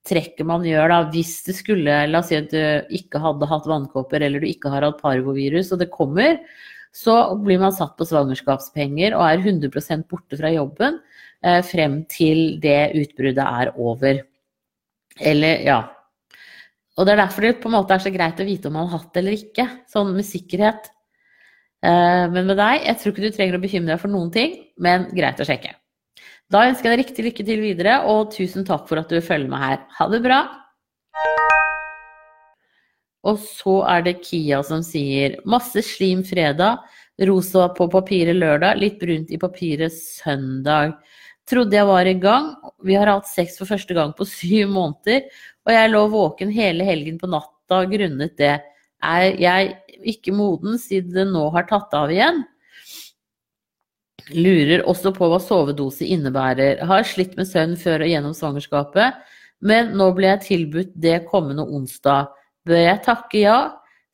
trekket 0.05 0.45
man 0.47 0.65
gjør 0.65 0.91
da, 0.91 0.99
hvis 1.13 1.33
det 1.47 1.55
skulle 1.57 1.97
La 2.09 2.21
oss 2.21 2.29
si 2.31 2.37
at 2.37 2.51
du 2.53 2.93
ikke 2.95 3.21
hadde 3.23 3.49
hatt 3.49 3.67
vannkopper 3.69 4.25
eller 4.25 4.43
du 4.43 4.49
ikke 4.49 4.71
har 4.73 4.85
hatt 4.85 5.01
parvovirus, 5.01 5.71
og 5.73 5.81
det 5.81 5.91
kommer, 5.93 6.39
så 6.95 7.35
blir 7.41 7.59
man 7.59 7.75
satt 7.75 7.97
på 7.99 8.07
svangerskapspenger 8.07 9.17
og 9.17 9.25
er 9.27 9.43
100% 9.43 10.07
borte 10.11 10.39
fra 10.39 10.51
jobben 10.53 11.01
eh, 11.43 11.59
frem 11.65 12.03
til 12.11 12.59
det 12.63 12.93
utbruddet 13.01 13.43
er 13.43 13.73
over. 13.75 14.21
Eller, 15.19 15.63
ja. 15.65 15.79
Og 16.95 17.07
det 17.07 17.15
er 17.15 17.23
derfor 17.25 17.43
det 17.43 17.57
på 17.63 17.71
en 17.71 17.75
måte 17.75 17.97
er 17.97 18.03
så 18.03 18.13
greit 18.13 18.39
å 18.39 18.47
vite 18.47 18.69
om 18.69 18.77
man 18.77 18.87
har 18.87 19.01
hatt 19.01 19.11
det 19.15 19.23
eller 19.23 19.39
ikke, 19.39 19.67
sånn 19.91 20.13
med 20.15 20.27
sikkerhet. 20.27 20.91
Eh, 21.83 22.25
men 22.31 22.45
med 22.45 22.55
deg, 22.55 22.85
jeg 22.85 23.01
tror 23.01 23.13
ikke 23.13 23.25
du 23.25 23.35
trenger 23.35 23.57
å 23.57 23.65
bekymre 23.65 23.95
deg 23.95 24.05
for 24.05 24.15
noen 24.15 24.31
ting, 24.31 24.55
men 24.79 25.09
greit 25.15 25.43
å 25.43 25.47
sjekke. 25.47 25.75
Da 26.53 26.67
ønsker 26.69 26.91
jeg 26.91 26.93
deg 26.93 27.01
riktig 27.01 27.23
lykke 27.25 27.43
til 27.47 27.63
videre, 27.63 27.95
og 28.05 28.29
tusen 28.35 28.65
takk 28.67 28.85
for 28.89 29.01
at 29.01 29.09
du 29.09 29.17
følger 29.17 29.49
med 29.49 29.63
her. 29.63 29.81
Ha 29.97 30.07
det 30.11 30.21
bra! 30.21 30.43
Og 33.25 33.39
så 33.41 33.79
er 33.89 34.03
det 34.05 34.19
Kia 34.21 34.59
som 34.65 34.83
sier 34.85 35.39
masse 35.49 35.81
slim 35.87 36.21
fredag, 36.27 36.83
rosa 37.25 37.71
på 37.73 37.87
papiret 37.89 38.37
lørdag, 38.37 38.77
litt 38.77 38.99
brunt 39.01 39.33
i 39.33 39.41
papiret 39.41 39.95
søndag. 39.95 40.93
Trodde 41.49 41.77
jeg 41.77 41.89
var 41.89 42.05
i 42.05 42.15
gang. 42.21 42.51
Vi 42.85 42.93
har 42.97 43.09
hatt 43.09 43.29
sex 43.29 43.57
for 43.57 43.69
første 43.69 43.97
gang 43.97 44.13
på 44.13 44.27
syv 44.29 44.69
måneder, 44.75 45.25
og 45.65 45.73
jeg 45.73 45.93
lå 45.95 46.05
våken 46.13 46.53
hele 46.53 46.85
helgen 46.85 47.17
på 47.21 47.29
natta 47.31 47.81
grunnet 47.89 48.37
det. 48.37 48.59
Er 49.01 49.33
jeg 49.41 49.73
ikke 50.13 50.33
moden 50.33 50.77
siden 50.81 51.17
det 51.17 51.25
nå 51.33 51.49
har 51.57 51.65
tatt 51.69 51.93
av 51.97 52.13
igjen? 52.13 52.45
Lurer 54.33 54.81
også 54.89 55.11
på 55.13 55.27
hva 55.29 55.37
sovedose 55.43 56.07
innebærer. 56.09 56.81
Har 56.87 57.05
slitt 57.05 57.35
med 57.37 57.49
søvn 57.49 57.75
før 57.77 58.05
og 58.05 58.09
gjennom 58.09 58.33
svangerskapet, 58.33 59.17
men 59.61 59.93
nå 59.97 60.09
ble 60.17 60.31
jeg 60.31 60.45
tilbudt 60.47 60.93
det 61.01 61.25
kommende 61.29 61.65
onsdag. 61.65 62.31
Bør 62.65 62.81
jeg 62.81 63.03
takke 63.05 63.43
ja? 63.43 63.59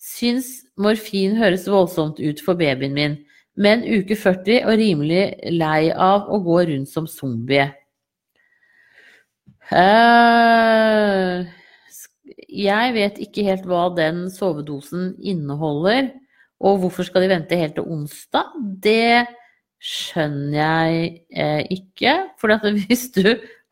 Syns 0.01 0.63
morfin 0.81 1.37
høres 1.37 1.67
voldsomt 1.69 2.19
ut 2.19 2.41
for 2.43 2.57
babyen 2.57 2.95
min, 2.97 3.19
men 3.55 3.85
uke 3.85 4.17
40 4.17 4.65
og 4.65 4.79
rimelig 4.81 5.25
lei 5.53 5.91
av 5.93 6.25
å 6.31 6.39
gå 6.43 6.57
rundt 6.71 6.89
som 6.89 7.07
zombie. 7.07 7.67
Uh, 9.71 11.45
jeg 12.51 12.95
vet 12.97 13.21
ikke 13.23 13.45
helt 13.47 13.67
hva 13.69 13.85
den 13.95 14.25
sovedosen 14.33 15.13
inneholder, 15.21 16.09
og 16.61 16.81
hvorfor 16.81 17.07
skal 17.07 17.23
de 17.23 17.31
vente 17.31 17.57
helt 17.57 17.77
til 17.77 17.87
onsdag? 17.87 18.49
Det 18.83 19.27
skjønner 19.81 20.57
jeg 20.57 21.11
eh, 21.33 21.63
ikke. 21.73 22.15
For 22.41 22.53
hvis 22.83 23.09
du 23.17 23.25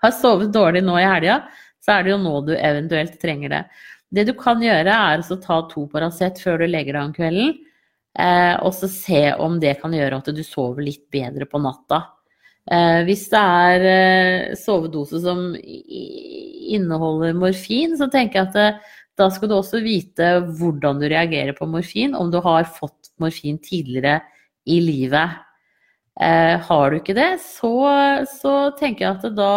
har 0.04 0.16
sovet 0.16 0.54
dårlig 0.56 0.84
nå 0.86 0.98
i 1.00 1.08
helga, 1.08 1.44
så 1.84 1.98
er 1.98 2.06
det 2.06 2.14
jo 2.16 2.20
nå 2.24 2.36
du 2.48 2.54
eventuelt 2.58 3.18
trenger 3.22 3.56
det. 3.56 3.64
Det 4.10 4.26
du 4.26 4.34
kan 4.38 4.62
gjøre, 4.64 4.90
er 4.90 5.22
å 5.22 5.42
ta 5.42 5.62
to 5.70 5.86
Paracet 5.92 6.42
før 6.42 6.64
du 6.64 6.70
legger 6.70 6.98
deg 6.98 7.04
om 7.04 7.16
kvelden. 7.16 7.58
Eh, 8.20 8.56
og 8.66 8.74
så 8.76 8.90
se 8.92 9.28
om 9.38 9.60
det 9.62 9.78
kan 9.84 9.94
gjøre 9.94 10.18
at 10.18 10.32
du 10.34 10.42
sover 10.44 10.84
litt 10.88 11.06
bedre 11.14 11.46
på 11.50 11.62
natta. 11.62 12.02
Eh, 12.70 13.02
hvis 13.08 13.28
det 13.32 13.42
er 13.42 13.86
eh, 13.90 14.56
sovedose 14.60 15.22
som 15.24 15.54
inneholder 15.58 17.38
morfin, 17.38 17.96
så 17.98 18.10
tenker 18.12 18.42
jeg 18.42 18.50
at 18.50 18.58
eh, 18.62 18.96
da 19.20 19.30
skal 19.34 19.50
du 19.52 19.56
også 19.58 19.82
vite 19.84 20.28
hvordan 20.60 21.02
du 21.02 21.08
reagerer 21.10 21.56
på 21.58 21.68
morfin, 21.70 22.14
om 22.16 22.30
du 22.32 22.40
har 22.44 22.70
fått 22.70 23.12
morfin 23.22 23.58
tidligere 23.62 24.20
i 24.70 24.80
livet. 24.84 25.40
Eh, 26.20 26.60
har 26.68 26.92
du 26.92 27.00
ikke 27.00 27.16
det, 27.16 27.30
så, 27.40 27.74
så, 28.28 28.54
tenker 28.80 29.06
jeg 29.06 29.18
at 29.18 29.36
da 29.38 29.54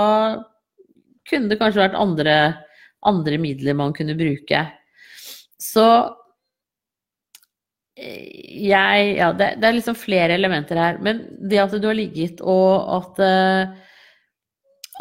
kunne 1.27 1.51
det 1.51 1.59
kanskje 1.59 1.83
vært 1.83 1.99
andre, 1.99 2.37
andre 3.07 3.39
midler 3.43 3.75
man 3.79 3.95
kunne 3.97 4.15
bruke. 4.19 4.61
Så 5.59 5.87
eh, 7.99 8.29
jeg 8.69 9.17
Ja, 9.19 9.33
det, 9.35 9.57
det, 9.59 9.69
er 9.69 9.79
liksom 9.81 9.99
flere 9.99 10.39
elementer 10.39 10.79
her. 10.79 11.03
Men 11.03 11.25
det 11.43 11.65
at 11.65 11.75
du 11.75 11.89
har 11.91 11.99
ligget 11.99 12.43
og 12.47 12.95
at 13.01 13.23
uh, 13.27 13.91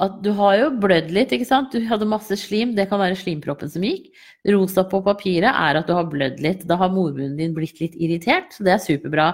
at 0.02 0.18
du 0.26 0.32
har 0.38 0.56
jo 0.58 0.70
blødd 0.82 1.12
litt, 1.14 1.34
ikke 1.36 1.46
sant. 1.46 1.74
Du 1.74 1.86
hadde 1.86 2.08
masse 2.10 2.34
slim, 2.42 2.74
det 2.78 2.88
kan 2.90 3.02
være 3.02 3.20
slimproppen 3.20 3.70
som 3.70 3.84
gikk. 3.86 4.10
Rosa 4.50 4.84
på 4.90 5.04
papiret 5.06 5.52
er 5.52 5.78
at 5.78 5.90
du 5.90 5.94
har 5.94 6.10
blødd 6.10 6.42
litt. 6.42 6.66
Da 6.70 6.80
har 6.82 6.94
mormunnen 6.94 7.38
din 7.38 7.54
blitt 7.58 7.82
litt 7.84 7.98
irritert, 8.02 8.50
så 8.56 8.66
det 8.66 8.74
er 8.76 8.82
superbra. 8.82 9.28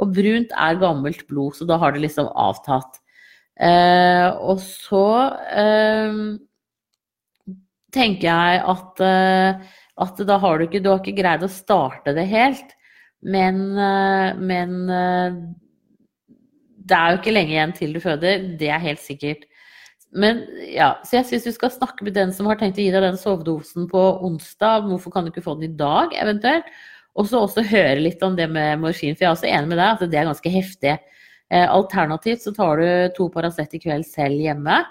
Og 0.00 0.12
brunt 0.16 0.52
er 0.52 0.80
gammelt 0.80 1.24
blod, 1.30 1.56
så 1.56 1.68
da 1.68 1.80
har 1.80 1.96
det 1.96 2.04
liksom 2.04 2.28
avtatt. 2.36 3.00
Eh, 3.60 4.28
og 4.44 4.60
så 4.64 5.06
eh, 5.52 6.20
tenker 7.96 8.28
jeg 8.28 8.60
at, 8.74 9.02
eh, 9.04 9.72
at, 10.04 10.22
da 10.28 10.38
har 10.40 10.58
du 10.58 10.64
ikke 10.64 10.80
Du 10.80 10.88
har 10.92 11.02
ikke 11.02 11.18
greid 11.18 11.44
å 11.44 11.50
starte 11.52 12.14
det 12.16 12.24
helt, 12.30 12.76
men, 13.20 13.60
eh, 13.76 14.36
men 14.36 14.76
eh, 14.88 15.40
det 16.90 16.96
er 16.96 17.12
jo 17.12 17.20
ikke 17.20 17.36
lenge 17.36 17.56
igjen 17.56 17.76
til 17.76 17.92
du 17.94 18.00
føder, 18.02 18.48
det 18.58 18.68
er 18.72 18.84
helt 18.84 19.02
sikkert. 19.04 19.44
Men 20.10 20.42
ja, 20.66 20.96
Så 21.06 21.20
jeg 21.20 21.28
syns 21.28 21.46
du 21.46 21.52
skal 21.54 21.70
snakke 21.70 22.06
med 22.06 22.16
den 22.16 22.32
som 22.34 22.48
har 22.50 22.58
tenkt 22.58 22.78
å 22.80 22.82
gi 22.82 22.90
deg 22.90 23.04
den 23.04 23.18
sovedosen 23.20 23.86
på 23.90 24.00
onsdag. 24.26 24.88
Hvorfor 24.88 25.14
kan 25.14 25.26
du 25.26 25.30
ikke 25.30 25.44
få 25.44 25.54
den 25.58 25.70
i 25.70 25.78
dag, 25.78 26.14
eventuelt? 26.18 26.66
Og 27.18 27.28
så 27.30 27.42
også 27.42 27.66
høre 27.66 28.00
litt 28.02 28.22
om 28.22 28.36
det 28.38 28.46
med 28.50 28.80
morfin, 28.82 29.16
for 29.16 29.24
jeg 29.24 29.30
er 29.30 29.36
også 29.36 29.50
enig 29.50 29.72
med 29.72 29.80
deg 29.80 29.88
at 29.92 30.10
det 30.10 30.18
er 30.18 30.28
ganske 30.30 30.52
heftig. 30.54 30.96
Eh, 31.50 31.66
alternativt 31.66 32.44
så 32.46 32.52
tar 32.54 32.78
du 32.78 33.14
to 33.16 33.26
Paracet 33.34 33.74
i 33.74 33.82
kveld 33.82 34.06
selv 34.06 34.38
hjemme. 34.42 34.82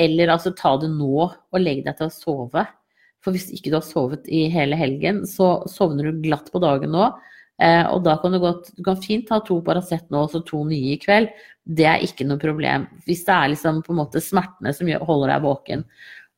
Eller 0.00 0.32
altså 0.32 0.54
ta 0.56 0.74
det 0.80 0.88
nå 0.88 1.26
og 1.28 1.60
legg 1.60 1.82
deg 1.84 1.98
til 1.98 2.08
å 2.08 2.14
sove. 2.14 2.64
For 3.22 3.36
hvis 3.36 3.50
ikke 3.54 3.70
du 3.70 3.76
har 3.78 3.86
sovet 3.86 4.26
i 4.32 4.46
hele 4.52 4.76
helgen, 4.78 5.22
så 5.28 5.62
sovner 5.70 6.08
du 6.08 6.22
glatt 6.24 6.48
på 6.52 6.62
dagen 6.62 6.94
nå. 6.96 7.10
Eh, 7.62 7.84
og 7.92 8.02
da 8.06 8.16
kan 8.18 8.34
du 8.34 8.40
godt 8.42 8.72
Du 8.74 8.82
kan 8.82 8.98
fint 8.98 9.28
ta 9.28 9.38
to 9.44 9.60
Paracet 9.62 10.08
nå 10.10 10.24
og 10.24 10.32
så 10.32 10.40
to 10.46 10.64
nye 10.66 10.96
i 10.96 11.00
kveld. 11.00 11.30
Det 11.62 11.86
er 11.86 12.02
ikke 12.02 12.26
noe 12.26 12.40
problem. 12.42 12.88
Hvis 13.06 13.22
det 13.28 13.36
er 13.36 13.52
liksom 13.52 13.82
på 13.86 13.94
en 13.94 14.00
måte 14.00 14.22
smertene 14.24 14.72
som 14.74 14.90
holder 15.06 15.34
deg 15.34 15.44
våken, 15.46 15.84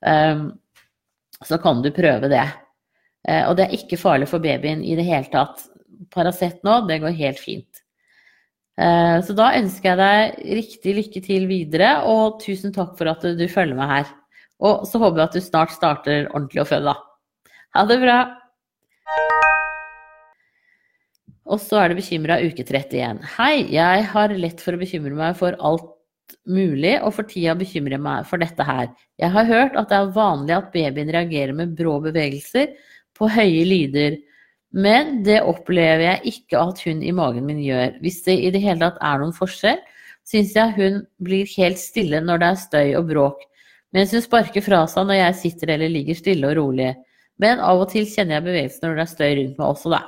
eh, 0.04 0.44
så 1.44 1.60
kan 1.62 1.80
du 1.84 1.92
prøve 1.94 2.28
det. 2.32 2.44
Eh, 3.28 3.44
og 3.48 3.56
det 3.56 3.66
er 3.66 3.78
ikke 3.78 4.00
farlig 4.00 4.28
for 4.28 4.44
babyen 4.44 4.84
i 4.84 4.96
det 4.98 5.06
hele 5.08 5.30
tatt. 5.32 5.64
Paracet 6.12 6.60
nå, 6.66 6.82
det 6.88 7.00
går 7.02 7.16
helt 7.16 7.40
fint. 7.40 7.84
Eh, 8.76 9.18
så 9.24 9.36
da 9.38 9.52
ønsker 9.56 9.92
jeg 9.92 10.00
deg 10.02 10.54
riktig 10.60 10.96
lykke 10.98 11.24
til 11.24 11.48
videre, 11.50 11.96
og 12.10 12.40
tusen 12.42 12.74
takk 12.74 12.96
for 12.98 13.10
at 13.12 13.24
du 13.24 13.46
følger 13.48 13.78
med 13.78 13.90
her. 13.90 14.14
Og 14.64 14.86
så 14.88 15.00
håper 15.02 15.22
jeg 15.22 15.30
at 15.30 15.36
du 15.38 15.44
snart 15.44 15.74
starter 15.74 16.28
ordentlig 16.32 16.64
å 16.64 16.68
føde, 16.68 16.92
da. 16.92 17.50
Ha 17.74 17.86
det 17.90 18.00
bra! 18.02 18.18
Og 21.44 21.60
så 21.60 21.80
er 21.82 21.92
det 21.92 21.98
bekymra 21.98 22.38
uke 22.40 22.64
31. 22.64 23.20
Hei, 23.36 23.66
jeg 23.74 24.04
har 24.14 24.32
lett 24.40 24.62
for 24.64 24.76
å 24.76 24.80
bekymre 24.80 25.16
meg 25.18 25.36
for 25.36 25.56
alt 25.60 25.90
mulig, 26.48 26.94
og 27.04 27.12
for 27.18 27.28
tida 27.28 27.52
bekymrer 27.58 27.98
jeg 27.98 28.04
meg 28.04 28.28
for 28.28 28.40
dette 28.40 28.64
her. 28.64 28.88
Jeg 29.20 29.32
har 29.34 29.48
hørt 29.50 29.76
at 29.76 29.90
det 29.90 29.98
er 29.98 30.14
vanlig 30.16 30.56
at 30.56 30.70
babyen 30.72 31.12
reagerer 31.12 31.56
med 31.56 31.74
brå 31.76 31.98
bevegelser, 32.06 32.72
på 33.14 33.28
høye 33.30 33.66
lyder. 33.68 34.16
Men 34.74 35.20
det 35.22 35.38
opplever 35.46 36.02
jeg 36.02 36.32
ikke 36.32 36.58
at 36.58 36.80
hun 36.82 37.04
i 37.04 37.12
magen 37.14 37.44
min 37.46 37.60
gjør. 37.62 38.00
Hvis 38.02 38.24
det 38.26 38.40
i 38.40 38.50
det 38.50 38.64
hele 38.64 38.80
tatt 38.82 38.98
er 39.04 39.20
noen 39.20 39.36
forskjell, 39.36 39.78
syns 40.26 40.56
jeg 40.56 40.74
hun 40.78 41.02
blir 41.22 41.46
helt 41.58 41.78
stille 41.78 42.22
når 42.24 42.40
det 42.40 42.48
er 42.48 42.62
støy 42.64 42.96
og 42.98 43.10
bråk, 43.12 43.44
mens 43.94 44.16
hun 44.16 44.24
sparker 44.24 44.64
fra 44.64 44.82
seg 44.90 45.06
når 45.06 45.20
jeg 45.20 45.40
sitter 45.44 45.76
eller 45.76 45.92
ligger 45.92 46.18
stille 46.18 46.50
og 46.50 46.56
rolig. 46.58 46.90
Men 47.38 47.62
av 47.62 47.84
og 47.84 47.92
til 47.92 48.08
kjenner 48.08 48.40
jeg 48.40 48.48
bevegelsen 48.48 48.88
når 48.88 48.96
det 48.96 49.04
er 49.04 49.12
støy 49.12 49.30
rundt 49.38 49.60
meg 49.60 49.68
også, 49.68 49.94
da. 49.94 50.02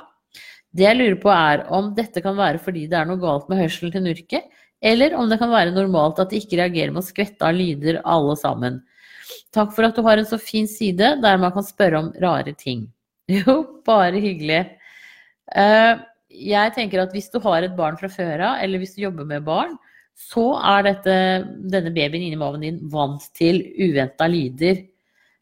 Det 0.75 0.85
jeg 0.85 0.97
lurer 0.99 1.17
på 1.21 1.31
er 1.31 1.63
om 1.73 1.93
dette 1.97 2.21
kan 2.23 2.35
være 2.37 2.61
fordi 2.63 2.85
det 2.91 2.97
er 2.99 3.07
noe 3.09 3.21
galt 3.21 3.47
med 3.49 3.61
hørselen 3.61 3.93
til 3.93 4.03
Nurket, 4.05 4.49
eller 4.83 5.15
om 5.17 5.29
det 5.29 5.39
kan 5.41 5.49
være 5.49 5.73
normalt 5.73 6.19
at 6.21 6.33
de 6.33 6.41
ikke 6.41 6.59
reagerer 6.59 6.93
med 6.93 7.01
å 7.01 7.07
skvette 7.07 7.45
av 7.47 7.55
lyder 7.57 8.01
alle 8.05 8.35
sammen. 8.37 8.81
Takk 9.55 9.73
for 9.75 9.87
at 9.87 9.97
du 9.97 10.03
har 10.05 10.19
en 10.19 10.27
så 10.27 10.37
fin 10.39 10.67
side 10.69 11.15
der 11.23 11.39
man 11.41 11.53
kan 11.55 11.65
spørre 11.65 12.03
om 12.03 12.13
rare 12.23 12.53
ting. 12.57 12.87
Jo, 13.27 13.81
bare 13.83 14.21
hyggelig. 14.23 14.61
Uh, 15.51 15.99
jeg 16.31 16.71
tenker 16.75 17.01
at 17.01 17.11
hvis 17.11 17.27
du 17.33 17.41
har 17.43 17.65
et 17.65 17.73
barn 17.75 17.97
fra 17.99 18.07
før 18.11 18.39
av, 18.39 18.61
eller 18.63 18.79
hvis 18.79 18.95
du 18.95 19.01
jobber 19.01 19.27
med 19.27 19.43
barn, 19.43 19.73
så 20.17 20.45
er 20.63 20.85
dette, 20.87 21.15
denne 21.73 21.91
babyen 21.93 22.23
inni 22.23 22.39
maven 22.39 22.63
din 22.63 22.79
vant 22.91 23.25
til 23.37 23.59
uventa 23.83 24.29
lyder. 24.31 24.79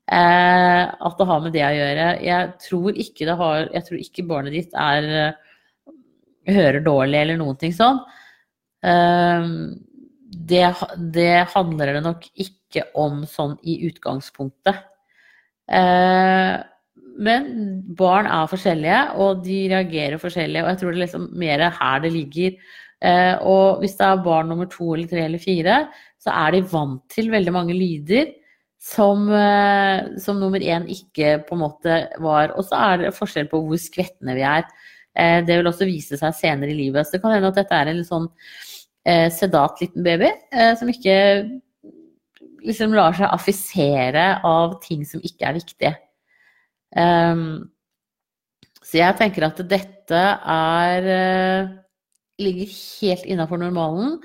Uh, 0.05 0.85
at 0.85 1.15
det 1.17 1.25
har 1.25 1.41
med 1.41 1.55
det 1.55 1.63
å 1.65 1.73
gjøre. 1.73 2.09
Jeg 2.25 2.51
tror 2.61 2.99
ikke, 3.01 3.25
det 3.25 3.37
har, 3.39 3.69
jeg 3.73 3.87
tror 3.87 4.03
ikke 4.03 4.27
barnet 4.29 4.53
ditt 4.53 4.75
er, 4.77 5.07
uh, 5.33 5.95
hører 6.51 6.85
dårlig 6.85 7.21
eller 7.23 7.39
noen 7.41 7.57
ting 7.61 7.73
sånn. 7.73 8.03
Det, 10.45 10.65
det, 11.15 11.31
handler 11.55 11.95
det 11.95 12.01
nok 12.05 12.27
ikke 12.37 12.83
om 13.01 13.23
sånn 13.25 13.55
i 13.65 13.79
utgangspunktet. 13.87 14.83
Men 17.17 17.47
barn 17.97 18.29
er 18.29 18.51
forskjellige, 18.51 18.99
og 19.25 19.41
de 19.41 19.57
reagerer 19.73 20.21
forskjellig. 20.21 20.61
Og 20.61 20.69
jeg 20.69 20.81
tror 20.83 20.93
det 20.93 20.99
er 20.99 21.05
liksom 21.07 21.27
mer 21.41 21.65
her 21.79 22.03
det 22.03 22.13
ligger. 22.13 22.59
Eh, 23.05 23.35
og 23.43 23.81
hvis 23.81 23.97
det 23.99 24.07
er 24.07 24.23
barn 24.25 24.49
nummer 24.51 24.67
to 24.71 24.93
eller 24.93 25.09
tre 25.09 25.25
eller 25.27 25.41
fire, 25.41 25.79
så 26.21 26.33
er 26.33 26.55
de 26.55 26.65
vant 26.71 27.01
til 27.11 27.29
veldig 27.33 27.53
mange 27.53 27.75
lyder 27.75 28.31
som, 28.85 29.25
eh, 29.33 30.17
som 30.21 30.39
nummer 30.39 30.61
én 30.61 30.85
ikke 30.91 31.39
på 31.47 31.55
en 31.55 31.63
måte 31.63 31.99
var. 32.21 32.53
Og 32.53 32.67
så 32.67 32.77
er 32.91 33.01
det 33.01 33.15
forskjell 33.17 33.49
på 33.49 33.63
hvor 33.65 33.81
skvetne 33.81 34.37
vi 34.37 34.45
er. 34.45 34.67
Eh, 35.17 35.41
det 35.47 35.57
vil 35.57 35.69
også 35.69 35.87
vise 35.89 36.19
seg 36.19 36.35
senere 36.37 36.73
i 36.73 36.77
livet. 36.77 37.07
Så 37.07 37.15
det 37.15 37.23
kan 37.23 37.33
hende 37.33 37.49
at 37.49 37.57
dette 37.57 37.77
er 37.77 37.89
en 37.89 38.01
litt 38.01 38.09
sånn 38.09 38.27
eh, 39.07 39.29
sedat 39.33 39.81
liten 39.81 40.05
baby 40.05 40.29
eh, 40.29 40.73
som 40.77 40.91
ikke 40.91 41.15
liksom 42.65 42.93
lar 42.97 43.15
seg 43.17 43.29
affisere 43.29 44.25
av 44.45 44.79
ting 44.85 45.05
som 45.05 45.23
ikke 45.25 45.49
er 45.49 45.57
viktige. 45.57 45.93
Um, 46.95 47.67
så 48.85 49.01
jeg 49.01 49.17
tenker 49.19 49.45
at 49.45 49.59
dette 49.69 50.21
er 50.49 51.07
uh, 51.09 51.73
ligger 52.41 52.71
helt 52.71 53.25
innafor 53.29 53.59
normalen, 53.61 54.17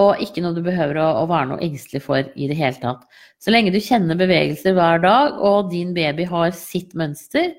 og 0.00 0.22
ikke 0.24 0.40
noe 0.40 0.56
du 0.56 0.62
behøver 0.64 0.96
å, 1.02 1.08
å, 1.20 1.26
være 1.28 1.50
noe 1.50 1.64
engstelig 1.64 2.00
for 2.06 2.24
i 2.24 2.48
det 2.48 2.56
hele 2.56 2.78
tatt. 2.80 3.04
Så 3.42 3.52
lenge 3.52 3.74
du 3.74 3.80
kjenner 3.82 4.16
bevegelser 4.16 4.76
hver 4.76 5.02
dag, 5.04 5.36
og 5.36 5.68
din 5.72 5.92
baby 5.96 6.24
har 6.30 6.54
sitt 6.56 6.94
mønster, 6.98 7.52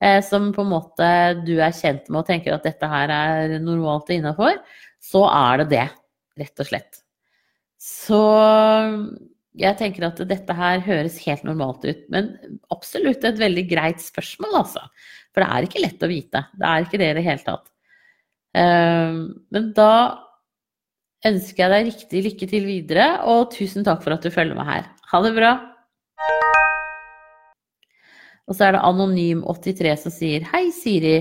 eh, 0.00 0.20
som 0.24 0.48
på 0.54 0.64
en 0.64 0.72
måte 0.72 1.10
du 1.44 1.58
er 1.58 1.76
kjent 1.76 2.08
med 2.08 2.22
og 2.22 2.30
tenker 2.30 2.56
at 2.56 2.64
dette 2.64 2.88
her 2.88 3.12
er 3.12 3.58
normalt 3.60 4.08
og 4.08 4.16
innafor, 4.16 4.62
så 5.04 5.26
er 5.28 5.60
det 5.62 5.68
det, 5.74 5.86
rett 6.40 6.64
og 6.64 6.70
slett. 6.70 7.04
Så 7.84 8.22
jeg 9.60 9.78
tenker 9.78 10.08
at 10.08 10.24
dette 10.26 10.56
her 10.56 10.80
høres 10.82 11.20
helt 11.26 11.44
normalt 11.46 11.84
ut, 11.84 12.00
men 12.10 12.32
absolutt 12.72 13.26
et 13.28 13.38
veldig 13.38 13.68
greit 13.70 14.00
spørsmål, 14.02 14.56
altså. 14.64 14.82
For 15.34 15.44
det 15.44 15.50
er 15.50 15.66
ikke 15.68 15.82
lett 15.82 16.02
å 16.06 16.10
vite. 16.10 16.44
Det 16.56 16.70
er 16.70 16.86
ikke 16.86 17.00
det 17.02 17.10
i 17.12 17.16
det 17.18 17.26
hele 17.26 17.44
tatt. 17.44 17.68
Ehm, 18.54 19.20
men 19.54 19.72
da 19.76 19.90
ønsker 21.28 21.64
jeg 21.64 21.72
deg 21.72 21.88
riktig 21.88 22.24
lykke 22.26 22.48
til 22.50 22.66
videre, 22.68 23.06
og 23.28 23.52
tusen 23.54 23.86
takk 23.86 24.02
for 24.04 24.16
at 24.16 24.24
du 24.24 24.32
følger 24.32 24.58
med 24.58 24.68
her. 24.68 24.90
Ha 25.10 25.22
det 25.24 25.32
bra! 25.36 25.54
Og 28.44 28.56
så 28.56 28.66
er 28.66 28.76
det 28.76 28.84
Anonym83 28.84 29.94
som 30.02 30.12
sier 30.12 30.44
Hei, 30.50 30.66
Siri. 30.74 31.16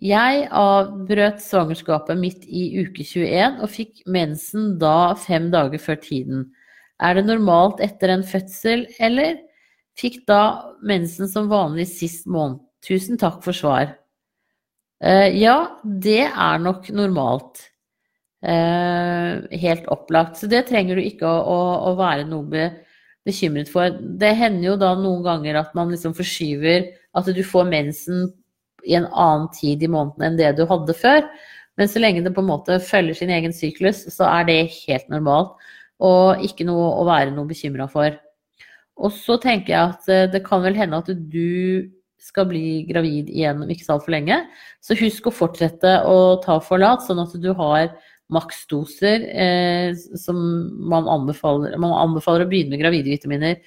Jeg 0.00 0.46
avbrøt 0.56 1.42
svangerskapet 1.44 2.16
mitt 2.16 2.46
i 2.46 2.70
uke 2.80 3.04
21 3.04 3.58
og 3.60 3.68
fikk 3.68 4.04
mensen 4.08 4.76
da 4.80 5.12
fem 5.18 5.50
dager 5.52 5.82
før 5.82 5.98
tiden. 6.00 6.46
Er 7.02 7.18
det 7.18 7.26
normalt 7.26 7.82
etter 7.84 8.14
en 8.14 8.24
fødsel, 8.24 8.86
eller? 9.02 9.40
Fikk 9.98 10.22
da 10.30 10.70
mensen 10.86 11.28
som 11.28 11.50
vanlig 11.50 11.88
sist 11.90 12.28
måned. 12.30 12.62
Tusen 12.86 13.18
takk 13.20 13.42
for 13.44 13.56
svar. 13.56 13.96
Uh, 15.04 15.28
ja, 15.32 15.74
det 15.84 16.30
er 16.30 16.62
nok 16.62 16.88
normalt. 16.96 17.69
Uh, 18.40 19.44
helt 19.60 19.84
opplagt. 19.92 20.38
Så 20.40 20.48
det 20.48 20.62
trenger 20.70 20.96
du 20.96 21.04
ikke 21.04 21.28
å, 21.28 21.40
å, 21.44 21.58
å 21.90 21.96
være 21.98 22.24
noe 22.28 22.46
be, 22.48 22.66
bekymret 23.28 23.68
for. 23.68 23.92
Det 24.00 24.32
hender 24.38 24.70
jo 24.70 24.76
da 24.80 24.94
noen 24.96 25.24
ganger 25.26 25.60
at 25.60 25.74
man 25.76 25.92
liksom 25.92 26.16
forskyver 26.16 26.88
at 27.18 27.28
du 27.36 27.42
får 27.44 27.68
mensen 27.68 28.30
i 28.88 28.96
en 28.96 29.10
annen 29.10 29.50
tid 29.52 29.82
i 29.84 29.90
måneden 29.92 30.24
enn 30.24 30.40
det 30.40 30.54
du 30.56 30.64
hadde 30.70 30.96
før. 30.96 31.26
Men 31.76 31.88
så 31.88 32.00
lenge 32.00 32.24
det 32.24 32.32
på 32.36 32.42
en 32.42 32.50
måte 32.50 32.80
følger 32.84 33.16
sin 33.16 33.32
egen 33.32 33.54
syklus, 33.56 34.02
så 34.12 34.26
er 34.28 34.48
det 34.48 34.58
helt 34.82 35.12
normalt. 35.12 35.54
Og 36.00 36.40
ikke 36.44 36.64
noe 36.68 36.90
å 36.96 37.06
være 37.08 37.32
noe 37.34 37.48
bekymra 37.48 37.86
for. 37.92 38.16
Og 39.00 39.12
så 39.16 39.36
tenker 39.40 39.74
jeg 39.74 39.94
at 39.94 40.12
eh, 40.12 40.28
det 40.32 40.42
kan 40.44 40.62
vel 40.64 40.76
hende 40.76 41.00
at 41.00 41.08
du 41.08 41.88
skal 42.20 42.46
bli 42.50 42.82
gravid 42.88 43.30
igjen 43.32 43.62
om 43.64 43.70
ikke 43.72 43.86
så 43.86 43.96
altfor 43.96 44.12
lenge. 44.12 44.36
Så 44.84 44.96
husk 45.00 45.28
å 45.28 45.34
fortsette 45.34 45.94
å 46.08 46.36
ta 46.44 46.58
forlat, 46.64 47.04
sånn 47.06 47.22
at 47.22 47.32
du 47.40 47.50
har 47.56 47.88
maksdoser 48.34 49.24
eh, 49.30 49.94
som 50.18 50.40
man 50.90 51.08
anbefaler, 51.10 51.76
man 51.80 51.96
anbefaler 51.98 52.46
å 52.46 52.50
begynne 52.50 52.74
med 52.74 52.82
gravide 52.82 53.12
vitaminer 53.12 53.58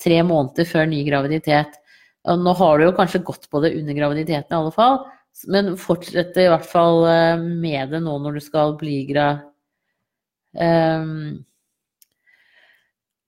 tre 0.00 0.20
måneder 0.24 0.68
før 0.68 0.88
ny 0.88 1.02
graviditet. 1.06 1.78
Nå 2.28 2.52
har 2.56 2.78
du 2.78 2.86
jo 2.86 2.96
kanskje 2.96 3.22
gått 3.24 3.48
på 3.52 3.62
det 3.64 3.72
under 3.78 3.96
graviditeten 3.96 4.52
i 4.52 4.58
alle 4.58 4.74
fall, 4.74 4.98
men 5.52 5.72
fortsett 5.80 6.36
i 6.40 6.48
hvert 6.52 6.68
fall 6.68 7.06
eh, 7.08 7.40
med 7.40 7.94
det 7.94 8.02
nå 8.04 8.18
når 8.24 8.38
du 8.38 8.44
skal 8.44 8.76
bli 8.80 9.02
gra... 9.12 9.30
Um, 10.50 11.46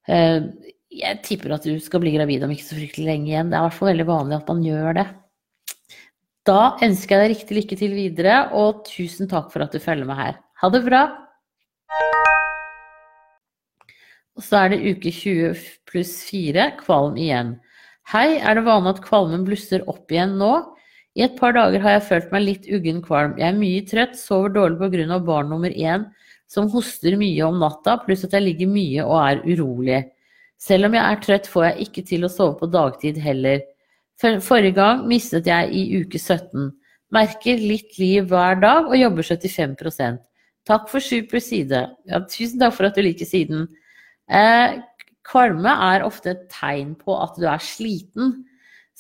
jeg 0.03 1.21
tipper 1.23 1.55
at 1.55 1.65
du 1.65 1.77
skal 1.81 2.03
bli 2.03 2.11
gravid 2.17 2.43
om 2.43 2.51
ikke 2.53 2.67
så 2.67 2.77
fryktelig 2.77 3.07
lenge 3.07 3.31
igjen. 3.31 3.53
Det 3.53 3.57
er 3.57 3.63
i 3.63 3.69
hvert 3.69 3.79
fall 3.79 3.93
veldig 3.93 4.09
vanlig 4.09 4.39
at 4.41 4.51
man 4.51 4.65
gjør 4.67 4.97
det. 4.99 5.05
Da 6.49 6.63
ønsker 6.83 7.15
jeg 7.15 7.23
deg 7.23 7.33
riktig 7.37 7.59
lykke 7.61 7.79
til 7.79 7.93
videre, 7.95 8.39
og 8.59 8.83
tusen 8.89 9.31
takk 9.31 9.53
for 9.53 9.63
at 9.63 9.75
du 9.75 9.79
følger 9.83 10.09
med 10.09 10.19
her. 10.19 10.41
Ha 10.63 10.69
det 10.71 10.85
bra! 10.87 11.01
Og 14.39 14.45
så 14.47 14.61
er 14.61 14.69
det 14.71 14.93
uke 14.93 15.11
20 15.11 15.65
pluss 15.91 16.13
4, 16.29 16.69
kvalm 16.79 17.19
igjen. 17.19 17.57
Hei, 18.13 18.37
er 18.39 18.55
det 18.55 18.63
vanlig 18.69 18.93
at 18.95 19.03
kvalmen 19.03 19.43
blusser 19.49 19.83
opp 19.91 20.15
igjen 20.15 20.37
nå? 20.39 20.53
I 21.19 21.27
et 21.27 21.35
par 21.41 21.57
dager 21.59 21.83
har 21.83 21.97
jeg 21.97 22.07
følt 22.13 22.31
meg 22.31 22.47
litt 22.47 22.71
uggen 22.71 23.03
kvalm. 23.03 23.35
Jeg 23.43 23.49
er 23.49 23.59
mye 23.59 23.83
trøtt, 23.91 24.15
sover 24.15 24.55
dårlig 24.55 24.79
pga. 24.95 25.19
barn 25.27 25.51
nummer 25.51 25.75
én 25.75 26.07
som 26.47 26.71
hoster 26.71 27.19
mye 27.19 27.43
om 27.43 27.59
natta, 27.59 27.99
pluss 28.07 28.23
at 28.25 28.39
jeg 28.39 28.47
ligger 28.47 28.71
mye 28.71 29.03
og 29.03 29.19
er 29.19 29.43
urolig. 29.43 30.01
Selv 30.63 30.87
om 30.87 30.95
jeg 30.95 31.03
er 31.03 31.23
trøtt, 31.27 31.51
får 31.51 31.71
jeg 31.73 31.89
ikke 31.89 32.07
til 32.07 32.25
å 32.25 32.31
sove 32.31 32.61
på 32.63 32.71
dagtid 32.71 33.19
heller. 33.19 33.65
Forrige 34.23 34.79
gang 34.79 35.09
mistet 35.11 35.51
jeg 35.51 35.75
i 35.75 35.89
uke 35.99 36.23
17. 36.23 36.71
Merker 37.11 37.59
litt 37.59 37.99
liv 37.99 38.31
hver 38.31 38.63
dag 38.63 38.87
og 38.87 38.95
jobber 38.95 39.27
75 39.27 40.23
Takk 40.69 40.89
for 40.91 41.03
super 41.03 41.43
side. 41.43 41.83
Ja, 42.07 42.23
tusen 42.31 42.61
takk 42.63 42.77
for 42.77 42.87
at 42.87 42.99
du 42.99 43.03
liker 43.03 43.27
siden. 43.27 43.67
Eh, 44.31 44.79
kvalme 45.27 45.75
er 45.91 46.07
ofte 46.07 46.35
et 46.35 46.49
tegn 46.53 46.95
på 46.99 47.17
at 47.19 47.39
du 47.39 47.49
er 47.51 47.63
sliten. 47.63 48.43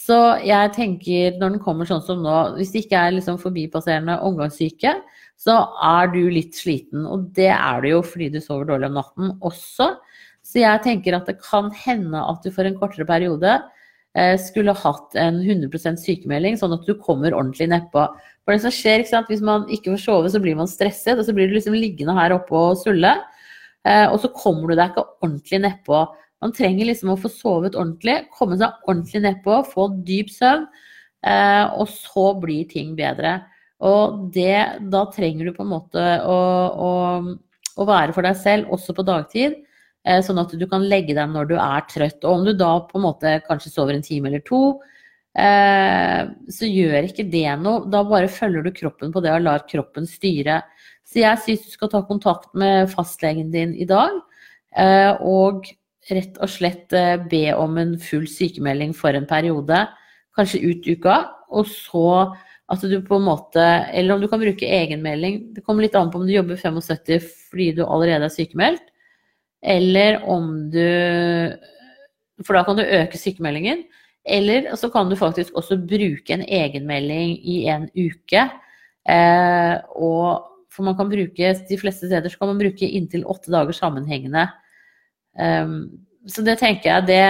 Så 0.03 0.17
jeg 0.43 0.73
tenker, 0.75 1.37
når 1.39 1.55
den 1.55 1.63
kommer 1.63 1.87
sånn 1.87 2.03
som 2.03 2.23
nå, 2.25 2.37
hvis 2.57 2.73
det 2.75 2.87
ikke 2.87 2.99
er 2.99 3.15
liksom 3.15 3.39
forbipasserende 3.39 4.17
omgangssyke, 4.27 4.97
så 5.39 5.59
er 5.85 6.11
du 6.11 6.23
litt 6.33 6.57
sliten. 6.59 7.05
Og 7.07 7.29
det 7.37 7.53
er 7.55 7.83
du 7.83 7.93
jo 7.93 8.01
fordi 8.07 8.31
du 8.33 8.41
sover 8.43 8.67
dårlig 8.71 8.91
om 8.91 8.99
natten 8.99 9.35
også. 9.45 9.93
Så 10.43 10.63
jeg 10.65 10.83
tenker 10.83 11.15
at 11.15 11.29
det 11.31 11.39
kan 11.45 11.71
hende 11.85 12.19
at 12.19 12.43
du 12.43 12.51
for 12.51 12.67
en 12.67 12.79
kortere 12.79 13.07
periode 13.07 13.61
skulle 14.43 14.75
hatt 14.77 15.15
en 15.17 15.39
100% 15.41 15.97
sykemelding, 15.97 16.59
sånn 16.61 16.75
at 16.77 16.83
du 16.85 16.93
kommer 17.01 17.33
ordentlig 17.33 17.71
nedpå. 17.73 18.03
For 18.45 18.53
det 18.53 18.65
som 18.65 18.75
skjer? 18.75 19.05
Hvis 19.29 19.45
man 19.45 19.69
ikke 19.73 19.95
får 19.95 20.03
sove, 20.03 20.33
så 20.33 20.41
blir 20.43 20.59
man 20.59 20.71
stresset, 20.71 21.17
og 21.17 21.25
så 21.25 21.33
blir 21.33 21.49
du 21.49 21.55
liksom 21.57 21.77
liggende 21.79 22.17
her 22.19 22.35
oppe 22.37 22.59
og 22.59 22.81
sulle. 22.81 23.15
Eh, 23.87 24.07
og 24.09 24.19
så 24.23 24.31
kommer 24.35 24.71
du 24.71 24.77
deg 24.77 24.91
ikke 24.91 25.07
ordentlig 25.23 25.63
nedpå. 25.65 26.03
Man 26.43 26.55
trenger 26.57 26.89
liksom 26.89 27.13
å 27.13 27.21
få 27.23 27.31
sovet 27.31 27.79
ordentlig, 27.79 28.25
komme 28.35 28.59
seg 28.59 28.75
ordentlig 28.91 29.23
nedpå, 29.29 29.61
få 29.71 29.89
dyp 30.07 30.31
søvn, 30.35 30.67
eh, 31.27 31.65
og 31.71 31.87
så 31.91 32.27
blir 32.43 32.67
ting 32.71 32.97
bedre. 32.99 33.39
Og 33.83 34.29
det, 34.35 34.83
da 34.91 35.05
trenger 35.15 35.49
du 35.49 35.57
på 35.57 35.65
en 35.65 35.73
måte 35.73 36.07
å, 36.27 36.39
å, 36.87 36.91
å 37.79 37.87
være 37.87 38.15
for 38.15 38.27
deg 38.27 38.39
selv, 38.39 38.75
også 38.75 38.95
på 38.99 39.07
dagtid. 39.07 39.59
Eh, 40.05 40.23
sånn 40.25 40.41
at 40.43 40.55
du 40.59 40.65
kan 40.67 40.83
legge 40.89 41.15
deg 41.15 41.31
når 41.31 41.53
du 41.53 41.57
er 41.59 41.85
trøtt. 41.91 42.25
Og 42.25 42.41
om 42.41 42.47
du 42.47 42.53
da 42.59 42.75
på 42.89 42.99
en 42.99 43.07
måte 43.07 43.37
kanskje 43.47 43.75
sover 43.75 43.95
en 43.95 44.07
time 44.07 44.31
eller 44.31 44.43
to, 44.47 44.81
Eh, 45.33 46.23
så 46.53 46.69
gjør 46.69 47.09
ikke 47.09 47.25
det 47.33 47.49
noe. 47.63 47.87
Da 47.93 48.03
bare 48.05 48.31
følger 48.31 48.65
du 48.65 48.73
kroppen 48.77 49.13
på 49.15 49.23
det 49.25 49.33
og 49.33 49.45
lar 49.47 49.65
kroppen 49.69 50.07
styre. 50.09 50.61
Så 51.09 51.23
jeg 51.23 51.41
syns 51.45 51.67
du 51.67 51.73
skal 51.77 51.93
ta 51.93 52.03
kontakt 52.09 52.53
med 52.59 52.91
fastlegen 52.93 53.51
din 53.53 53.75
i 53.75 53.89
dag, 53.89 54.21
eh, 54.77 55.13
og 55.21 55.67
rett 56.11 56.39
og 56.43 56.51
slett 56.51 56.93
be 57.31 57.45
om 57.55 57.77
en 57.79 57.97
full 58.01 58.27
sykemelding 58.27 58.95
for 58.97 59.15
en 59.15 59.27
periode, 59.29 59.85
kanskje 60.37 60.63
ut 60.65 60.89
uka, 60.89 61.19
og 61.53 61.69
så 61.69 62.33
at 62.73 62.81
du 62.81 62.97
på 63.05 63.19
en 63.19 63.27
måte 63.27 63.61
Eller 63.93 64.15
om 64.15 64.21
du 64.21 64.29
kan 64.29 64.41
bruke 64.41 64.65
egenmelding. 64.65 65.53
Det 65.55 65.65
kommer 65.65 65.83
litt 65.83 65.95
an 65.95 66.11
på 66.11 66.19
om 66.19 66.27
du 66.27 66.33
jobber 66.33 66.57
75 66.57 67.21
fordi 67.51 67.73
du 67.77 67.85
allerede 67.85 68.25
er 68.25 68.33
sykemeldt, 68.33 68.83
eller 69.63 70.23
om 70.27 70.71
du 70.73 70.87
For 72.43 72.57
da 72.57 72.65
kan 72.67 72.77
du 72.77 72.83
øke 72.83 73.19
sykemeldingen. 73.19 73.85
Eller 74.25 74.73
så 74.77 74.89
kan 74.91 75.11
du 75.11 75.17
faktisk 75.19 75.55
også 75.55 75.77
bruke 75.79 76.35
en 76.35 76.43
egenmelding 76.43 77.37
i 77.47 77.67
en 77.71 77.89
uke. 77.95 78.49
Eh, 79.07 79.75
og 79.95 80.53
for 80.73 80.87
man 80.87 80.97
kan 80.97 81.11
bruke, 81.11 81.55
de 81.69 81.79
fleste 81.79 82.09
steder 82.09 82.33
så 82.33 82.41
kan 82.41 82.53
man 82.53 82.61
bruke 82.63 82.89
inntil 82.89 83.27
åtte 83.29 83.53
dager 83.53 83.77
sammenhengende. 83.77 84.47
Um, 85.37 86.05
så 86.29 86.45
det 86.45 86.59
tenker 86.61 86.89
jeg 86.91 87.09
det 87.09 87.27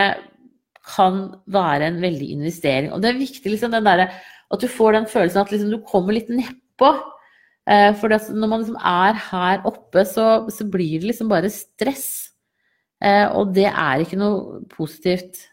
kan 0.97 1.25
være 1.51 1.89
en 1.89 2.01
veldig 2.03 2.29
investering. 2.37 2.93
Og 2.93 3.03
det 3.03 3.13
er 3.13 3.21
viktig 3.23 3.55
liksom 3.55 3.75
der, 3.75 4.09
at 4.53 4.63
du 4.63 4.69
får 4.69 4.99
den 4.99 5.09
følelsen 5.11 5.43
at 5.43 5.53
liksom 5.53 5.73
du 5.73 5.81
kommer 5.89 6.17
litt 6.17 6.31
nedpå. 6.31 6.93
Uh, 7.71 7.91
for 7.99 8.11
når 8.11 8.49
man 8.51 8.63
liksom 8.63 8.79
er 8.79 9.19
her 9.31 9.67
oppe, 9.67 10.05
så, 10.07 10.47
så 10.51 10.67
blir 10.67 11.01
det 11.01 11.13
liksom 11.13 11.31
bare 11.31 11.51
stress. 11.51 12.22
Uh, 13.03 13.27
og 13.39 13.55
det 13.57 13.67
er 13.67 14.05
ikke 14.05 14.21
noe 14.21 14.63
positivt. 14.71 15.49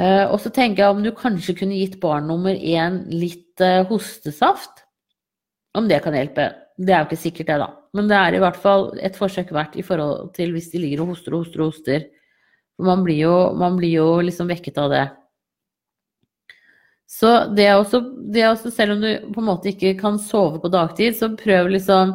Eh, 0.00 0.24
og 0.24 0.38
så 0.40 0.48
tenker 0.52 0.82
jeg 0.82 0.94
om 0.94 1.02
du 1.04 1.10
kanskje 1.12 1.54
kunne 1.58 1.76
gitt 1.76 1.98
barn 2.00 2.24
nummer 2.30 2.56
én 2.56 3.02
litt 3.12 3.60
eh, 3.60 3.82
hostesaft. 3.88 4.86
Om 5.76 5.88
det 5.88 6.02
kan 6.04 6.16
hjelpe. 6.16 6.48
Det 6.80 6.92
er 6.92 7.02
jo 7.02 7.10
ikke 7.10 7.20
sikkert, 7.20 7.50
det, 7.50 7.58
da. 7.60 7.68
Men 7.96 8.08
det 8.08 8.16
er 8.16 8.36
i 8.36 8.40
hvert 8.40 8.58
fall 8.60 8.90
et 9.04 9.16
forsøk 9.16 9.52
verdt 9.52 9.76
i 9.80 9.84
forhold 9.84 10.32
til 10.36 10.52
hvis 10.54 10.70
de 10.72 10.80
ligger 10.80 11.04
og 11.04 11.12
hoster 11.12 11.36
og 11.36 11.44
hoster 11.44 11.62
og 11.64 11.72
hoster. 11.72 12.06
Man 12.82 13.04
blir 13.04 13.20
jo, 13.20 13.34
man 13.56 13.76
blir 13.76 13.98
jo 13.98 14.06
liksom 14.24 14.48
vekket 14.48 14.80
av 14.80 14.92
det. 14.92 15.04
Så 17.12 17.28
det 17.52 17.66
er, 17.68 17.76
også, 17.76 18.00
det 18.32 18.40
er 18.40 18.54
også, 18.54 18.72
selv 18.72 18.94
om 18.94 19.02
du 19.04 19.10
på 19.34 19.42
en 19.42 19.48
måte 19.50 19.68
ikke 19.68 19.92
kan 20.00 20.16
sove 20.20 20.62
på 20.62 20.70
dagtid, 20.72 21.18
så 21.18 21.28
prøv 21.36 21.68
liksom 21.74 22.14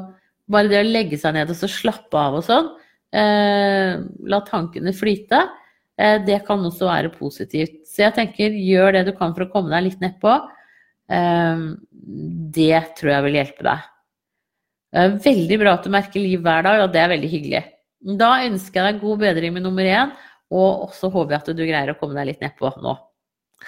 bare 0.50 0.72
det 0.72 0.82
å 0.82 0.88
legge 0.88 1.20
seg 1.22 1.36
ned 1.38 1.54
og 1.54 1.60
så 1.60 1.70
slappe 1.70 2.18
av 2.18 2.40
og 2.40 2.46
sånn. 2.48 2.72
Eh, 3.16 3.98
la 4.28 4.40
tankene 4.48 4.94
flyte. 4.96 5.42
Eh, 5.98 6.20
det 6.26 6.42
kan 6.48 6.64
også 6.66 6.90
være 6.90 7.14
positivt. 7.16 7.84
Så 7.88 8.06
jeg 8.06 8.16
tenker 8.18 8.56
gjør 8.56 8.98
det 8.98 9.08
du 9.08 9.14
kan 9.18 9.34
for 9.36 9.48
å 9.48 9.52
komme 9.52 9.72
deg 9.74 9.88
litt 9.88 10.04
nedpå. 10.04 10.36
Eh, 11.10 11.66
det 12.58 12.84
tror 13.00 13.14
jeg 13.14 13.28
vil 13.28 13.40
hjelpe 13.42 13.68
deg. 13.68 13.94
Veldig 14.98 15.58
bra 15.60 15.74
at 15.76 15.84
du 15.84 15.92
merker 15.94 16.24
liv 16.24 16.42
hver 16.42 16.64
dag, 16.66 16.82
og 16.86 16.94
det 16.94 17.02
er 17.02 17.12
veldig 17.12 17.30
hyggelig. 17.30 17.64
Da 18.18 18.30
ønsker 18.46 18.80
jeg 18.80 18.96
deg 18.96 19.02
god 19.04 19.20
bedring 19.20 19.54
med 19.54 19.66
nummer 19.66 19.86
én, 19.86 20.14
og 20.54 20.88
også 20.88 21.10
håper 21.12 21.36
jeg 21.36 21.44
at 21.44 21.58
du 21.60 21.64
greier 21.68 21.92
å 21.92 21.98
komme 22.00 22.16
deg 22.18 22.30
litt 22.32 22.44
nedpå 22.46 22.72
nå. 22.82 22.96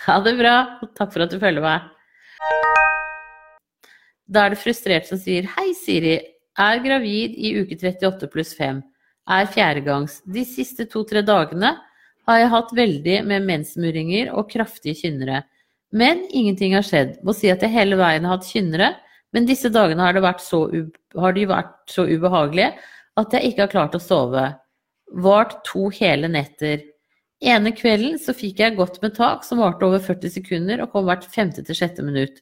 Ha 0.06 0.20
det 0.24 0.36
bra. 0.40 0.56
og 0.82 0.94
Takk 0.96 1.12
for 1.14 1.26
at 1.26 1.34
du 1.34 1.40
følger 1.42 1.66
meg. 1.66 1.90
Da 4.30 4.46
er 4.46 4.54
det 4.54 4.62
frustrert 4.62 5.10
som 5.10 5.20
sier 5.20 5.50
Hei, 5.58 5.74
Siri. 5.76 6.20
Er 6.60 6.82
gravid 6.84 7.36
i 7.40 7.56
uke 7.60 7.78
38 7.78 8.30
pluss 8.32 8.54
5. 8.58 8.82
Er 9.30 9.46
fjerdegangs. 9.50 10.22
De 10.26 10.42
siste 10.48 10.88
to-tre 10.90 11.22
dagene 11.26 11.76
har 12.30 12.40
jeg 12.42 12.52
hatt 12.54 12.72
veldig 12.78 13.18
med 13.30 13.46
mensmuringer 13.46 14.32
og 14.34 14.50
kraftige 14.52 14.98
kynnere. 15.04 15.44
Men 15.94 16.24
ingenting 16.30 16.76
har 16.78 16.86
skjedd. 16.86 17.18
Må 17.26 17.34
si 17.38 17.50
at 17.54 17.64
jeg 17.66 17.74
hele 17.74 17.98
veien 18.00 18.26
har 18.26 18.38
hatt 18.38 18.50
kynnere, 18.50 18.94
men 19.34 19.46
disse 19.46 19.70
dagene 19.74 20.06
har, 20.06 20.18
vært 20.22 20.42
så, 20.42 20.64
har 21.18 21.36
de 21.38 21.46
vært 21.50 21.76
så 21.90 22.06
ubehagelige 22.10 22.74
at 23.20 23.34
jeg 23.36 23.52
ikke 23.52 23.66
har 23.66 23.74
klart 23.74 23.98
å 23.98 24.02
sove. 24.02 24.46
Vart 25.26 25.60
to 25.68 25.90
hele 25.94 26.30
netter. 26.32 26.86
Ene 27.40 27.72
kvelden 27.74 28.18
så 28.22 28.34
fikk 28.36 28.62
jeg 28.62 28.78
godt 28.78 29.00
med 29.04 29.16
tak 29.18 29.46
som 29.48 29.62
varte 29.64 29.86
over 29.88 30.02
40 30.04 30.34
sekunder 30.38 30.82
og 30.84 30.94
kom 30.94 31.08
hvert 31.10 31.26
femte 31.30 31.64
til 31.66 31.78
sjette 31.78 32.06
minutt. 32.06 32.42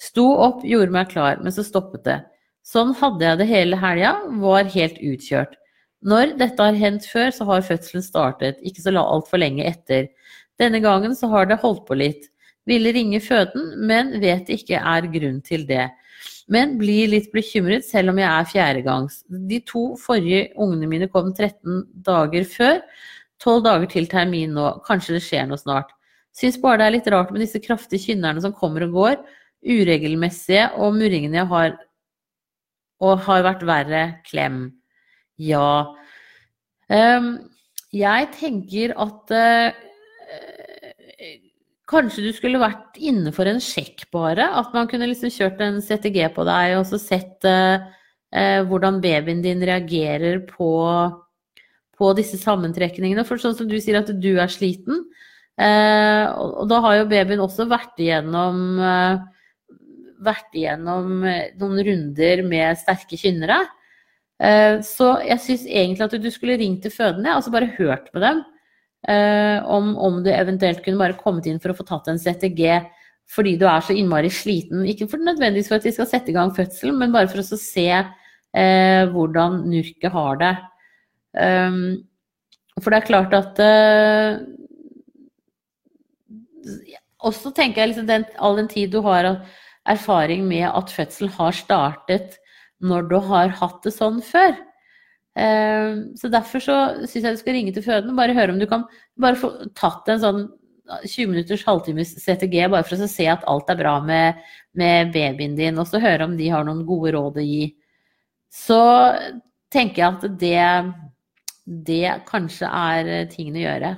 Sto 0.00 0.26
opp, 0.42 0.64
gjorde 0.66 0.94
meg 0.94 1.12
klar, 1.12 1.38
men 1.40 1.54
så 1.54 1.64
stoppet 1.64 2.04
det. 2.08 2.18
Sånn 2.66 2.94
hadde 2.98 3.28
jeg 3.28 3.40
det 3.40 3.50
hele 3.50 3.78
helga, 3.78 4.16
var 4.42 4.72
helt 4.72 4.98
utkjørt. 4.98 5.54
Når 6.04 6.36
dette 6.40 6.60
har 6.60 6.76
hendt 6.76 7.06
før, 7.08 7.32
så 7.32 7.46
har 7.48 7.64
fødselen 7.64 8.04
startet, 8.04 8.60
ikke 8.60 8.84
så 8.84 8.92
altfor 9.00 9.40
lenge 9.40 9.64
etter. 9.64 10.10
Denne 10.60 10.80
gangen 10.84 11.16
så 11.16 11.30
har 11.32 11.48
det 11.48 11.62
holdt 11.62 11.86
på 11.88 11.96
litt. 11.96 12.28
Ville 12.68 12.92
ringe 12.96 13.20
føden, 13.20 13.72
men 13.88 14.12
vet 14.20 14.50
ikke 14.52 14.80
er 14.80 15.08
grunn 15.12 15.40
til 15.44 15.66
det. 15.68 15.88
Men 16.52 16.76
blir 16.80 17.08
litt 17.08 17.30
bekymret 17.32 17.86
selv 17.88 18.12
om 18.12 18.20
jeg 18.20 18.28
er 18.28 18.48
fjerdegangs. 18.50 19.22
De 19.48 19.60
to 19.64 19.94
forrige 20.00 20.50
ungene 20.60 20.88
mine 20.90 21.08
kom 21.12 21.32
13 21.32 21.82
dager 22.04 22.44
før. 22.48 22.80
12 23.40 23.64
dager 23.64 23.90
til 23.96 24.08
termin 24.08 24.52
nå. 24.56 24.68
Kanskje 24.84 25.16
det 25.16 25.24
skjer 25.24 25.48
noe 25.48 25.60
snart. 25.60 25.92
Syns 26.36 26.60
bare 26.60 26.82
det 26.82 26.86
er 26.86 26.96
litt 26.98 27.10
rart 27.14 27.32
med 27.32 27.44
disse 27.44 27.60
kraftige 27.64 28.10
kynnerne 28.10 28.44
som 28.44 28.54
kommer 28.56 28.84
og 28.86 28.96
går. 28.96 29.18
Uregelmessige 29.64 30.68
og 30.76 30.96
murringene 30.98 31.40
jeg 31.40 31.52
har 31.52 31.76
og 33.04 33.20
har 33.26 33.44
vært 33.44 33.64
verre 33.68 34.02
klem. 34.28 34.66
Ja. 35.40 35.94
Um, 36.88 37.34
jeg 37.94 38.30
tenker 38.38 38.94
at 39.00 39.34
uh, 39.34 39.82
Kanskje 41.84 42.22
du 42.24 42.30
skulle 42.32 42.58
vært 42.58 42.96
innenfor 42.96 43.46
en 43.50 43.60
sjekk, 43.62 44.06
bare. 44.14 44.46
At 44.56 44.72
man 44.74 44.88
kunne 44.88 45.10
liksom 45.10 45.28
kjørt 45.30 45.60
en 45.62 45.82
CTG 45.84 46.30
på 46.32 46.46
deg 46.48 46.78
og 46.78 46.86
så 46.88 46.98
sett 46.98 47.44
uh, 47.44 47.84
hvordan 48.64 49.02
babyen 49.04 49.42
din 49.44 49.60
reagerer 49.62 50.40
på, 50.48 50.70
på, 51.94 52.08
disse 52.16 52.40
sammentrekningene. 52.40 53.26
For 53.28 53.38
sånn 53.38 53.54
som 53.58 53.68
du 53.70 53.76
sier 53.78 54.00
at 54.00 54.10
du 54.10 54.32
er 54.32 54.50
sliten, 54.50 55.04
og, 55.54 56.48
og, 56.48 56.64
da 56.66 56.80
har 56.82 56.96
jo 56.98 57.04
babyen 57.12 57.44
også 57.44 57.68
vært 57.70 58.00
igjennom 58.02 58.72
vært 60.24 60.56
igjennom 60.56 61.20
noen 61.22 61.84
runder 61.86 62.42
med 62.48 62.80
sterke 62.80 63.20
kynnere. 63.20 63.60
Så 64.38 65.06
jeg 65.22 65.40
syns 65.40 65.62
egentlig 65.62 66.04
at 66.04 66.14
du 66.18 66.26
skulle 66.32 66.56
ringt 66.58 66.82
til 66.82 66.90
fødende, 66.90 67.36
altså 67.36 67.52
bare 67.54 67.70
hørt 67.76 68.08
med 68.12 68.24
dem. 68.24 68.40
Eh, 69.08 69.58
om, 69.68 69.96
om, 70.00 70.22
du 70.24 70.30
eventuelt 70.32 70.80
kunne 70.84 71.00
bare 71.00 71.18
kommet 71.18 71.44
inn 71.44 71.58
for 71.60 71.74
å 71.74 71.76
få 71.76 71.84
tatt 71.84 72.06
en 72.08 72.20
CTG 72.20 72.62
fordi 73.34 73.54
du 73.60 73.64
er 73.68 73.82
så 73.84 73.96
innmari 73.96 74.30
sliten. 74.32 74.84
Ikke 74.88 75.08
for 75.10 75.20
nødvendigvis 75.20 75.68
for 75.70 75.80
at 75.80 75.84
de 75.86 75.92
skal 75.92 76.08
sette 76.08 76.32
i 76.32 76.36
gang 76.36 76.52
fødselen, 76.56 76.96
men 77.00 77.12
bare 77.12 77.28
for 77.28 77.40
å 77.40 77.58
se 77.60 77.88
eh, 77.90 79.04
hvordan 79.12 79.62
nurket 79.68 80.12
har 80.12 80.40
det. 80.40 80.52
Um, 81.34 81.78
for 82.80 82.92
det 82.92 83.00
er 83.00 83.06
klart 83.08 83.32
at 83.34 83.58
uh, 83.58 84.36
Også 87.26 87.50
tenker 87.56 87.82
jeg 87.82 87.90
liksom 87.90 88.06
den, 88.06 88.26
all 88.38 88.54
den 88.60 88.68
tid 88.70 88.92
du 88.92 89.00
har 89.02 89.26
erfaring 89.90 90.44
med 90.46 90.68
at 90.68 90.92
fødsel 90.94 91.32
har 91.34 91.56
startet 91.58 92.38
når 92.82 93.08
du 93.10 93.18
har 93.28 93.52
hatt 93.60 93.82
det 93.84 93.92
sånn 93.94 94.20
før. 94.24 94.56
Ehm, 95.38 96.16
så 96.18 96.30
derfor 96.30 96.62
så 96.62 96.76
syns 97.06 97.24
jeg 97.24 97.36
du 97.36 97.40
skal 97.40 97.56
ringe 97.56 97.72
til 97.74 97.84
fødende 97.84 98.14
og 98.14 98.20
bare 98.20 98.36
høre 98.36 98.54
om 98.54 98.60
du 98.60 98.68
kan 98.70 98.84
bare 99.20 99.38
få 99.38 99.50
tatt 99.74 100.10
en 100.12 100.22
sånn 100.22 100.44
20 100.84 101.30
minutters 101.32 101.64
halvtimes 101.66 102.12
CTG 102.20 102.68
bare 102.68 102.84
for 102.84 103.00
å 103.00 103.08
se 103.08 103.26
at 103.32 103.46
alt 103.48 103.70
er 103.72 103.78
bra 103.80 103.94
med, 104.04 104.42
med 104.76 105.14
babyen 105.14 105.56
din, 105.56 105.80
og 105.80 105.88
så 105.88 106.00
høre 106.02 106.28
om 106.28 106.36
de 106.36 106.50
har 106.52 106.66
noen 106.66 106.84
gode 106.86 107.14
råd 107.16 107.40
å 107.40 107.44
gi. 107.46 107.70
Så 108.52 108.82
tenker 109.72 110.02
jeg 110.02 110.10
at 110.10 110.26
det, 110.38 110.92
det 111.88 112.12
kanskje 112.28 112.68
er 112.68 113.32
tingen 113.32 113.56
å 113.58 113.64
gjøre. 113.64 113.94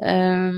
Um, 0.00 0.56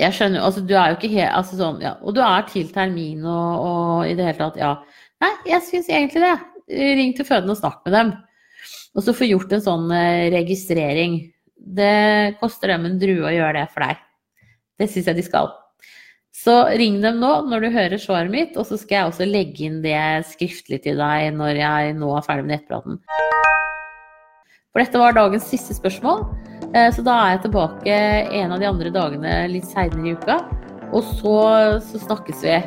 jeg 0.00 0.14
skjønner 0.16 0.42
altså 0.42 0.62
du 0.66 0.72
er 0.74 0.90
jo 0.90 0.96
ikke 0.96 1.12
helt 1.12 1.36
altså 1.38 1.58
sånn, 1.58 1.76
ja, 1.84 1.92
Og 2.02 2.16
du 2.16 2.18
er 2.24 2.46
til 2.50 2.70
termin 2.74 3.22
og, 3.22 3.66
og 3.68 4.08
i 4.08 4.14
det 4.18 4.26
hele 4.26 4.40
tatt, 4.40 4.56
ja. 4.58 4.72
Nei, 5.22 5.32
jeg 5.46 5.62
syns 5.68 5.90
egentlig 5.92 6.24
det 6.24 6.34
ring 6.68 7.12
til 7.16 7.26
fødende 7.28 7.54
og 7.54 7.60
snakk 7.60 7.82
med 7.86 7.96
dem. 7.96 8.14
Og 8.94 9.04
så 9.04 9.14
få 9.16 9.28
gjort 9.28 9.52
en 9.52 9.64
sånn 9.64 9.90
eh, 9.94 10.30
registrering. 10.34 11.18
Det 11.54 12.36
koster 12.40 12.74
dem 12.74 12.86
en 12.88 12.98
drue 13.00 13.26
å 13.26 13.34
gjøre 13.34 13.58
det 13.60 13.68
for 13.74 13.86
deg. 13.86 14.00
Det 14.78 14.88
syns 14.90 15.10
jeg 15.10 15.18
de 15.18 15.26
skal. 15.26 15.52
Så 16.34 16.54
ring 16.76 16.98
dem 17.02 17.20
nå 17.22 17.30
når 17.48 17.64
du 17.64 17.68
hører 17.74 18.00
svaret 18.00 18.32
mitt, 18.32 18.56
og 18.58 18.66
så 18.68 18.78
skal 18.78 18.96
jeg 18.96 19.10
også 19.10 19.28
legge 19.28 19.68
inn 19.68 19.78
det 19.84 20.26
skriftlig 20.32 20.80
til 20.84 20.98
deg 21.00 21.30
når 21.38 21.60
jeg 21.62 21.94
nå 21.98 22.10
er 22.18 22.26
ferdig 22.26 22.46
med 22.46 22.56
nettpraten. 22.56 22.98
For 24.74 24.82
dette 24.82 24.98
var 24.98 25.14
dagens 25.14 25.46
siste 25.46 25.76
spørsmål, 25.76 26.24
eh, 26.74 26.90
så 26.94 27.04
da 27.06 27.18
er 27.20 27.36
jeg 27.36 27.44
tilbake 27.46 27.98
en 28.42 28.54
av 28.54 28.62
de 28.62 28.70
andre 28.70 28.94
dagene 28.94 29.36
litt 29.52 29.68
seinere 29.70 30.10
i 30.10 30.16
uka. 30.18 30.40
Og 30.94 31.06
så, 31.18 31.38
så 31.82 32.02
snakkes 32.02 32.42
vi. 32.46 32.58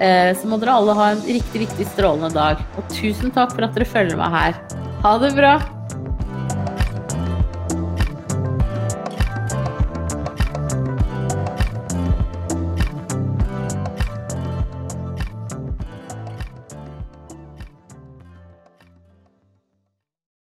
Eh, 0.00 0.32
så 0.38 0.48
må 0.48 0.58
dere 0.62 0.78
alle 0.78 0.96
ha 0.98 1.10
en 1.12 1.22
riktig, 1.26 1.66
riktig 1.66 1.90
strålende 1.92 2.32
dag. 2.34 2.64
Og 2.78 2.88
tusen 2.94 3.34
takk 3.34 3.54
for 3.56 3.68
at 3.68 3.76
dere 3.76 3.88
følger 3.88 4.18
meg 4.20 4.34
her. 4.34 4.58
Ha 5.04 5.16
det 5.22 5.34
bra! 5.36 5.56